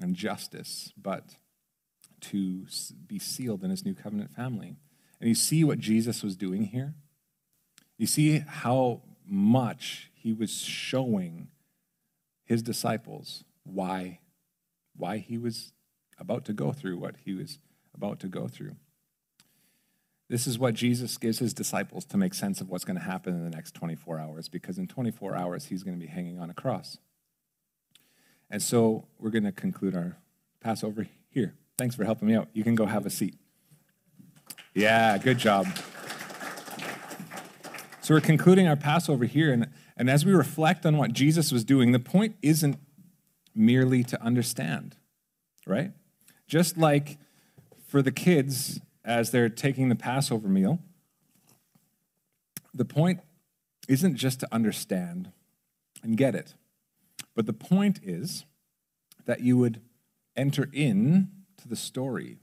and 0.00 0.14
justice, 0.14 0.92
but 0.96 1.36
to 2.20 2.66
be 3.06 3.18
sealed 3.18 3.62
in 3.62 3.70
his 3.70 3.84
new 3.84 3.94
covenant 3.94 4.32
family. 4.32 4.76
And 5.20 5.28
you 5.28 5.34
see 5.34 5.64
what 5.64 5.78
Jesus 5.78 6.22
was 6.22 6.36
doing 6.36 6.64
here? 6.64 6.94
You 7.96 8.06
see 8.06 8.38
how 8.38 9.02
much 9.26 10.10
he 10.14 10.32
was 10.32 10.52
showing 10.52 11.48
his 12.44 12.62
disciples 12.62 13.44
why, 13.64 14.20
why 14.96 15.18
he 15.18 15.36
was 15.36 15.72
about 16.18 16.44
to 16.46 16.52
go 16.52 16.72
through 16.72 16.98
what 16.98 17.16
he 17.24 17.34
was 17.34 17.58
about 17.94 18.20
to 18.20 18.28
go 18.28 18.48
through. 18.48 18.76
This 20.28 20.46
is 20.46 20.58
what 20.58 20.74
Jesus 20.74 21.16
gives 21.16 21.38
his 21.38 21.54
disciples 21.54 22.04
to 22.06 22.16
make 22.16 22.34
sense 22.34 22.60
of 22.60 22.68
what's 22.68 22.84
going 22.84 22.98
to 22.98 23.04
happen 23.04 23.34
in 23.34 23.44
the 23.44 23.50
next 23.50 23.74
24 23.74 24.18
hours, 24.18 24.48
because 24.48 24.78
in 24.78 24.86
24 24.86 25.34
hours, 25.34 25.66
he's 25.66 25.82
going 25.82 25.98
to 25.98 26.04
be 26.04 26.10
hanging 26.10 26.38
on 26.38 26.50
a 26.50 26.54
cross. 26.54 26.98
And 28.50 28.62
so 28.62 29.06
we're 29.18 29.30
going 29.30 29.44
to 29.44 29.52
conclude 29.52 29.94
our 29.94 30.16
Passover 30.60 31.06
here. 31.30 31.54
Thanks 31.76 31.94
for 31.94 32.04
helping 32.04 32.28
me 32.28 32.34
out. 32.34 32.48
You 32.52 32.64
can 32.64 32.74
go 32.74 32.86
have 32.86 33.06
a 33.06 33.10
seat. 33.10 33.36
Yeah, 34.74 35.16
good 35.18 35.38
job. 35.38 35.66
So 38.00 38.14
we're 38.14 38.20
concluding 38.20 38.66
our 38.66 38.76
Passover 38.76 39.26
here. 39.26 39.52
And, 39.52 39.68
and 39.96 40.08
as 40.08 40.24
we 40.24 40.32
reflect 40.32 40.86
on 40.86 40.96
what 40.96 41.12
Jesus 41.12 41.52
was 41.52 41.62
doing, 41.62 41.92
the 41.92 41.98
point 41.98 42.36
isn't 42.42 42.78
merely 43.54 44.02
to 44.04 44.22
understand, 44.22 44.96
right? 45.66 45.92
Just 46.46 46.78
like 46.78 47.18
for 47.86 48.00
the 48.00 48.12
kids 48.12 48.80
as 49.04 49.30
they're 49.30 49.48
taking 49.48 49.88
the 49.88 49.94
Passover 49.94 50.48
meal, 50.48 50.78
the 52.72 52.84
point 52.84 53.20
isn't 53.88 54.16
just 54.16 54.40
to 54.40 54.48
understand 54.52 55.32
and 56.02 56.16
get 56.16 56.34
it, 56.34 56.54
but 57.38 57.46
the 57.46 57.52
point 57.52 58.00
is 58.02 58.46
that 59.24 59.42
you 59.42 59.56
would 59.56 59.80
enter 60.34 60.68
in 60.72 61.30
to 61.56 61.68
the 61.68 61.76
story, 61.76 62.38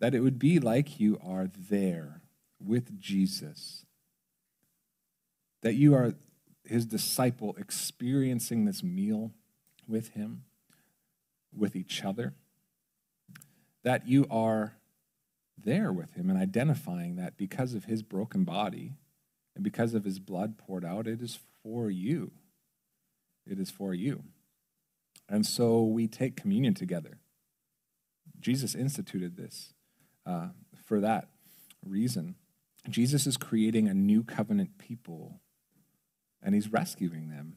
that 0.00 0.14
it 0.14 0.20
would 0.20 0.38
be 0.38 0.58
like 0.58 0.98
you 0.98 1.20
are 1.22 1.46
there 1.46 2.22
with 2.58 2.98
Jesus, 2.98 3.84
that 5.60 5.74
you 5.74 5.94
are 5.94 6.14
his 6.64 6.86
disciple 6.86 7.54
experiencing 7.58 8.64
this 8.64 8.82
meal 8.82 9.30
with 9.86 10.14
him, 10.14 10.44
with 11.54 11.76
each 11.76 12.02
other, 12.02 12.32
that 13.82 14.08
you 14.08 14.26
are 14.30 14.72
there 15.62 15.92
with 15.92 16.14
him 16.14 16.30
and 16.30 16.38
identifying 16.38 17.16
that 17.16 17.36
because 17.36 17.74
of 17.74 17.84
his 17.84 18.02
broken 18.02 18.44
body 18.44 18.94
and 19.54 19.62
because 19.62 19.92
of 19.92 20.04
his 20.04 20.18
blood 20.18 20.56
poured 20.56 20.82
out, 20.82 21.06
it 21.06 21.20
is 21.20 21.38
for 21.62 21.90
you. 21.90 22.32
It 23.46 23.58
is 23.58 23.70
for 23.70 23.94
you. 23.94 24.24
And 25.28 25.46
so 25.46 25.82
we 25.82 26.06
take 26.06 26.36
communion 26.36 26.74
together. 26.74 27.18
Jesus 28.40 28.74
instituted 28.74 29.36
this 29.36 29.72
uh, 30.26 30.48
for 30.84 31.00
that 31.00 31.28
reason. 31.84 32.34
Jesus 32.88 33.26
is 33.26 33.36
creating 33.36 33.88
a 33.88 33.94
new 33.94 34.22
covenant 34.22 34.76
people, 34.78 35.40
and 36.42 36.54
he's 36.54 36.70
rescuing 36.70 37.30
them. 37.30 37.56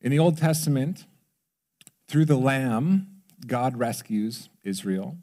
In 0.00 0.12
the 0.12 0.18
Old 0.18 0.38
Testament, 0.38 1.06
through 2.06 2.26
the 2.26 2.36
Lamb, 2.36 3.08
God 3.46 3.76
rescues 3.76 4.48
Israel 4.62 5.16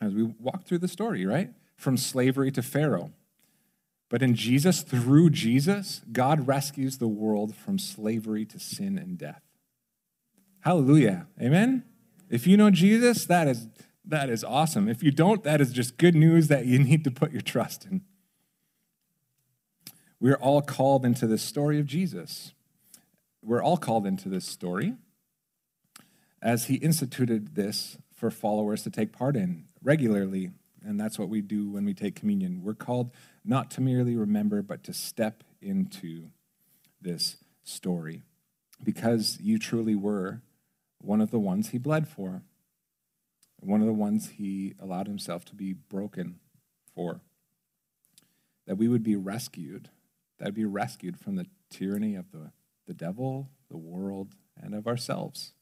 as 0.00 0.12
we 0.12 0.22
walk 0.22 0.64
through 0.64 0.78
the 0.78 0.88
story, 0.88 1.24
right? 1.24 1.50
From 1.76 1.96
slavery 1.96 2.50
to 2.52 2.62
Pharaoh. 2.62 3.12
But 4.08 4.22
in 4.22 4.34
Jesus, 4.34 4.82
through 4.82 5.30
Jesus, 5.30 6.02
God 6.12 6.46
rescues 6.46 6.98
the 6.98 7.08
world 7.08 7.54
from 7.54 7.78
slavery 7.78 8.46
to 8.46 8.58
sin 8.58 8.98
and 8.98 9.18
death. 9.18 9.42
Hallelujah. 10.60 11.26
Amen? 11.40 11.84
If 12.30 12.46
you 12.46 12.56
know 12.56 12.70
Jesus, 12.70 13.26
that 13.26 13.48
is, 13.48 13.68
that 14.04 14.30
is 14.30 14.42
awesome. 14.42 14.88
If 14.88 15.02
you 15.02 15.10
don't, 15.10 15.42
that 15.44 15.60
is 15.60 15.72
just 15.72 15.98
good 15.98 16.14
news 16.14 16.48
that 16.48 16.66
you 16.66 16.78
need 16.78 17.04
to 17.04 17.10
put 17.10 17.32
your 17.32 17.42
trust 17.42 17.84
in. 17.84 18.02
We're 20.20 20.36
all 20.36 20.62
called 20.62 21.04
into 21.04 21.26
this 21.26 21.42
story 21.42 21.78
of 21.78 21.86
Jesus. 21.86 22.52
We're 23.42 23.62
all 23.62 23.76
called 23.76 24.06
into 24.06 24.28
this 24.28 24.46
story 24.46 24.94
as 26.42 26.64
he 26.64 26.76
instituted 26.76 27.54
this 27.54 27.98
for 28.14 28.30
followers 28.30 28.82
to 28.82 28.90
take 28.90 29.12
part 29.12 29.36
in 29.36 29.64
regularly. 29.82 30.50
And 30.88 30.98
that's 30.98 31.18
what 31.18 31.28
we 31.28 31.42
do 31.42 31.68
when 31.68 31.84
we 31.84 31.92
take 31.92 32.14
communion. 32.14 32.62
We're 32.64 32.72
called 32.72 33.10
not 33.44 33.70
to 33.72 33.82
merely 33.82 34.16
remember, 34.16 34.62
but 34.62 34.82
to 34.84 34.94
step 34.94 35.44
into 35.60 36.30
this 36.98 37.36
story 37.62 38.22
because 38.82 39.36
you 39.38 39.58
truly 39.58 39.94
were 39.94 40.40
one 41.02 41.20
of 41.20 41.30
the 41.30 41.38
ones 41.38 41.68
he 41.68 41.78
bled 41.78 42.08
for. 42.08 42.42
one 43.60 43.80
of 43.82 43.86
the 43.86 43.92
ones 43.92 44.30
he 44.38 44.74
allowed 44.80 45.08
himself 45.08 45.44
to 45.44 45.54
be 45.54 45.74
broken 45.74 46.38
for. 46.94 47.20
That 48.66 48.76
we 48.76 48.88
would 48.88 49.02
be 49.02 49.16
rescued, 49.16 49.90
that 50.38 50.54
be 50.54 50.64
rescued 50.64 51.18
from 51.18 51.36
the 51.36 51.48
tyranny 51.68 52.14
of 52.14 52.32
the, 52.32 52.52
the 52.86 52.94
devil, 52.94 53.50
the 53.68 53.76
world, 53.76 54.36
and 54.56 54.74
of 54.74 54.86
ourselves. 54.86 55.52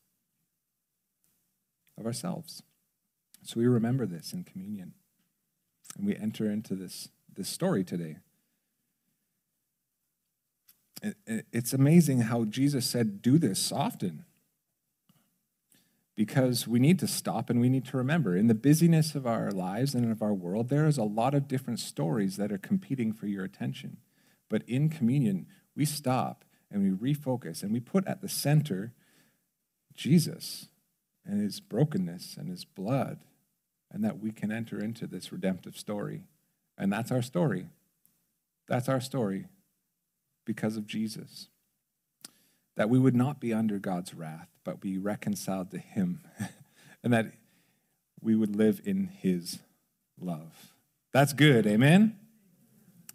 Of 1.98 2.06
ourselves. 2.06 2.62
So 3.42 3.58
we 3.58 3.66
remember 3.66 4.06
this 4.06 4.32
in 4.32 4.44
communion. 4.44 4.92
And 5.96 6.06
we 6.06 6.16
enter 6.16 6.50
into 6.50 6.74
this, 6.74 7.08
this 7.34 7.48
story 7.48 7.84
today. 7.84 8.16
It's 11.52 11.72
amazing 11.72 12.22
how 12.22 12.44
Jesus 12.44 12.86
said, 12.86 13.22
Do 13.22 13.38
this 13.38 13.72
often. 13.72 14.24
Because 16.14 16.66
we 16.66 16.78
need 16.78 16.98
to 17.00 17.06
stop 17.06 17.50
and 17.50 17.60
we 17.60 17.68
need 17.68 17.84
to 17.86 17.96
remember. 17.98 18.36
In 18.36 18.46
the 18.46 18.54
busyness 18.54 19.14
of 19.14 19.26
our 19.26 19.50
lives 19.50 19.94
and 19.94 20.10
of 20.10 20.22
our 20.22 20.32
world, 20.32 20.70
there 20.70 20.86
is 20.86 20.96
a 20.96 21.04
lot 21.04 21.34
of 21.34 21.46
different 21.46 21.78
stories 21.78 22.38
that 22.38 22.50
are 22.50 22.58
competing 22.58 23.12
for 23.12 23.26
your 23.26 23.44
attention. 23.44 23.98
But 24.48 24.62
in 24.66 24.88
communion, 24.88 25.46
we 25.74 25.84
stop 25.84 26.44
and 26.70 26.82
we 26.82 27.14
refocus 27.14 27.62
and 27.62 27.70
we 27.70 27.80
put 27.80 28.06
at 28.06 28.22
the 28.22 28.30
center 28.30 28.92
Jesus 29.94 30.68
and 31.24 31.40
his 31.40 31.60
brokenness 31.60 32.36
and 32.38 32.48
his 32.48 32.64
blood, 32.64 33.18
and 33.90 34.04
that 34.04 34.20
we 34.20 34.32
can 34.32 34.50
enter 34.50 34.82
into 34.82 35.06
this 35.06 35.32
redemptive 35.32 35.76
story. 35.76 36.22
And 36.78 36.92
that's 36.92 37.10
our 37.10 37.22
story. 37.22 37.66
That's 38.68 38.88
our 38.88 39.00
story 39.00 39.46
because 40.44 40.76
of 40.76 40.86
Jesus. 40.86 41.48
That 42.76 42.90
we 42.90 42.98
would 42.98 43.14
not 43.14 43.40
be 43.40 43.52
under 43.52 43.78
God's 43.78 44.12
wrath, 44.12 44.48
but 44.64 44.80
be 44.80 44.98
reconciled 44.98 45.70
to 45.70 45.78
Him, 45.78 46.20
and 47.02 47.12
that 47.12 47.32
we 48.20 48.34
would 48.34 48.54
live 48.54 48.80
in 48.84 49.06
His 49.06 49.60
love. 50.20 50.72
That's 51.12 51.32
good, 51.32 51.66
amen? 51.66 52.18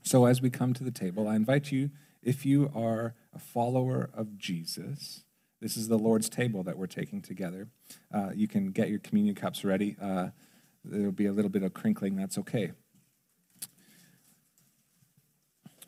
So, 0.03 0.25
as 0.25 0.41
we 0.41 0.49
come 0.49 0.73
to 0.73 0.83
the 0.83 0.91
table, 0.91 1.27
I 1.27 1.35
invite 1.35 1.71
you, 1.71 1.91
if 2.23 2.45
you 2.45 2.71
are 2.75 3.13
a 3.33 3.39
follower 3.39 4.09
of 4.13 4.37
Jesus, 4.37 5.23
this 5.59 5.77
is 5.77 5.87
the 5.87 5.97
Lord's 5.97 6.27
table 6.27 6.63
that 6.63 6.77
we're 6.77 6.87
taking 6.87 7.21
together. 7.21 7.67
Uh, 8.11 8.31
you 8.33 8.47
can 8.47 8.71
get 8.71 8.89
your 8.89 8.99
communion 8.99 9.35
cups 9.35 9.63
ready. 9.63 9.95
Uh, 10.01 10.29
there'll 10.83 11.11
be 11.11 11.25
a 11.25 11.31
little 11.31 11.51
bit 11.51 11.63
of 11.63 11.73
crinkling, 11.73 12.15
that's 12.15 12.37
okay. 12.37 12.71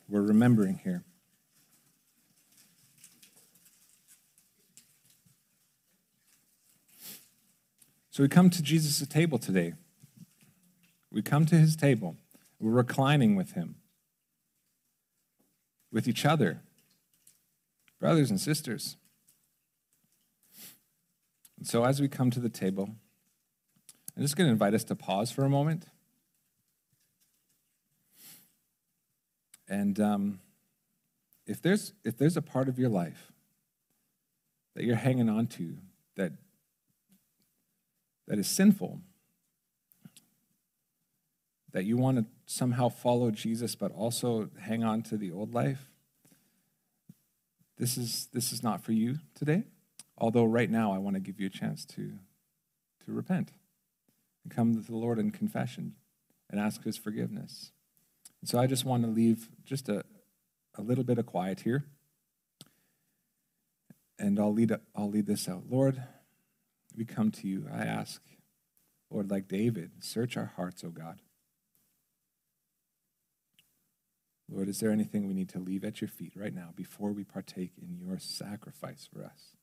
We're 0.08 0.22
remembering 0.22 0.78
here. 0.84 1.02
So 8.10 8.22
we 8.22 8.28
come 8.28 8.48
to 8.50 8.62
Jesus' 8.62 9.04
table 9.08 9.38
today. 9.38 9.72
We 11.10 11.20
come 11.20 11.46
to 11.46 11.56
his 11.56 11.74
table. 11.74 12.16
We're 12.60 12.70
reclining 12.70 13.34
with 13.34 13.52
him, 13.52 13.76
with 15.90 16.06
each 16.06 16.24
other, 16.24 16.60
brothers 17.98 18.30
and 18.30 18.40
sisters. 18.40 18.96
And 21.58 21.66
so 21.66 21.84
as 21.84 22.00
we 22.00 22.06
come 22.06 22.30
to 22.30 22.40
the 22.40 22.48
table, 22.48 22.90
I'm 24.16 24.22
just 24.22 24.36
going 24.36 24.46
to 24.46 24.52
invite 24.52 24.74
us 24.74 24.84
to 24.84 24.94
pause 24.94 25.32
for 25.32 25.44
a 25.44 25.48
moment. 25.48 25.86
And 29.68 29.98
um, 29.98 30.40
if, 31.46 31.60
there's, 31.60 31.94
if 32.04 32.16
there's 32.16 32.36
a 32.36 32.42
part 32.42 32.68
of 32.68 32.78
your 32.78 32.90
life 32.90 33.32
that 34.74 34.84
you're 34.84 34.96
hanging 34.96 35.28
on 35.28 35.46
to 35.46 35.78
that 36.16 36.32
that 38.26 38.38
is 38.38 38.48
sinful, 38.48 39.00
that 41.72 41.84
you 41.84 41.96
want 41.96 42.18
to 42.18 42.24
somehow 42.46 42.88
follow 42.88 43.30
Jesus 43.30 43.74
but 43.74 43.90
also 43.92 44.48
hang 44.60 44.84
on 44.84 45.02
to 45.02 45.16
the 45.16 45.30
old 45.30 45.52
life, 45.52 45.90
this 47.76 47.98
is, 47.98 48.28
this 48.32 48.52
is 48.52 48.62
not 48.62 48.82
for 48.82 48.92
you 48.92 49.16
today. 49.34 49.64
Although 50.16 50.44
right 50.44 50.70
now 50.70 50.92
I 50.92 50.98
want 50.98 51.16
to 51.16 51.20
give 51.20 51.40
you 51.40 51.48
a 51.48 51.50
chance 51.50 51.84
to, 51.86 52.12
to 53.04 53.12
repent 53.12 53.50
and 54.44 54.54
come 54.54 54.74
to 54.74 54.80
the 54.80 54.96
Lord 54.96 55.18
in 55.18 55.30
confession 55.30 55.94
and 56.50 56.60
ask 56.60 56.84
his 56.84 56.96
forgiveness. 56.96 57.72
And 58.40 58.48
so 58.48 58.58
I 58.58 58.66
just 58.66 58.84
want 58.84 59.02
to 59.04 59.10
leave 59.10 59.48
just 59.64 59.88
a, 59.88 60.04
a 60.76 60.82
little 60.82 61.04
bit 61.04 61.18
of 61.18 61.26
quiet 61.26 61.60
here. 61.60 61.84
And 64.18 64.38
I'll 64.38 64.52
lead, 64.52 64.72
I'll 64.94 65.10
lead 65.10 65.26
this 65.26 65.48
out. 65.48 65.64
Lord, 65.68 66.02
we 66.96 67.04
come 67.04 67.30
to 67.32 67.48
you. 67.48 67.66
I 67.72 67.84
ask, 67.84 68.22
Lord, 69.10 69.30
like 69.30 69.48
David, 69.48 69.92
search 70.00 70.36
our 70.36 70.52
hearts, 70.56 70.84
O 70.84 70.90
God. 70.90 71.20
Lord, 74.48 74.68
is 74.68 74.78
there 74.78 74.90
anything 74.90 75.26
we 75.26 75.34
need 75.34 75.48
to 75.50 75.58
leave 75.58 75.84
at 75.84 76.00
your 76.00 76.08
feet 76.08 76.34
right 76.36 76.54
now 76.54 76.70
before 76.76 77.12
we 77.12 77.24
partake 77.24 77.72
in 77.80 77.96
your 77.96 78.18
sacrifice 78.18 79.08
for 79.12 79.24
us? 79.24 79.56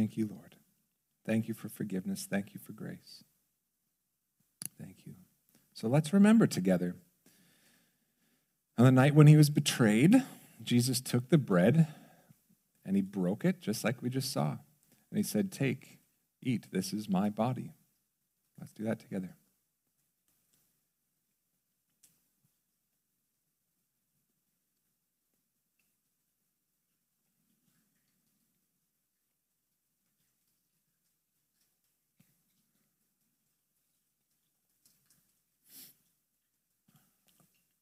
Thank 0.00 0.16
you, 0.16 0.28
Lord. 0.28 0.56
Thank 1.26 1.46
you 1.46 1.52
for 1.52 1.68
forgiveness. 1.68 2.26
Thank 2.28 2.54
you 2.54 2.58
for 2.58 2.72
grace. 2.72 3.22
Thank 4.80 5.04
you. 5.04 5.12
So 5.74 5.88
let's 5.88 6.14
remember 6.14 6.46
together. 6.46 6.96
On 8.78 8.86
the 8.86 8.92
night 8.92 9.14
when 9.14 9.26
he 9.26 9.36
was 9.36 9.50
betrayed, 9.50 10.24
Jesus 10.62 11.02
took 11.02 11.28
the 11.28 11.36
bread 11.36 11.86
and 12.82 12.96
he 12.96 13.02
broke 13.02 13.44
it, 13.44 13.60
just 13.60 13.84
like 13.84 14.00
we 14.00 14.08
just 14.08 14.32
saw. 14.32 14.56
And 15.10 15.18
he 15.18 15.22
said, 15.22 15.52
Take, 15.52 15.98
eat, 16.40 16.68
this 16.72 16.94
is 16.94 17.06
my 17.06 17.28
body. 17.28 17.74
Let's 18.58 18.72
do 18.72 18.84
that 18.84 19.00
together. 19.00 19.36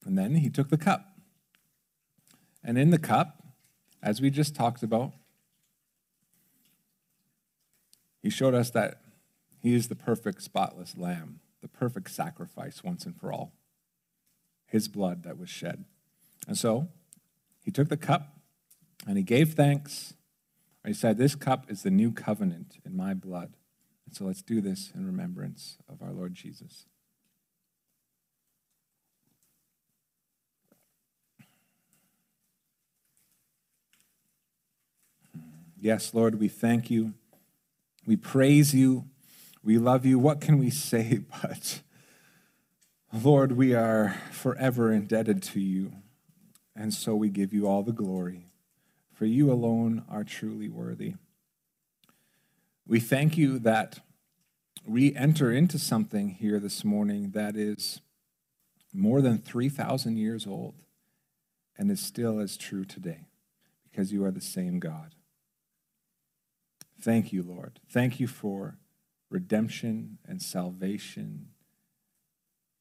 And 0.08 0.16
then 0.16 0.36
he 0.36 0.48
took 0.48 0.70
the 0.70 0.78
cup. 0.78 1.18
And 2.64 2.78
in 2.78 2.88
the 2.88 2.98
cup, 2.98 3.42
as 4.02 4.22
we 4.22 4.30
just 4.30 4.56
talked 4.56 4.82
about, 4.82 5.12
he 8.22 8.30
showed 8.30 8.54
us 8.54 8.70
that 8.70 9.02
he 9.58 9.74
is 9.74 9.88
the 9.88 9.94
perfect, 9.94 10.42
spotless 10.42 10.96
lamb, 10.96 11.40
the 11.60 11.68
perfect 11.68 12.10
sacrifice 12.10 12.82
once 12.82 13.04
and 13.04 13.20
for 13.20 13.30
all. 13.30 13.52
His 14.64 14.88
blood 14.88 15.24
that 15.24 15.36
was 15.36 15.50
shed. 15.50 15.84
And 16.46 16.56
so 16.56 16.88
he 17.62 17.70
took 17.70 17.90
the 17.90 17.98
cup 17.98 18.38
and 19.06 19.18
he 19.18 19.22
gave 19.22 19.52
thanks. 19.52 20.14
He 20.86 20.94
said, 20.94 21.18
This 21.18 21.34
cup 21.34 21.70
is 21.70 21.82
the 21.82 21.90
new 21.90 22.12
covenant 22.12 22.78
in 22.82 22.96
my 22.96 23.12
blood. 23.12 23.56
And 24.06 24.16
so 24.16 24.24
let's 24.24 24.40
do 24.40 24.62
this 24.62 24.90
in 24.94 25.04
remembrance 25.04 25.76
of 25.86 26.00
our 26.00 26.12
Lord 26.12 26.32
Jesus. 26.32 26.86
Yes, 35.80 36.12
Lord, 36.12 36.40
we 36.40 36.48
thank 36.48 36.90
you. 36.90 37.14
We 38.04 38.16
praise 38.16 38.74
you. 38.74 39.04
We 39.62 39.78
love 39.78 40.04
you. 40.04 40.18
What 40.18 40.40
can 40.40 40.58
we 40.58 40.70
say 40.70 41.20
but, 41.42 41.82
Lord, 43.12 43.52
we 43.52 43.74
are 43.74 44.16
forever 44.32 44.92
indebted 44.92 45.42
to 45.44 45.60
you. 45.60 45.92
And 46.74 46.92
so 46.92 47.14
we 47.14 47.28
give 47.28 47.52
you 47.52 47.66
all 47.66 47.82
the 47.82 47.92
glory, 47.92 48.46
for 49.12 49.24
you 49.24 49.52
alone 49.52 50.04
are 50.08 50.24
truly 50.24 50.68
worthy. 50.68 51.14
We 52.86 52.98
thank 52.98 53.36
you 53.36 53.58
that 53.60 54.00
we 54.84 55.14
enter 55.14 55.52
into 55.52 55.78
something 55.78 56.30
here 56.30 56.58
this 56.58 56.84
morning 56.84 57.30
that 57.32 57.54
is 57.56 58.00
more 58.92 59.20
than 59.20 59.38
3,000 59.38 60.16
years 60.16 60.46
old 60.46 60.74
and 61.76 61.90
is 61.90 62.00
still 62.00 62.40
as 62.40 62.56
true 62.56 62.84
today 62.84 63.26
because 63.84 64.12
you 64.12 64.24
are 64.24 64.30
the 64.30 64.40
same 64.40 64.78
God. 64.78 65.14
Thank 67.00 67.32
you, 67.32 67.42
Lord. 67.42 67.80
Thank 67.90 68.18
you 68.20 68.26
for 68.26 68.78
redemption 69.30 70.18
and 70.26 70.42
salvation. 70.42 71.48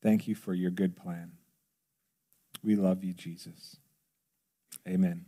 Thank 0.01 0.27
you 0.27 0.35
for 0.35 0.53
your 0.53 0.71
good 0.71 0.95
plan. 0.95 1.33
We 2.63 2.75
love 2.75 3.03
you, 3.03 3.13
Jesus. 3.13 3.77
Amen. 4.87 5.25